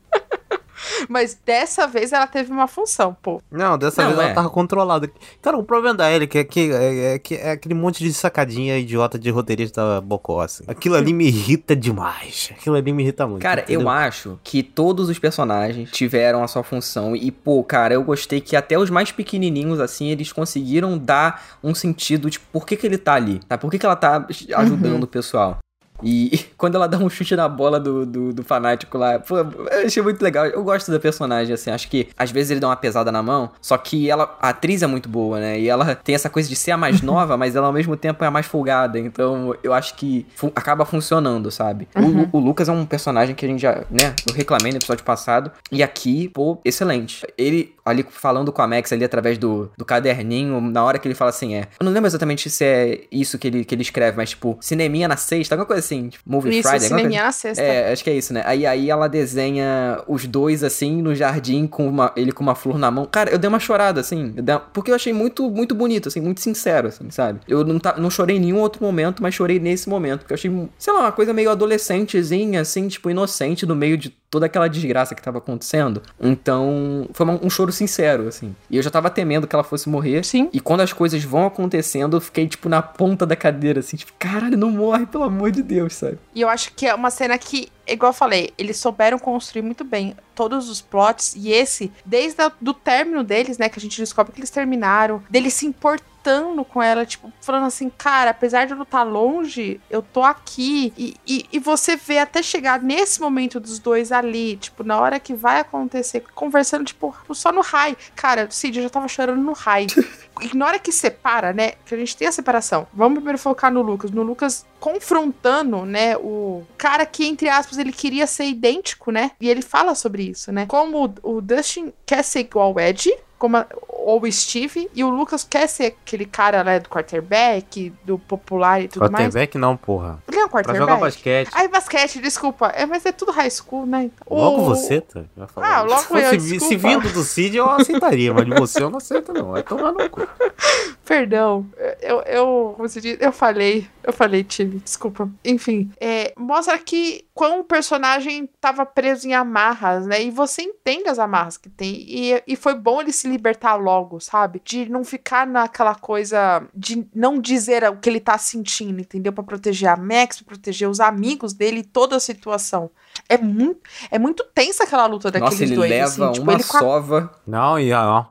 [1.09, 3.41] Mas dessa vez ela teve uma função, pô.
[3.51, 4.25] Não, dessa Não, vez é.
[4.27, 5.11] ela tava controlada.
[5.43, 8.79] Cara, o problema da Erika é que é, é que é aquele monte de sacadinha
[8.79, 10.65] idiota de roteirista bocó, assim.
[10.67, 12.51] Aquilo ali me irrita demais.
[12.53, 13.43] Aquilo ali me irrita muito.
[13.43, 13.89] Cara, eu entendeu?
[13.89, 17.15] acho que todos os personagens tiveram a sua função.
[17.15, 21.75] E, pô, cara, eu gostei que até os mais pequenininhos, assim, eles conseguiram dar um
[21.75, 23.59] sentido de por que, que ele tá ali, tá?
[23.59, 24.27] Por que, que ela tá
[24.57, 25.59] ajudando o pessoal.
[26.03, 29.87] E quando ela dá um chute na bola do, do, do fanático lá, pô, eu
[29.87, 30.47] achei muito legal.
[30.47, 33.51] Eu gosto da personagem, assim, acho que às vezes ele dá uma pesada na mão,
[33.61, 35.59] só que ela, a atriz é muito boa, né?
[35.61, 38.23] E ela tem essa coisa de ser a mais nova, mas ela ao mesmo tempo
[38.25, 38.99] é a mais folgada.
[38.99, 41.89] Então eu acho que fu- acaba funcionando, sabe?
[41.95, 44.15] O Lu- O, Lucas é um personagem que a gente já, né?
[44.29, 45.51] Eu reclamei no episódio passado.
[45.71, 47.27] E aqui, pô, excelente.
[47.39, 51.15] Ele ali falando com a Max ali através do, do caderninho, na hora que ele
[51.15, 51.69] fala assim, é.
[51.81, 55.09] Eu não lembro exatamente se é isso que ele, que ele escreve, mas tipo, cineminha
[55.09, 57.63] na sexta, alguma coisa assim, tipo, Movie Isso, Friday, cineminha na sexta.
[57.63, 58.43] é, acho que é isso, né?
[58.45, 62.79] Aí, aí ela desenha os dois, assim, no jardim, com uma, ele com uma flor
[62.79, 63.07] na mão.
[63.07, 64.35] Cara, eu dei uma chorada, assim.
[64.37, 67.41] eu uma- porque eu achei muito, muito bonito, assim, muito sincero, assim, sabe?
[67.47, 70.21] Eu não, tá, não chorei em nenhum outro momento, mas chorei nesse momento.
[70.21, 74.15] Porque eu achei, sei lá, uma coisa meio adolescentezinha, assim, tipo, inocente no meio de
[74.37, 76.03] toda aquela desgraça que tava acontecendo.
[76.21, 78.55] Então, foi uma- um choro sincero, assim.
[78.71, 80.25] E eu já tava temendo que ela fosse morrer.
[80.27, 80.51] Sim.
[80.53, 84.13] E quando as coisas vão acontecendo, eu fiquei, tipo, na ponta da cadeira, assim, tipo,
[84.19, 86.19] caralho, não morre, pelo amor de Deus, sabe?
[86.35, 89.83] E eu acho que é uma cena que, igual eu falei, eles souberam construir muito
[89.85, 91.35] bem todos os plots.
[91.35, 93.71] E esse, desde o do término deles, né?
[93.71, 97.67] Que a gente descobre que eles terminaram, deles se importarem relatando com ela, tipo, falando
[97.67, 100.93] assim, cara, apesar de eu não estar longe, eu tô aqui.
[100.97, 105.21] E, e, e você vê até chegar nesse momento dos dois ali, tipo, na hora
[105.21, 107.97] que vai acontecer, conversando, tipo, só no high.
[108.15, 109.87] Cara, Cid, eu já tava chorando no high.
[110.39, 111.73] E na hora que separa, né?
[111.87, 112.87] Que a gente tem a separação.
[112.93, 114.11] Vamos primeiro focar no Lucas.
[114.11, 116.15] No Lucas confrontando, né?
[116.19, 119.31] O cara que, entre aspas, ele queria ser idêntico, né?
[119.41, 120.67] E ele fala sobre isso, né?
[120.67, 123.67] Como o, o Dustin quer ser igual ao Ed, como a,
[124.09, 128.81] ou o Steve, e o Lucas quer ser aquele cara lá do quarterback, do popular
[128.81, 129.25] e tudo mais.
[129.25, 130.23] Quarterback não, porra.
[130.29, 130.79] Ele é um Pra quarterback?
[130.79, 131.51] jogar basquete.
[131.53, 132.69] Ai, basquete, desculpa.
[132.69, 134.09] É, mas é tudo high school, né?
[134.31, 135.25] Logo O- você, tá?
[135.57, 136.65] Ah, logo se, eu, desculpa.
[136.67, 139.61] se vindo do Cid, eu aceitaria, mas de você eu não aceito, não.
[139.65, 140.21] Tomar no cu.
[141.05, 141.67] Perdão,
[142.01, 145.29] eu, eu, como se diz, eu falei, eu falei, time, desculpa.
[145.45, 150.23] Enfim, é, mostra que quão o personagem tava preso em amarras, né?
[150.23, 151.95] E você entende as amarras que tem.
[152.09, 154.61] E, e foi bom ele se libertar logo, sabe?
[154.65, 159.33] De não ficar naquela coisa de não dizer o que ele tá sentindo, entendeu?
[159.33, 162.91] Pra proteger a Max, pra proteger os amigos dele e toda a situação.
[163.29, 163.81] É muito,
[164.11, 165.91] é muito tensa aquela luta daqueles Nossa, ele dois.
[165.91, 167.33] leva assim, tipo, uma ele com a sova.
[167.47, 168.25] Não, e ó,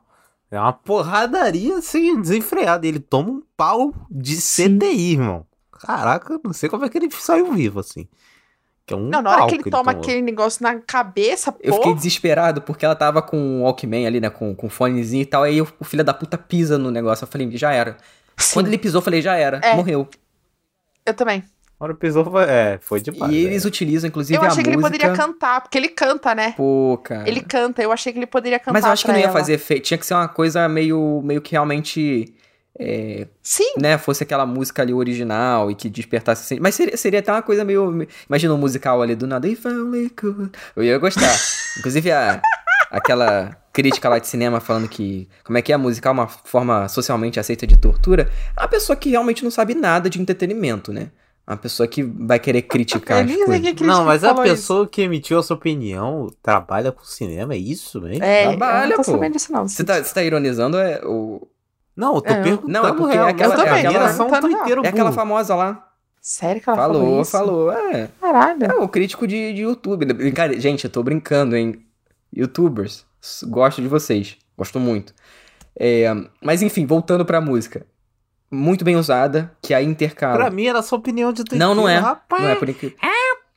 [0.50, 2.86] é uma porradaria assim, desenfreada.
[2.86, 5.46] Ele toma um pau de CDI, irmão.
[5.72, 8.08] Caraca, não sei como é que ele saiu vivo, assim.
[8.86, 10.00] Que é um Não, na hora que ele toma tomou.
[10.00, 11.78] aquele negócio na cabeça, Eu pô.
[11.78, 14.30] fiquei desesperado porque ela tava com o Walkman ali, né?
[14.30, 15.42] Com, com fonezinho e tal.
[15.42, 17.24] Aí o, o filho da puta pisa no negócio.
[17.24, 17.96] Eu falei, já era.
[18.36, 19.58] Sim, Quando ele pisou, eu falei, já era.
[19.62, 19.74] É.
[19.74, 20.08] Morreu.
[21.04, 21.42] eu também.
[21.78, 23.30] Hora pisou, foi, é, foi demais.
[23.30, 23.68] e eles é.
[23.68, 24.92] utilizam, inclusive, eu a achei que ele música.
[24.98, 26.54] poderia cantar, porque ele canta, né?
[26.56, 27.28] Pô, cara.
[27.28, 28.72] Ele canta, eu achei que ele poderia cantar.
[28.72, 29.32] Mas eu acho que não ia ela.
[29.32, 29.82] fazer efeito.
[29.84, 32.32] Tinha que ser uma coisa meio, meio que realmente.
[32.78, 36.60] É, Sim, né, fosse aquela música ali original e que despertasse assim.
[36.60, 38.06] Mas seria, seria até uma coisa meio.
[38.28, 39.48] Imagina um musical ali do nada.
[39.48, 39.64] If
[40.14, 40.50] could.
[40.74, 41.34] Eu ia gostar.
[41.78, 42.42] Inclusive, a,
[42.90, 45.28] aquela crítica lá de cinema falando que.
[45.42, 46.12] Como é que é a musical?
[46.12, 48.30] Uma forma socialmente aceita de tortura.
[48.56, 51.10] É uma pessoa que realmente não sabe nada de entretenimento, né?
[51.46, 53.72] Uma pessoa que vai querer criticar eu coisas.
[53.72, 54.54] que Não, mas a falou isso.
[54.56, 58.22] pessoa que emitiu a sua opinião trabalha com cinema, é isso, velho?
[58.22, 59.12] É, eu Trabalha, não tô pô.
[59.12, 59.68] sabendo disso, não.
[59.68, 61.46] Você tá, você tá ironizando é, o,
[61.96, 62.72] Não, eu tô É, perguntando.
[62.72, 63.70] Não, é porque real, é aquela- mas é
[64.22, 65.82] aquela- tá inteiro é aquela famosa lá.
[66.20, 67.30] Sério que ela falou, falou, isso?
[67.30, 67.72] falou.
[67.72, 68.08] É.
[68.20, 68.64] Caralho.
[68.64, 70.04] É o crítico de, de YouTube.
[70.12, 70.60] Brincadeira.
[70.60, 71.86] Gente, eu tô brincando, hein?
[72.36, 73.06] Youtubers,
[73.44, 74.36] gosto de vocês.
[74.58, 75.14] Gosto muito.
[75.78, 76.06] É,
[76.42, 77.86] mas enfim, voltando pra música.
[78.50, 80.36] Muito bem usada, que a intercala.
[80.36, 81.98] Pra mim era só opinião de não, não é.
[81.98, 82.96] Rapaz, Não é, por, incri...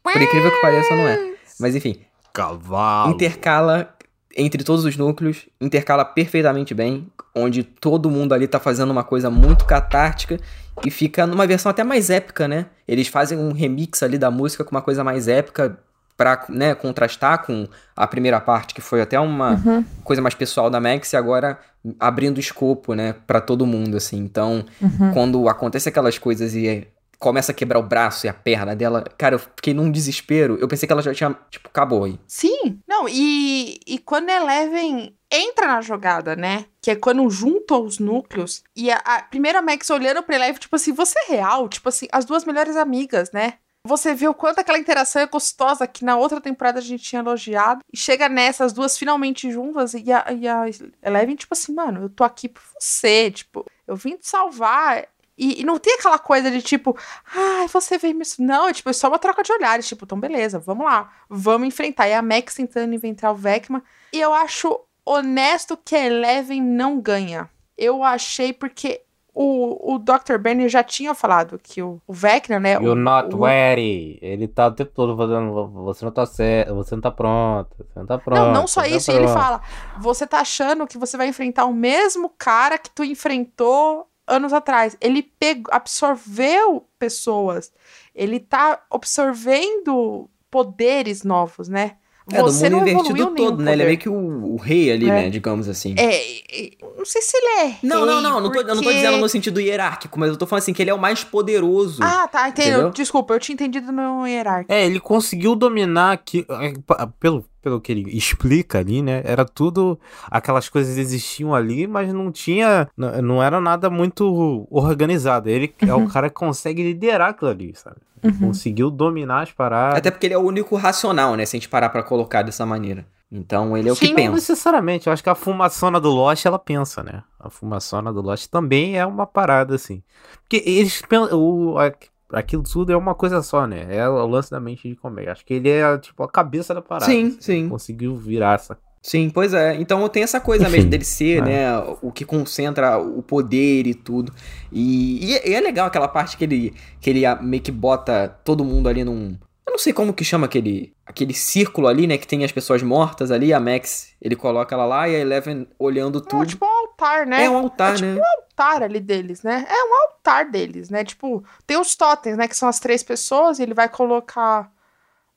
[0.04, 1.34] por incrível que pareça, não é.
[1.60, 2.02] Mas enfim,
[2.34, 3.12] cavalo.
[3.12, 3.94] intercala
[4.38, 9.30] entre todos os núcleos, intercala perfeitamente bem, onde todo mundo ali tá fazendo uma coisa
[9.30, 10.40] muito catártica
[10.86, 12.68] e fica numa versão até mais épica, né?
[12.88, 15.78] Eles fazem um remix ali da música com uma coisa mais épica
[16.16, 17.66] pra, né, contrastar com
[17.96, 19.86] a primeira parte, que foi até uma Uhum.
[20.04, 21.58] coisa mais pessoal da Max, e agora
[21.98, 24.18] abrindo escopo, né, pra todo mundo, assim.
[24.18, 25.12] Então, Uhum.
[25.14, 26.86] quando acontece aquelas coisas e
[27.20, 30.58] começa a quebrar o braço e a perna dela, cara, eu fiquei num desespero.
[30.60, 32.18] Eu pensei que ela já tinha, tipo, acabou aí.
[32.26, 36.66] Sim, não, e, e quando Eleven entra na jogada, né?
[36.82, 40.76] Que é quando junta os núcleos, e a, a primeira Max olhando pra Eleven, tipo
[40.76, 41.68] assim, você é real?
[41.68, 43.56] Tipo assim, as duas melhores amigas, né?
[43.86, 47.22] Você vê o quanto aquela interação é gostosa, que na outra temporada a gente tinha
[47.22, 47.82] elogiado.
[47.92, 50.66] E chega nessa, as duas finalmente juntas, e a, e a
[51.04, 55.08] Eleven, tipo assim, mano, eu tô aqui por você, tipo, eu vim te salvar.
[55.40, 56.98] E, e não tem aquela coisa de tipo,
[57.34, 58.26] ai, você veio me.
[58.40, 59.88] Não, é tipo, é só uma troca de olhares.
[59.88, 62.10] Tipo, então beleza, vamos lá, vamos enfrentar.
[62.10, 63.82] E a Max tentando inventar o Vecma.
[64.12, 67.50] E eu acho honesto que a Eleven não ganha.
[67.78, 69.02] Eu achei porque
[69.34, 70.38] o, o Dr.
[70.38, 72.74] Benny já tinha falado que o, o Vecna, né?
[72.74, 74.20] You're o, not o, ready.
[74.22, 75.70] Ele tá o tempo todo fazendo.
[75.86, 78.42] Você não tá certo, você não tá pronto, você não tá pronto.
[78.42, 79.10] Não, não só tá isso.
[79.10, 79.62] E ele fala:
[80.02, 84.96] você tá achando que você vai enfrentar o mesmo cara que tu enfrentou anos atrás.
[85.02, 87.74] Ele pegou, absorveu pessoas.
[88.14, 91.98] Ele tá absorvendo poderes novos, né?
[92.32, 93.74] É, do mundo não invertido todo, né?
[93.74, 95.14] Ele é meio que o, o rei ali, É.
[95.14, 95.30] né?
[95.30, 95.96] Digamos assim.
[95.98, 97.76] É, não sei se ele é.
[97.84, 100.30] Não, não, rei, não, não tô, eu não tô porque- dizendo no sentido hierárquico, mas
[100.30, 102.02] eu tô falando assim que ele é o mais poderoso.
[102.04, 102.72] Ah, tá, entendeu.
[102.74, 102.90] Entendeu?
[102.92, 104.72] Desculpa, eu tinha entendido no hierárquico.
[104.72, 106.46] É, ele conseguiu dominar aqui.
[106.50, 106.74] é,
[107.20, 109.22] Pelo, pelo que ele explica ali, né?
[109.26, 110.00] Era tudo.
[110.30, 112.88] Aquelas coisas existiam ali, mas não tinha.
[112.98, 115.50] Não era nada muito organizado.
[115.50, 117.98] Ele é o cara que consegue liderar aquilo ali, sabe?
[118.24, 118.48] Uhum.
[118.48, 119.98] Conseguiu dominar as paradas.
[120.00, 121.46] Até porque ele é o único racional, né?
[121.46, 123.06] Se a gente parar pra colocar dessa maneira.
[123.32, 124.32] Então ele é o Sim, que Não pensa.
[124.34, 127.22] necessariamente, eu acho que a fumaçona do Lost ela pensa, né?
[127.40, 130.02] A fumaçona do Lost também é uma parada assim.
[130.42, 131.40] Porque eles pensam.
[131.40, 131.94] O, a-
[132.34, 133.86] aquilo tudo é uma coisa só, né?
[133.96, 135.30] É o lance da mente de comer.
[135.30, 137.06] Acho que ele é tipo a cabeça da parada.
[137.06, 137.38] Sim, assim.
[137.40, 137.70] sim.
[137.70, 139.76] Conseguiu virar essa, Sim, pois é.
[139.76, 141.42] Então tem essa coisa Enfim, mesmo dele ser, é.
[141.42, 141.80] né?
[142.02, 144.34] O que concentra o poder e tudo.
[144.72, 148.28] E, e é- e é legal aquela parte que ele, que ele meio que bota
[148.44, 149.38] todo mundo ali num.
[149.66, 152.18] Eu não sei como que chama aquele, aquele círculo ali, né?
[152.18, 153.54] Que tem as pessoas mortas ali.
[153.54, 156.46] A Max, ele coloca ela lá e a Eleven olhando É tudo.
[156.48, 157.44] tipo um altar, né?
[157.46, 158.20] É um altar, É tipo né?
[158.20, 159.66] um altar ali deles, né?
[159.70, 161.04] É um altar deles, né?
[161.06, 162.48] Tipo, tem os totens, né?
[162.48, 164.70] Que são as três pessoas, e ele vai colocar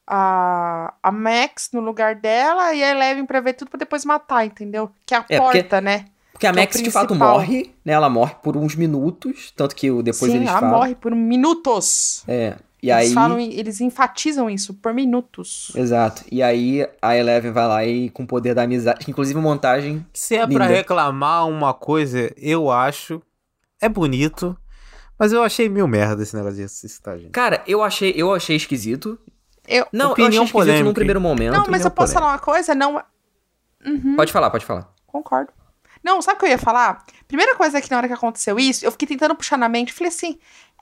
[0.07, 4.45] a, a Max no lugar dela e a Eleven pra ver tudo pra depois matar,
[4.45, 4.91] entendeu?
[5.07, 6.07] Que é a É, porque- porta, né?
[6.33, 7.35] Porque a que é Max de fato principal.
[7.35, 7.93] morre, né?
[7.93, 9.53] Ela morre por uns minutos.
[9.57, 10.77] Tanto que o- depois Sim, eles ela falam.
[10.79, 12.25] morre por minutos.
[12.27, 12.57] É.
[12.83, 13.15] E eles aí.
[13.15, 15.71] falam, eles enfatizam isso, por minutos.
[15.77, 16.25] Exato.
[16.33, 19.05] E aí a Eleven vai lá e com o poder da amizade.
[19.09, 20.05] Inclusive montagem.
[20.13, 20.67] Se é pra Linda.
[20.67, 23.23] reclamar uma coisa, eu acho.
[23.81, 24.57] É bonito.
[25.17, 27.31] Mas eu achei meio merda esse negócio de ressuscitar, gente.
[27.31, 29.17] Cara, eu achei, eu achei esquisito.
[29.67, 30.85] Eu, Não, eu Opinião achei esquisito polêmica.
[30.85, 31.53] num primeiro momento.
[31.55, 32.21] não, mas eu posso polêmica.
[32.21, 32.75] falar uma coisa?
[32.75, 33.03] Não.
[33.85, 34.17] Uhum.
[34.17, 34.93] Pode falar, pode falar.
[35.07, 35.53] Concordo.
[36.03, 37.05] Não, sabe o que eu ia falar?
[37.29, 40.09] Primeira coisa que na hora que aconteceu isso, eu fiquei tentando puxar na mente, falei
[40.09, 40.37] assim,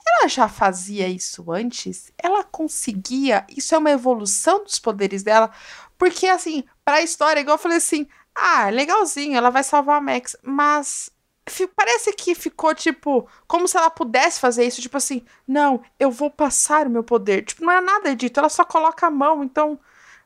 [0.07, 2.11] ela já fazia isso antes?
[2.17, 3.45] Ela conseguia?
[3.55, 5.51] Isso é uma evolução dos poderes dela?
[5.97, 10.35] Porque assim, pra história, igual eu falei assim, ah, legalzinho, ela vai salvar a Max,
[10.41, 11.11] mas
[11.75, 16.29] parece que ficou tipo, como se ela pudesse fazer isso, tipo assim, não, eu vou
[16.29, 17.43] passar o meu poder.
[17.43, 19.79] Tipo, não é nada dito, ela só coloca a mão, então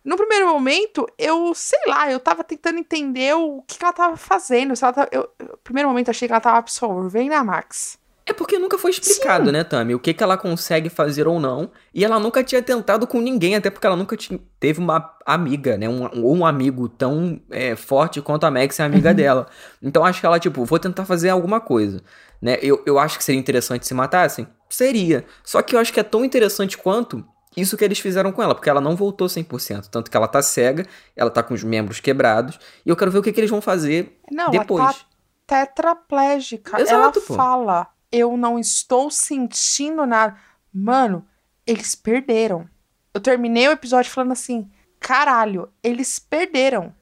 [0.06, 4.16] no primeiro momento, eu, sei lá, eu tava tentando entender o que, que ela tava
[4.16, 4.76] fazendo.
[4.76, 5.28] Se ela tava, eu,
[5.64, 7.98] primeiro momento, achei que ela tava absorvendo a Max.
[8.28, 9.94] É porque nunca foi explicado, né, Tami?
[9.94, 11.70] O que, que ela consegue fazer ou não.
[11.94, 14.18] E ela nunca tinha tentado com ninguém, até porque ela nunca
[14.60, 15.88] teve uma amiga, né?
[15.88, 19.46] Um, ou um amigo tão é, forte quanto a Max é amiga dela.
[19.80, 22.02] Então acho que ela, tipo, vou tentar fazer alguma coisa.
[22.42, 22.58] Né?
[22.64, 24.48] Eu, eu acho que seria interessante se matassem?
[24.70, 25.24] Seria.
[25.44, 27.24] Só que eu acho que é tão interessante quanto
[27.56, 29.88] isso que eles fizeram com ela, porque ela não voltou 100%.
[29.90, 30.86] Tanto que ela tá cega,
[31.16, 32.60] ela tá com os membros quebrados.
[32.84, 34.84] E eu quero ver o que, que eles vão fazer Não, depois.
[34.84, 36.82] ela tá tetraplégica.
[36.82, 37.34] Exato, ela pô.
[37.36, 40.38] fala, eu não estou sentindo nada.
[40.74, 41.28] Mano,
[41.68, 42.70] eles perderam.
[43.14, 44.72] Eu terminei o episódio falando assim,
[45.02, 46.96] caralho, eles perderam.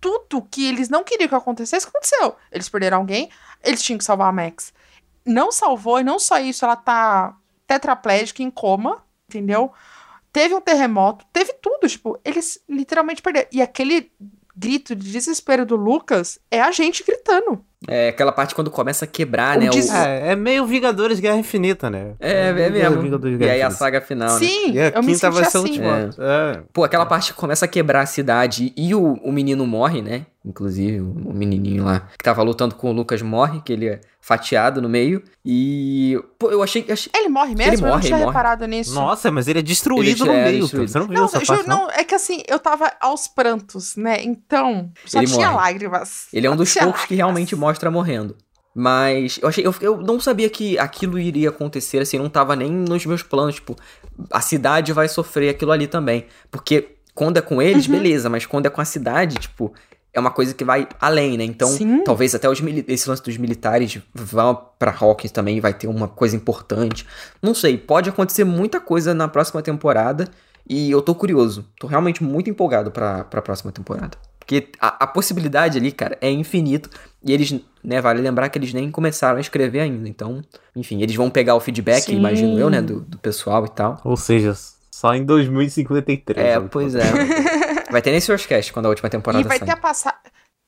[0.00, 2.34] Tudo que eles não queriam que acontecesse, aconteceu.
[2.50, 3.30] Eles perderam alguém,
[3.62, 4.72] eles tinham que salvar a Max.
[5.24, 7.36] Não salvou, e não só isso, ela tá
[7.66, 9.72] tetraplégica, em coma, entendeu?
[10.32, 13.48] Teve um terremoto, teve tudo, tipo, eles literalmente perderam.
[13.52, 14.10] E aquele
[14.56, 17.64] grito de desespero do Lucas é a gente gritando.
[17.88, 19.68] É aquela parte quando começa a quebrar, O né?
[19.70, 22.12] des- o- É, é meio Vingadores Guerra Infinita, né?
[22.20, 23.00] É, é mesmo.
[23.00, 24.38] Vingadores E Guerra aí a saga final, né?
[24.46, 25.68] Sim, E a eu me senti vai ser a assim.
[25.70, 26.10] última.
[26.18, 26.60] É.
[26.74, 30.26] Pô, aquela parte que começa a quebrar a cidade e o, o menino morre, né?
[30.44, 34.00] Inclusive, o, o menininho lá que tava lutando com o Lucas morre, que ele é
[34.22, 35.22] fatiado no meio.
[35.44, 36.18] E.
[36.38, 36.84] Pô, eu achei.
[36.90, 37.10] achei...
[37.14, 37.72] Ele morre mesmo?
[37.72, 38.36] Ele eu não morre, tinha ele morre.
[38.36, 38.94] reparado nisso.
[38.94, 40.60] Nossa, mas ele é destruído Ele no é meio.
[40.62, 40.88] destruído.
[40.90, 41.82] Você não viu Não, essa parte, não?
[41.84, 44.22] não, é que assim, eu tava aos prantos, né?
[44.22, 45.62] Então, só Ele tinha morre.
[45.64, 46.28] lágrimas.
[46.32, 47.69] Ele é um dos poucos que realmente lágrimas.
[47.70, 48.36] Mostra morrendo.
[48.74, 49.66] Mas eu achei.
[49.66, 53.56] Eu, eu não sabia que aquilo iria acontecer, assim, não tava nem nos meus planos.
[53.56, 53.76] Tipo,
[54.30, 56.26] a cidade vai sofrer aquilo ali também.
[56.50, 57.92] Porque quando é com eles, Uhum.
[57.92, 59.72] beleza, mas quando é com a cidade, tipo,
[60.14, 61.44] é uma coisa que vai além, né?
[61.44, 62.04] Então, Sim.
[62.04, 66.36] talvez até os esse lance dos militares vá pra Hawkins também, vai ter uma coisa
[66.36, 67.04] importante.
[67.42, 70.28] Não sei, pode acontecer muita coisa na próxima temporada.
[70.68, 71.66] E eu tô curioso.
[71.80, 74.16] Tô realmente muito empolgado pra, pra próxima temporada.
[74.38, 76.88] Porque a, a possibilidade ali, cara, é infinito.
[77.22, 80.08] E eles, né, vale lembrar que eles nem começaram a escrever ainda.
[80.08, 80.42] Então,
[80.74, 82.16] enfim, eles vão pegar o feedback, Sim.
[82.16, 84.00] imagino eu, né, do, do pessoal e tal.
[84.04, 84.54] Ou seja,
[84.90, 86.38] só em 2053.
[86.46, 87.02] É, pois é.
[87.90, 89.66] Vai ter nesse Oscast quando a última temporada E vai sair.
[89.66, 90.18] ter a passar.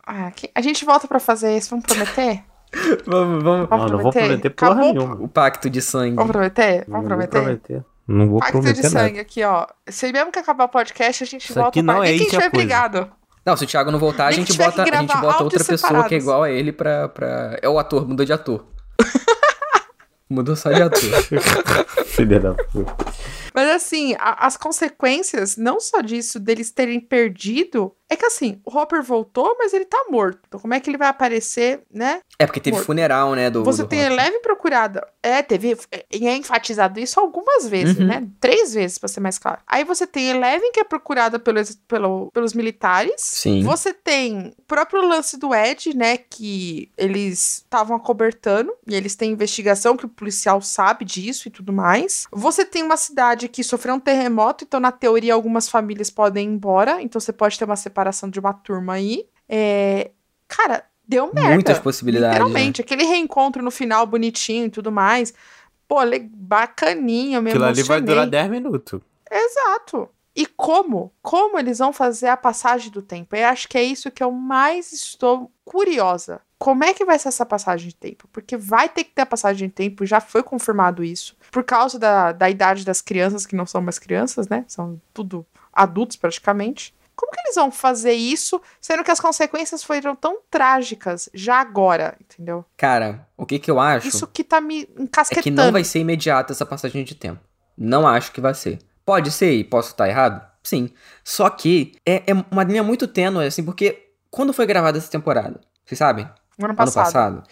[0.05, 2.43] Ah, que- a gente volta pra fazer isso, vamos prometer?
[3.07, 3.69] Vamos, vamos.
[3.69, 4.95] Não, não vou prometer porra Acabou?
[4.95, 5.15] nenhuma.
[5.17, 6.17] O pacto de sangue.
[6.17, 6.85] Vamos prometer?
[6.89, 7.31] Vamos prometer?
[7.43, 7.85] prometer.
[8.09, 9.07] Não vou Pacto de prometer nada.
[9.09, 9.67] sangue aqui, ó.
[9.87, 11.95] Se mesmo que acabar o podcast, a gente Isso volta aqui pra...
[11.95, 12.67] não é Nem que a isso gente a vai coisa.
[12.67, 13.13] brigado.
[13.45, 15.85] Não, se o Thiago não voltar, a gente bota, a gente bota outra pessoa que
[15.85, 16.13] é separados.
[16.13, 17.59] igual a ele pra, pra.
[17.61, 18.65] É o ator, mudou de ator.
[20.31, 21.01] mudou só de ator.
[22.07, 22.95] Filha da puta.
[23.55, 28.77] Mas assim, a- as consequências, não só disso, deles terem perdido, é que assim, o
[28.77, 30.39] Hopper voltou, mas ele tá morto.
[30.47, 32.21] Então como é que ele vai aparecer, né?
[32.39, 32.87] É porque teve Morto.
[32.87, 33.49] funeral, né?
[33.51, 34.13] Do, Você do tem Hopper.
[34.13, 35.07] Eleven procurada.
[35.23, 35.77] É, teve.
[36.13, 38.07] E é enfatizado isso algumas vezes, Uhum.
[38.07, 38.27] né?
[38.41, 39.61] Três vezes, pra ser mais claro.
[39.67, 43.15] Aí você tem Eleven, que é procurada pelos, pelo, pelos militares.
[43.19, 43.63] Sim.
[43.63, 46.17] Você tem o próprio lance do Ed, né?
[46.19, 48.73] Que eles estavam acobertando.
[48.87, 52.27] E eles têm investigação, que o policial sabe disso e tudo mais.
[52.33, 56.53] Você tem uma cidade que sofreu um terremoto, então, na teoria, algumas famílias podem ir
[56.53, 57.01] embora.
[57.01, 59.27] Então você pode ter uma separação de uma turma aí.
[59.49, 60.11] É.
[60.49, 61.55] Cara, deu merda.
[61.55, 62.39] Muitas possibilidades.
[62.39, 62.45] né?
[62.45, 65.33] Literalmente, aquele reencontro no final bonitinho e tudo mais.
[65.87, 65.97] Pô,
[66.31, 69.01] bacaninha, me Aquilo ali vai durar 10 minutos.
[69.31, 70.09] Exato.
[70.35, 71.13] E como?
[71.21, 73.37] Como eles vão fazer a passagem do tempo?
[73.37, 76.41] Eu acho que é isso que eu mais estou curiosa.
[76.59, 78.29] Como é que vai ser essa passagem de tempo?
[78.33, 81.37] Porque vai ter que ter a passagem de tempo, já foi confirmado isso.
[81.51, 84.65] Por causa da, da idade das crianças, que não são mais crianças, né?
[84.69, 86.95] São tudo adultos praticamente.
[87.23, 92.17] Como que eles vão fazer isso, sendo que as consequências foram tão trágicas já agora,
[92.21, 92.65] entendeu?
[92.77, 95.45] Cara, o que que eu acho Isso que tá me é encasquetando.
[95.45, 97.41] que não vai ser imediata essa passagem de tempo.
[97.79, 98.81] Não acho que vai ser.
[99.07, 100.45] Pode ser e posso estar errado?
[100.65, 100.91] Sim.
[101.23, 105.61] Só que é, é uma linha muito tênue, assim, porque quando foi gravada essa temporada?
[105.87, 106.29] Vocês sabem?
[106.59, 107.45] No ano ano passado.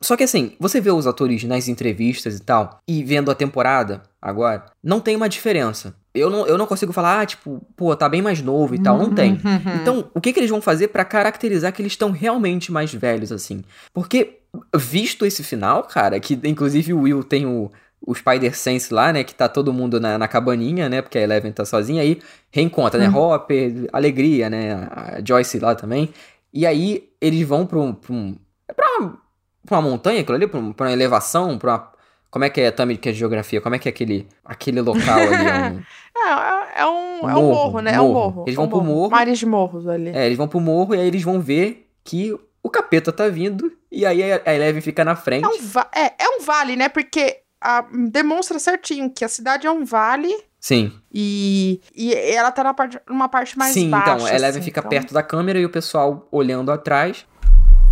[0.00, 4.02] Só que assim, você vê os atores nas entrevistas e tal, e vendo a temporada
[4.20, 5.94] agora, não tem uma diferença.
[6.16, 8.96] Eu não, eu não consigo falar, ah, tipo, pô, tá bem mais novo e tal.
[8.96, 9.32] Não tem.
[9.32, 9.74] Uhum.
[9.80, 13.30] Então, o que, que eles vão fazer pra caracterizar que eles estão realmente mais velhos,
[13.30, 13.62] assim?
[13.92, 14.38] Porque,
[14.74, 17.70] visto esse final, cara, que inclusive o Will tem o,
[18.00, 19.24] o Spider-Sense lá, né?
[19.24, 21.02] Que tá todo mundo na, na cabaninha, né?
[21.02, 22.18] Porque a Eleven tá sozinha aí.
[22.50, 23.10] Reencontra, né?
[23.10, 24.88] Hopper, Alegria, né?
[24.90, 26.08] A Joyce lá também.
[26.52, 27.92] E aí, eles vão pra um.
[27.92, 28.34] Pra, um,
[28.74, 29.18] pra, uma,
[29.66, 30.46] pra uma montanha, aquilo ali?
[30.46, 31.58] Pra, um- uma elevação?
[31.58, 31.96] Pra uma.
[32.30, 33.60] Como é que é, Tami, que é geografia?
[33.60, 35.34] Como é que é aquele, aquele local ali?
[35.46, 35.82] É um-
[36.18, 37.92] É, é, é um, é um Morro, morro, né?
[37.94, 38.30] É um morro.
[38.36, 38.44] morro.
[38.46, 39.34] Eles é um vão pro morro.
[39.34, 40.10] De morros ali.
[40.10, 43.70] É, eles vão pro morro e aí eles vão ver que o capeta tá vindo.
[43.92, 45.44] E aí a Eleven fica na frente.
[45.44, 46.88] É um, va- é, é um vale, né?
[46.88, 50.90] Porque a- demonstra certinho que a cidade é um vale Sim.
[51.12, 54.12] e, e ela tá na parte, numa parte mais Sim, baixa.
[54.14, 57.26] então a Eleven assim, fica então- perto da câmera e o pessoal olhando atrás.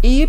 [0.03, 0.29] E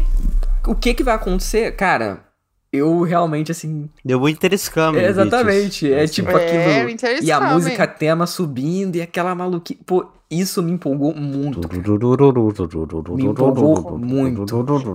[0.67, 1.75] o que que vai acontecer?
[1.75, 2.25] Cara,
[2.71, 3.89] eu realmente assim.
[4.03, 5.05] Deu muito interesse câmera.
[5.05, 5.91] É, exatamente.
[5.91, 7.23] É tipo É, aquilo.
[7.23, 9.79] E a música tema subindo e aquela maluquice.
[9.85, 11.61] Pô, isso me empolgou muito.
[13.15, 14.45] Me empolgou muito.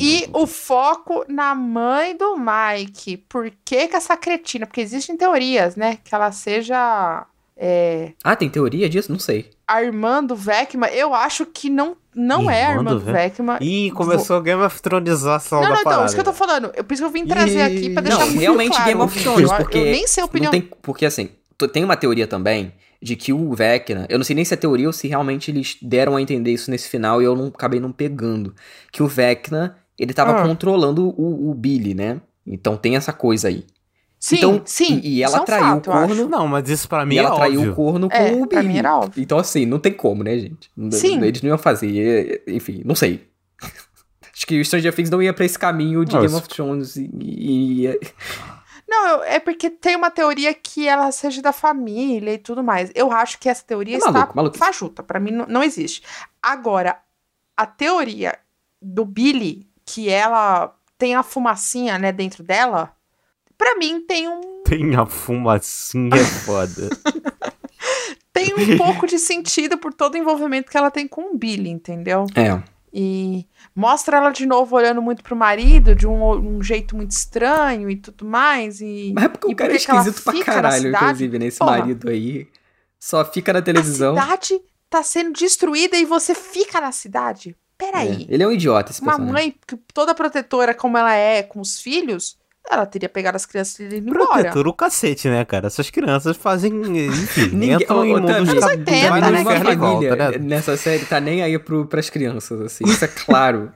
[0.01, 3.17] E o foco na mãe do Mike.
[3.29, 4.67] Por que que essa cretina?
[4.67, 5.99] Porque existem teorias, né?
[6.05, 7.27] Que ela seja
[7.63, 9.13] é, Ah, tem teoria disso?
[9.13, 9.51] Não sei.
[9.69, 10.89] a irmã do Vecma.
[10.89, 13.59] Eu acho que não, não é a Irmã irmã do do Vec- Vecma.
[13.61, 16.07] Ih, começou a Game of Thronesização Não, não, então, parada.
[16.07, 16.73] isso que eu tô falando.
[16.75, 18.85] Eu, por isso que eu vim trazer aqui pra deixar não, muito realmente claro.
[18.87, 20.51] Game of Thrones, Eu- porque Eu nem sei a não opinião.
[20.51, 21.29] tem, porque assim,
[21.73, 22.73] tem uma teoria também
[23.03, 25.77] de que o Vecna, eu não sei nem se é teoria ou se realmente eles
[25.81, 28.55] deram a entender isso nesse final e eu não acabei não pegando,
[28.93, 30.43] que o Vecna, ele tava Ah.
[30.47, 32.21] controlando o, o Billy, né?
[32.47, 33.65] Então tem essa coisa aí.
[34.23, 35.01] Sim, então, sim.
[35.03, 36.29] E, e ela isso é um traiu fato, o corno.
[36.29, 37.73] Não, mas isso pra mim E é ela traiu óbvio.
[37.73, 38.73] o corno com É, o pra Billy.
[38.75, 39.23] mim era óbvio.
[39.23, 40.71] Então, assim, não tem como, né, gente?
[40.93, 41.23] Sim.
[41.25, 42.43] Eles não iam fazer.
[42.47, 43.27] Enfim, não sei.
[44.35, 46.97] Acho que o Stranger Things não ia pra esse caminho de Não, Game of Thrones
[46.97, 48.01] e- e, e,
[48.87, 52.91] Não, eu- é porque tem uma teoria que ela seja da família e tudo mais.
[52.95, 55.03] Eu acho que essa teoria É está maluco, fajuta.
[55.03, 56.03] Pra mim, não, não existe.
[56.43, 56.99] Agora,
[57.57, 58.37] a teoria
[58.83, 62.93] do Billy, que ela tem a fumacinha, né, dentro dela,
[63.61, 66.89] pra mim tem um, Tem a fumacinha é foda.
[68.33, 71.69] tem um pouco de sentido por todo o envolvimento que ela tem com o Billy,
[71.69, 72.25] entendeu?
[72.35, 72.59] É.
[72.93, 73.47] E
[73.77, 77.97] mostra ela de novo olhando muito pro marido, de um, um jeito muito estranho e
[77.97, 78.81] tudo mais.
[78.81, 81.47] E, Mas é porque e o cara é esquisito pra caralho, inclusive, né?
[81.47, 81.79] Esse Porra.
[81.79, 82.49] marido aí.
[82.99, 84.17] Só fica na televisão.
[84.17, 87.55] A cidade tá sendo destruída e você fica na cidade?
[87.77, 88.27] Peraí.
[88.29, 89.33] É, Ele é um idiota, esse Uma personagem.
[89.51, 92.37] mãe que toda protetora como ela é com os filhos,
[92.69, 94.27] ela teria pegado as crianças e ido embora.
[94.27, 95.67] Protetor o cacete, né, cara?
[95.67, 96.73] Essas crianças fazem.
[97.07, 100.39] Enfim, Ninguém- entram em mundos Anos 80, vai no né, e família volta, né?
[100.39, 102.85] nessa série tá nem aí pro, pras crianças, assim.
[102.85, 103.73] Isso é claro.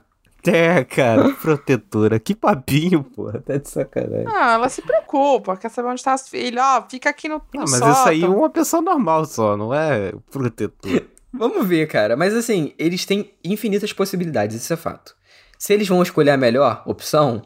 [0.47, 2.21] É, cara, protetora.
[2.21, 3.41] Que papinho, porra.
[3.41, 4.27] Tá de sacanagem.
[4.29, 7.61] Ah, ela se preocupa, quer saber onde tá as filhas, ó, fica aqui no, no
[7.63, 8.39] Ah, mas isso aí é sótão.
[8.39, 11.03] uma pessoa normal só, não é protetor.
[11.33, 12.15] Vamos ver, cara.
[12.17, 15.17] Mas assim, eles têm infinitas possibilidades, isso é fato.
[15.59, 17.41] Se eles vão escolher a melhor opção,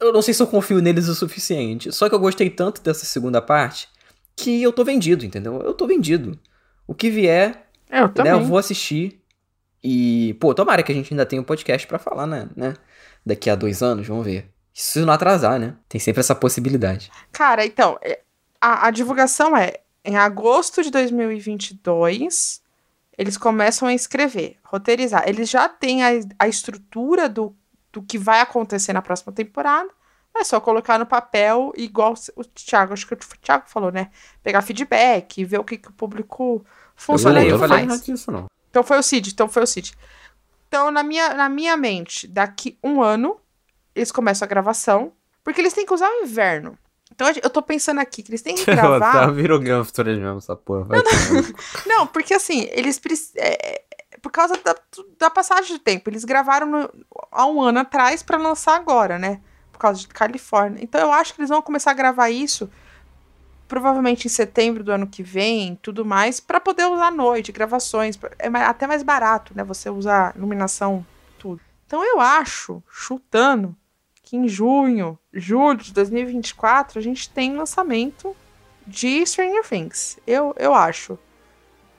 [0.00, 1.92] eu não sei se eu confio neles o suficiente.
[1.92, 3.88] Só que eu gostei tanto dessa segunda parte
[4.34, 5.60] que eu tô vendido, entendeu?
[5.62, 6.38] Eu tô vendido.
[6.86, 9.20] O que vier, Eu né, eu vou assistir.
[9.82, 12.48] E, pô, tomara que a gente ainda tenha um podcast pra falar, né?
[12.54, 12.74] né?
[13.24, 14.50] Daqui a dois anos, vamos ver.
[14.72, 15.74] Se não atrasar, né?
[15.88, 17.10] Tem sempre essa possibilidade.
[17.32, 18.20] Cara, então, é,
[18.60, 22.62] a, a divulgação é em agosto de 2022,
[23.16, 25.24] eles começam a escrever, roteirizar.
[25.26, 27.56] Eles já têm a, a estrutura do,
[27.96, 29.88] do que vai acontecer na próxima temporada.
[30.36, 34.10] É só colocar no papel, igual o Thiago, acho que o Thiago falou, né?
[34.42, 36.62] Pegar feedback, ver o que, que o público
[36.94, 37.86] funciona falei, e eu falei.
[37.86, 38.02] mais.
[38.04, 38.44] disso, não.
[38.68, 39.94] Então foi o Cid, então foi o Cid.
[40.68, 43.40] Então, na minha, na minha mente, daqui um ano,
[43.94, 45.10] eles começam a gravação,
[45.42, 46.76] porque eles têm que usar o inverno.
[47.10, 49.30] Então, eu tô pensando aqui que eles têm que Tá, gravar.
[49.30, 50.96] virou Game of Thrones mesmo, essa porra.
[50.96, 51.58] No cu.
[51.88, 53.42] Não, porque assim, eles precisam.
[54.26, 54.74] Por causa da,
[55.20, 56.10] da passagem do tempo.
[56.10, 56.90] Eles gravaram no-
[57.30, 59.40] há um ano atrás pra lançar agora, né?
[59.70, 60.82] Por causa de Califórnia.
[60.82, 62.68] Então eu acho que eles vão começar a gravar isso
[63.68, 68.18] provavelmente em setembro do ano que vem, tudo mais, para poder usar à noite, gravações.
[68.40, 69.62] É até mais barato, né?
[69.62, 71.06] Você usar iluminação,
[71.38, 71.60] tudo.
[71.86, 73.76] Então eu acho, chutando,
[74.24, 78.36] que em junho, julho de 2024, a gente tem lançamento
[78.84, 80.18] de Stranger Things.
[80.26, 81.16] Eu, eu acho.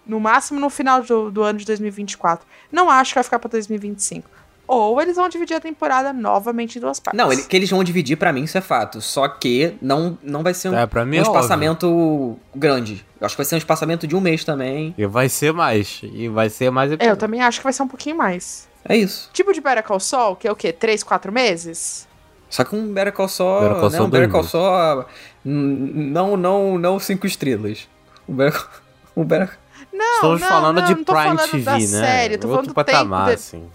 [0.07, 2.45] No máximo no final do, do ano de 2024.
[2.71, 4.29] Não acho que vai ficar pra 2025.
[4.67, 7.17] Ou eles vão dividir a temporada novamente em duas partes.
[7.17, 8.99] Não, ele- que eles vão dividir, pra mim, isso é fato.
[8.99, 11.35] Só que não, não vai ser um, É, pra mim um é óbvio.
[11.35, 13.05] espaçamento grande.
[13.19, 14.93] Eu acho que vai ser um espaçamento de um mês também.
[14.97, 16.01] E vai ser mais.
[16.03, 18.67] E vai ser mais É, eu também acho que vai ser um pouquinho mais.
[18.83, 19.29] É isso.
[19.33, 20.73] Tipo de Better Call Saul, que é o quê?
[20.73, 22.05] Três, quatro meses?
[22.49, 24.43] Só que um Better Call Saul, Better Call né, um Better Call.
[24.43, 25.05] Saul,
[25.45, 27.87] hum, não, não, não cinco estrelas.
[28.27, 28.65] Um Better,
[29.15, 29.57] um Better,
[29.97, 31.79] Não, Estamos não, falando não, de não tô Prime falando TV, da né?
[31.79, 33.67] série, tô Outro patamar, de- assim.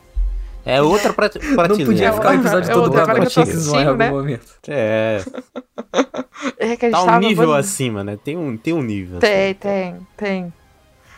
[0.65, 1.69] É outra prate- prateleira.
[1.79, 3.97] não podia É ficar o episódio é todo outra, agora que eu tô em algum
[3.99, 4.11] né?
[4.11, 4.47] momento.
[4.69, 5.21] É,
[6.57, 8.17] É que a gente tá um tava nível acima, né?
[8.23, 9.19] Tem um, tem um nível.
[9.19, 9.55] Tem, assim.
[9.55, 10.53] tem, tem.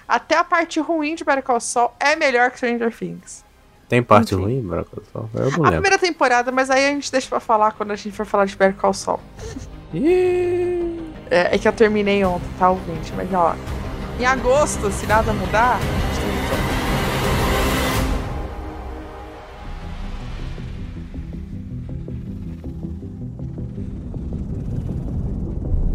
[0.08, 3.44] Até a parte ruim de Better Call Saul é melhor que Stranger Things.
[3.88, 4.44] Tem parte Enfim.
[4.44, 5.02] ruim, Braco?
[5.14, 5.70] Eu não A lembro.
[5.72, 8.56] primeira temporada, mas aí a gente deixa pra falar quando a gente for falar de
[8.56, 9.20] Better Call Saul.
[11.30, 13.12] É, é que eu terminei ontem, tá, ouvinte?
[13.14, 13.54] Mas ó,
[14.18, 15.78] em agosto, se nada mudar,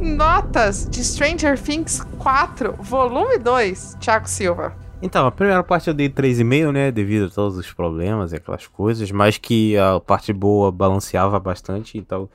[0.01, 4.75] Notas de Stranger Things 4, volume 2, Thiago Silva.
[5.01, 6.91] Então, a primeira parte eu dei 3,5, né?
[6.91, 11.97] Devido a todos os problemas e aquelas coisas, mas que a parte boa balanceava bastante,
[11.97, 12.29] então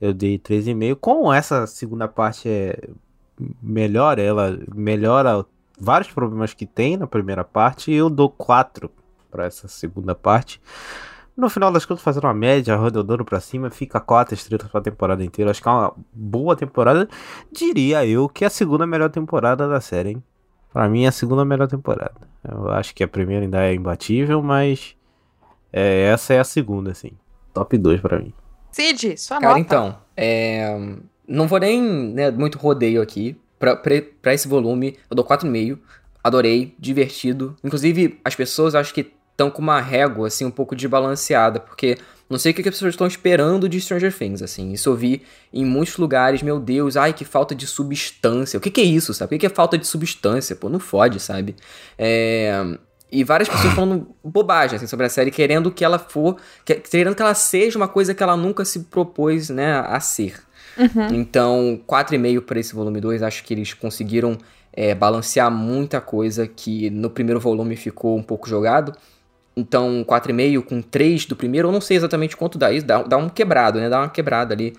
[0.00, 0.96] eu dei 3,5.
[0.96, 2.88] Com essa segunda parte é
[3.62, 5.44] melhor, ela melhora
[5.78, 8.90] vários problemas que tem na primeira parte, e eu dou 4
[9.30, 10.60] para essa segunda parte.
[11.36, 15.24] No final das contas, fazendo uma média, arredondando pra cima, fica 4 estrelas pra temporada
[15.24, 15.50] inteira.
[15.50, 17.08] Acho que é uma boa temporada.
[17.50, 20.22] Diria eu que é a segunda melhor temporada da série, hein?
[20.72, 22.28] Pra mim é a segunda melhor temporada.
[22.46, 24.94] Eu acho que a primeira ainda é imbatível, mas
[25.72, 27.12] é, essa é a segunda, assim.
[27.54, 28.34] Top 2 pra mim.
[28.70, 29.60] Cid, sua Cara, nota.
[29.60, 30.96] então, é,
[31.30, 33.36] não vou nem né, muito rodeio aqui.
[33.58, 35.78] Pra, pra, pra esse volume, eu dou 4,5.
[36.22, 37.56] Adorei, divertido.
[37.64, 41.96] Inclusive, as pessoas acho que estão com uma régua, assim, um pouco desbalanceada, porque
[42.28, 44.72] não sei o que as pessoas estão esperando de Stranger Things, assim.
[44.72, 48.58] Isso eu vi em muitos lugares, meu Deus, ai, que falta de substância.
[48.58, 49.26] O que que é isso, sabe?
[49.26, 50.54] O que que é falta de substância?
[50.56, 51.56] Pô, não fode, sabe?
[51.98, 52.52] É...
[53.12, 56.36] E várias pessoas falando bobagem, assim, sobre a série, querendo que ela for...
[56.64, 60.34] que- Querendo que ela seja uma coisa que ela nunca se propôs, né, a ser.
[61.12, 64.36] Então, 4,5 para esse volume 2, acho que eles conseguiram
[64.72, 68.92] é, balancear muita coisa que no primeiro volume ficou um pouco jogado.
[69.56, 73.16] Então, 4,5 com 3 do primeiro, eu não sei exatamente quanto dá isso, dá, dá
[73.16, 73.88] um quebrado, né?
[73.88, 74.74] Dá uma quebrada ali.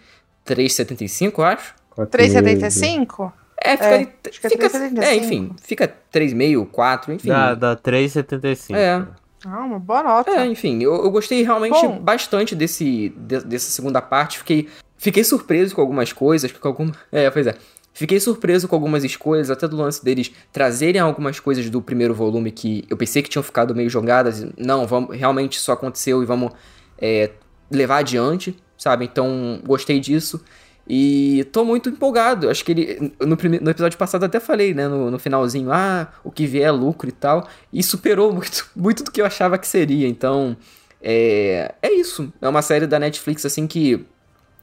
[0.45, 1.75] 3,75, eu acho.
[1.97, 3.31] 3,75?
[3.63, 4.09] É, fica É, ali.
[4.25, 5.03] é Fica, 3,75.
[5.03, 7.27] é, enfim, fica 3,5, 4, enfim.
[7.29, 8.75] Dá, dá 3,75.
[8.75, 9.05] É.
[9.45, 10.31] Ah, uma boa nota.
[10.31, 11.99] É, enfim, eu, eu gostei realmente Bom.
[11.99, 14.37] bastante desse, de- dessa segunda parte.
[14.39, 14.67] Fiquei,
[15.01, 17.55] fiquei surpreso com algumas coisas, com alguma, é, pois é.
[17.93, 22.49] Fiquei surpreso com algumas escolhas, até do lance deles trazerem algumas coisas do primeiro volume
[22.49, 24.45] que eu pensei que tinham ficado meio jogadas.
[24.57, 26.53] Não, vamos, realmente isso aconteceu e vamos
[26.97, 27.31] é,
[27.69, 29.03] levar adiante, sabe?
[29.03, 30.41] Então, gostei disso.
[30.87, 32.49] E tô muito empolgado.
[32.49, 33.13] Acho que ele.
[33.19, 34.87] No, no episódio passado até falei, né?
[34.87, 37.47] No, no finalzinho, ah, o que vier é lucro e tal.
[37.73, 40.07] E superou muito, muito do que eu achava que seria.
[40.07, 40.55] Então,
[41.01, 42.31] é, é isso.
[42.41, 44.05] É uma série da Netflix, assim, que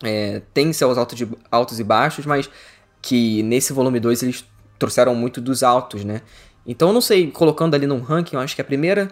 [0.03, 2.49] é, tem seus altos, de- altos e baixos, mas
[3.03, 4.45] que nesse volume 2 eles
[4.79, 6.23] trouxeram muito dos altos, né?
[6.67, 9.09] Então, não sei, colocando ali num ranking, eu acho que a primeira,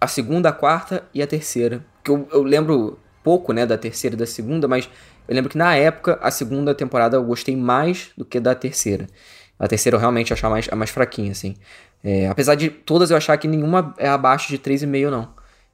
[0.00, 1.84] a segunda, a quarta e a terceira.
[2.04, 4.88] Que eu, eu lembro pouco, né, da terceira e da segunda, mas
[5.26, 9.06] eu lembro que na época, a segunda temporada eu gostei mais do que da terceira.
[9.58, 11.56] A terceira eu realmente achava mais, a mais fraquinha, assim.
[12.02, 15.28] É, apesar de todas eu achar que nenhuma é abaixo de 3,5, não.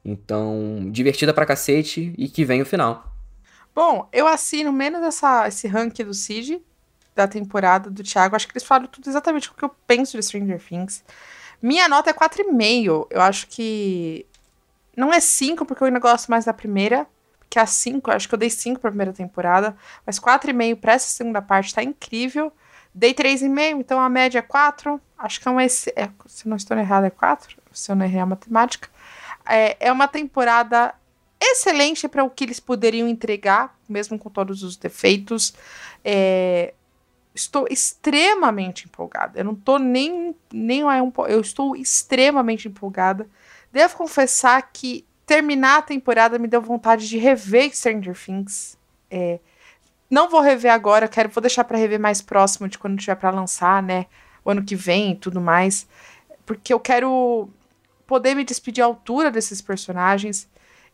[0.04, 3.13] Então, divertida pra cacete e que vem o final.
[3.74, 6.62] Bom, eu assino menos essa, esse ranking do Cid,
[7.14, 8.36] da temporada do Thiago.
[8.36, 11.04] Acho que eles falam tudo exatamente o que eu penso de Stranger Things.
[11.60, 13.06] Minha nota é 4,5.
[13.10, 14.26] Eu acho que.
[14.96, 17.06] Não é 5, porque eu ainda gosto mais da primeira.
[17.50, 19.76] Que a 5, eu acho que eu dei 5 pra primeira temporada.
[20.06, 22.52] Mas 4,5 pra essa segunda parte tá incrível.
[22.94, 25.00] Dei 3,5, então a média é 4.
[25.18, 25.58] Acho que é um.
[25.58, 25.68] É,
[26.26, 27.56] se não estou errado, é 4.
[27.72, 28.88] Se eu não errei a matemática.
[29.48, 30.94] É, é uma temporada
[31.40, 35.54] excelente para o que eles poderiam entregar, mesmo com todos os defeitos.
[36.04, 36.74] É,
[37.34, 39.38] estou extremamente empolgada.
[39.38, 40.80] Eu não estou nem, nem
[41.28, 43.28] eu estou extremamente empolgada.
[43.72, 48.78] Devo confessar que terminar a temporada me deu vontade de rever Stranger Things.
[49.10, 49.40] É,
[50.10, 53.30] Não vou rever agora, quero vou deixar para rever mais próximo de quando tiver para
[53.30, 54.06] lançar, né?
[54.44, 55.88] O ano que vem e tudo mais,
[56.44, 57.48] porque eu quero
[58.06, 60.48] poder me despedir à altura desses personagens.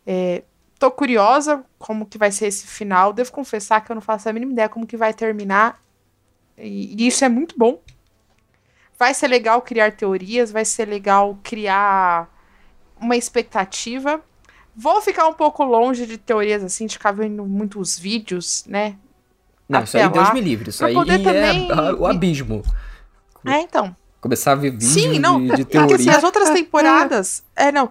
[0.05, 0.43] É,
[0.79, 3.13] tô curiosa como que vai ser esse final.
[3.13, 5.81] Devo confessar que eu não faço a mínima ideia como que vai terminar.
[6.57, 7.79] E, e isso é muito bom.
[8.97, 12.29] Vai ser legal criar teorias, vai ser legal criar
[12.99, 14.21] uma expectativa.
[14.75, 18.95] Vou ficar um pouco longe de teorias assim, de ficar vendo muitos vídeos, né?
[19.67, 20.69] Não, isso aí Deus me livre.
[20.69, 22.61] Isso aí é o abismo.
[23.45, 23.95] É, então.
[24.19, 25.95] Começar a ver vídeos Sim, não, de, de porque teoria.
[25.95, 27.43] assim, as outras temporadas.
[27.55, 27.89] É, não.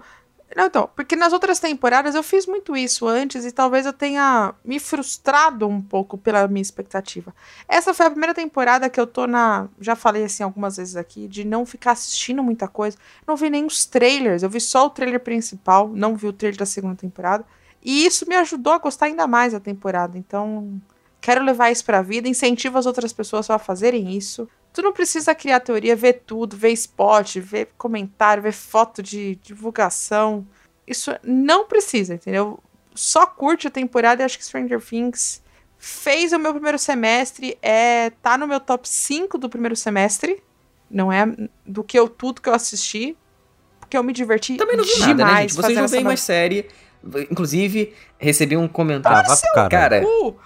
[0.56, 4.52] Não, então, porque nas outras temporadas eu fiz muito isso antes e talvez eu tenha
[4.64, 7.32] me frustrado um pouco pela minha expectativa.
[7.68, 9.68] Essa foi a primeira temporada que eu tô na.
[9.80, 12.98] Já falei assim algumas vezes aqui, de não ficar assistindo muita coisa.
[13.26, 16.58] Não vi nem os trailers, eu vi só o trailer principal, não vi o trailer
[16.58, 17.44] da segunda temporada.
[17.82, 20.18] E isso me ajudou a gostar ainda mais da temporada.
[20.18, 20.82] Então,
[21.20, 24.48] quero levar isso pra vida, incentivo as outras pessoas a fazerem isso.
[24.72, 30.46] Tu não precisa criar teoria, ver tudo, ver spot, ver comentário, ver foto de divulgação.
[30.86, 32.58] Isso não precisa, entendeu?
[32.94, 35.42] Só curte a temporada e acho que Stranger Things
[35.78, 40.42] fez o meu primeiro semestre, é tá no meu top 5 do primeiro semestre.
[40.90, 41.24] Não é
[41.64, 43.16] do que eu tudo que eu assisti,
[43.78, 45.54] porque eu me diverti Também não vi demais nada, né, gente?
[45.54, 46.68] Vocês não veem mais série.
[47.30, 49.30] Inclusive, recebi um comentário.
[49.30, 49.70] Ah, caralho.
[49.70, 50.36] Cara, cu.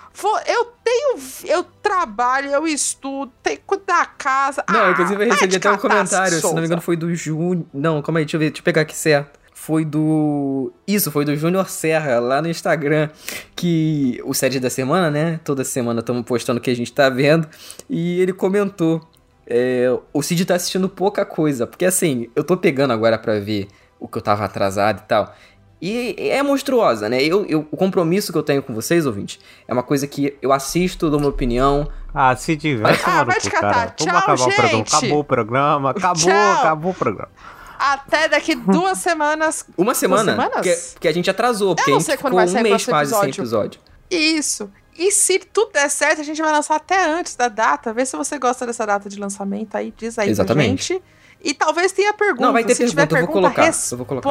[0.47, 1.19] Eu tenho.
[1.47, 4.65] Eu trabalho, eu estudo, tenho que cuidar da casa.
[4.71, 7.67] Não, Ah, inclusive eu recebi até um comentário, se não me engano foi do Júnior.
[7.73, 9.39] Não, calma aí, deixa eu ver, deixa eu pegar aqui certo.
[9.53, 10.73] Foi do.
[10.87, 13.09] Isso, foi do Júnior Serra, lá no Instagram.
[13.57, 15.41] Que o set da semana, né?
[15.43, 17.49] Toda semana estamos postando o que a gente tá vendo.
[17.89, 19.01] E ele comentou.
[19.47, 21.67] é, o Cid tá assistindo pouca coisa.
[21.67, 23.69] Porque assim, eu tô pegando agora pra ver
[23.99, 25.35] o que eu tava atrasado e tal.
[25.83, 27.23] E é monstruosa, né?
[27.23, 29.39] Eu, eu- o compromisso que eu tenho com vocês, ouvintes,
[29.69, 33.51] é uma coisa que eu assisto, dou uma opinião, Ah, se diverte, Ah, vai te
[33.51, 33.73] catar.
[33.73, 34.69] Vamos Tchau, acabar o programa.
[34.69, 34.95] gente.
[34.97, 35.91] Acabou o programa.
[35.91, 36.53] Acabou, Tchau.
[36.53, 37.29] acabou o programa.
[37.77, 39.67] Até daqui duas semanas.
[39.77, 40.31] Uma semana.
[40.33, 40.53] semanas?
[40.55, 42.63] Porque, porque a gente atrasou, porque não a gente sei quando ficou vai um sair
[42.63, 43.41] mês quase sem episódio.
[43.43, 43.81] episódio.
[44.11, 44.71] Isso.
[44.97, 47.93] E se tudo der certo, a gente vai lançar até antes da data.
[47.93, 50.87] Vê se você gosta dessa data de lançamento aí, diz aí Exatamente.
[50.87, 51.03] pra gente.
[51.43, 52.47] E talvez tenha pergunta.
[52.47, 54.29] Não, vai ter se tiver pergunta, eu vou pergunta, colocar, eu vou colocar.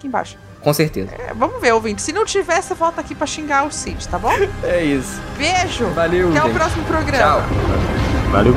[0.00, 0.36] Aqui embaixo.
[0.60, 1.10] Com certeza.
[1.12, 2.02] É, vamos ver, ouvinte.
[2.02, 4.32] Se não tiver, você volta aqui pra xingar o Cid, tá bom?
[4.64, 5.20] É isso.
[5.38, 5.86] Beijo.
[5.94, 6.54] Valeu, Até o gente.
[6.54, 7.18] próximo programa.
[7.22, 7.42] Tchau.
[8.30, 8.54] Valeu.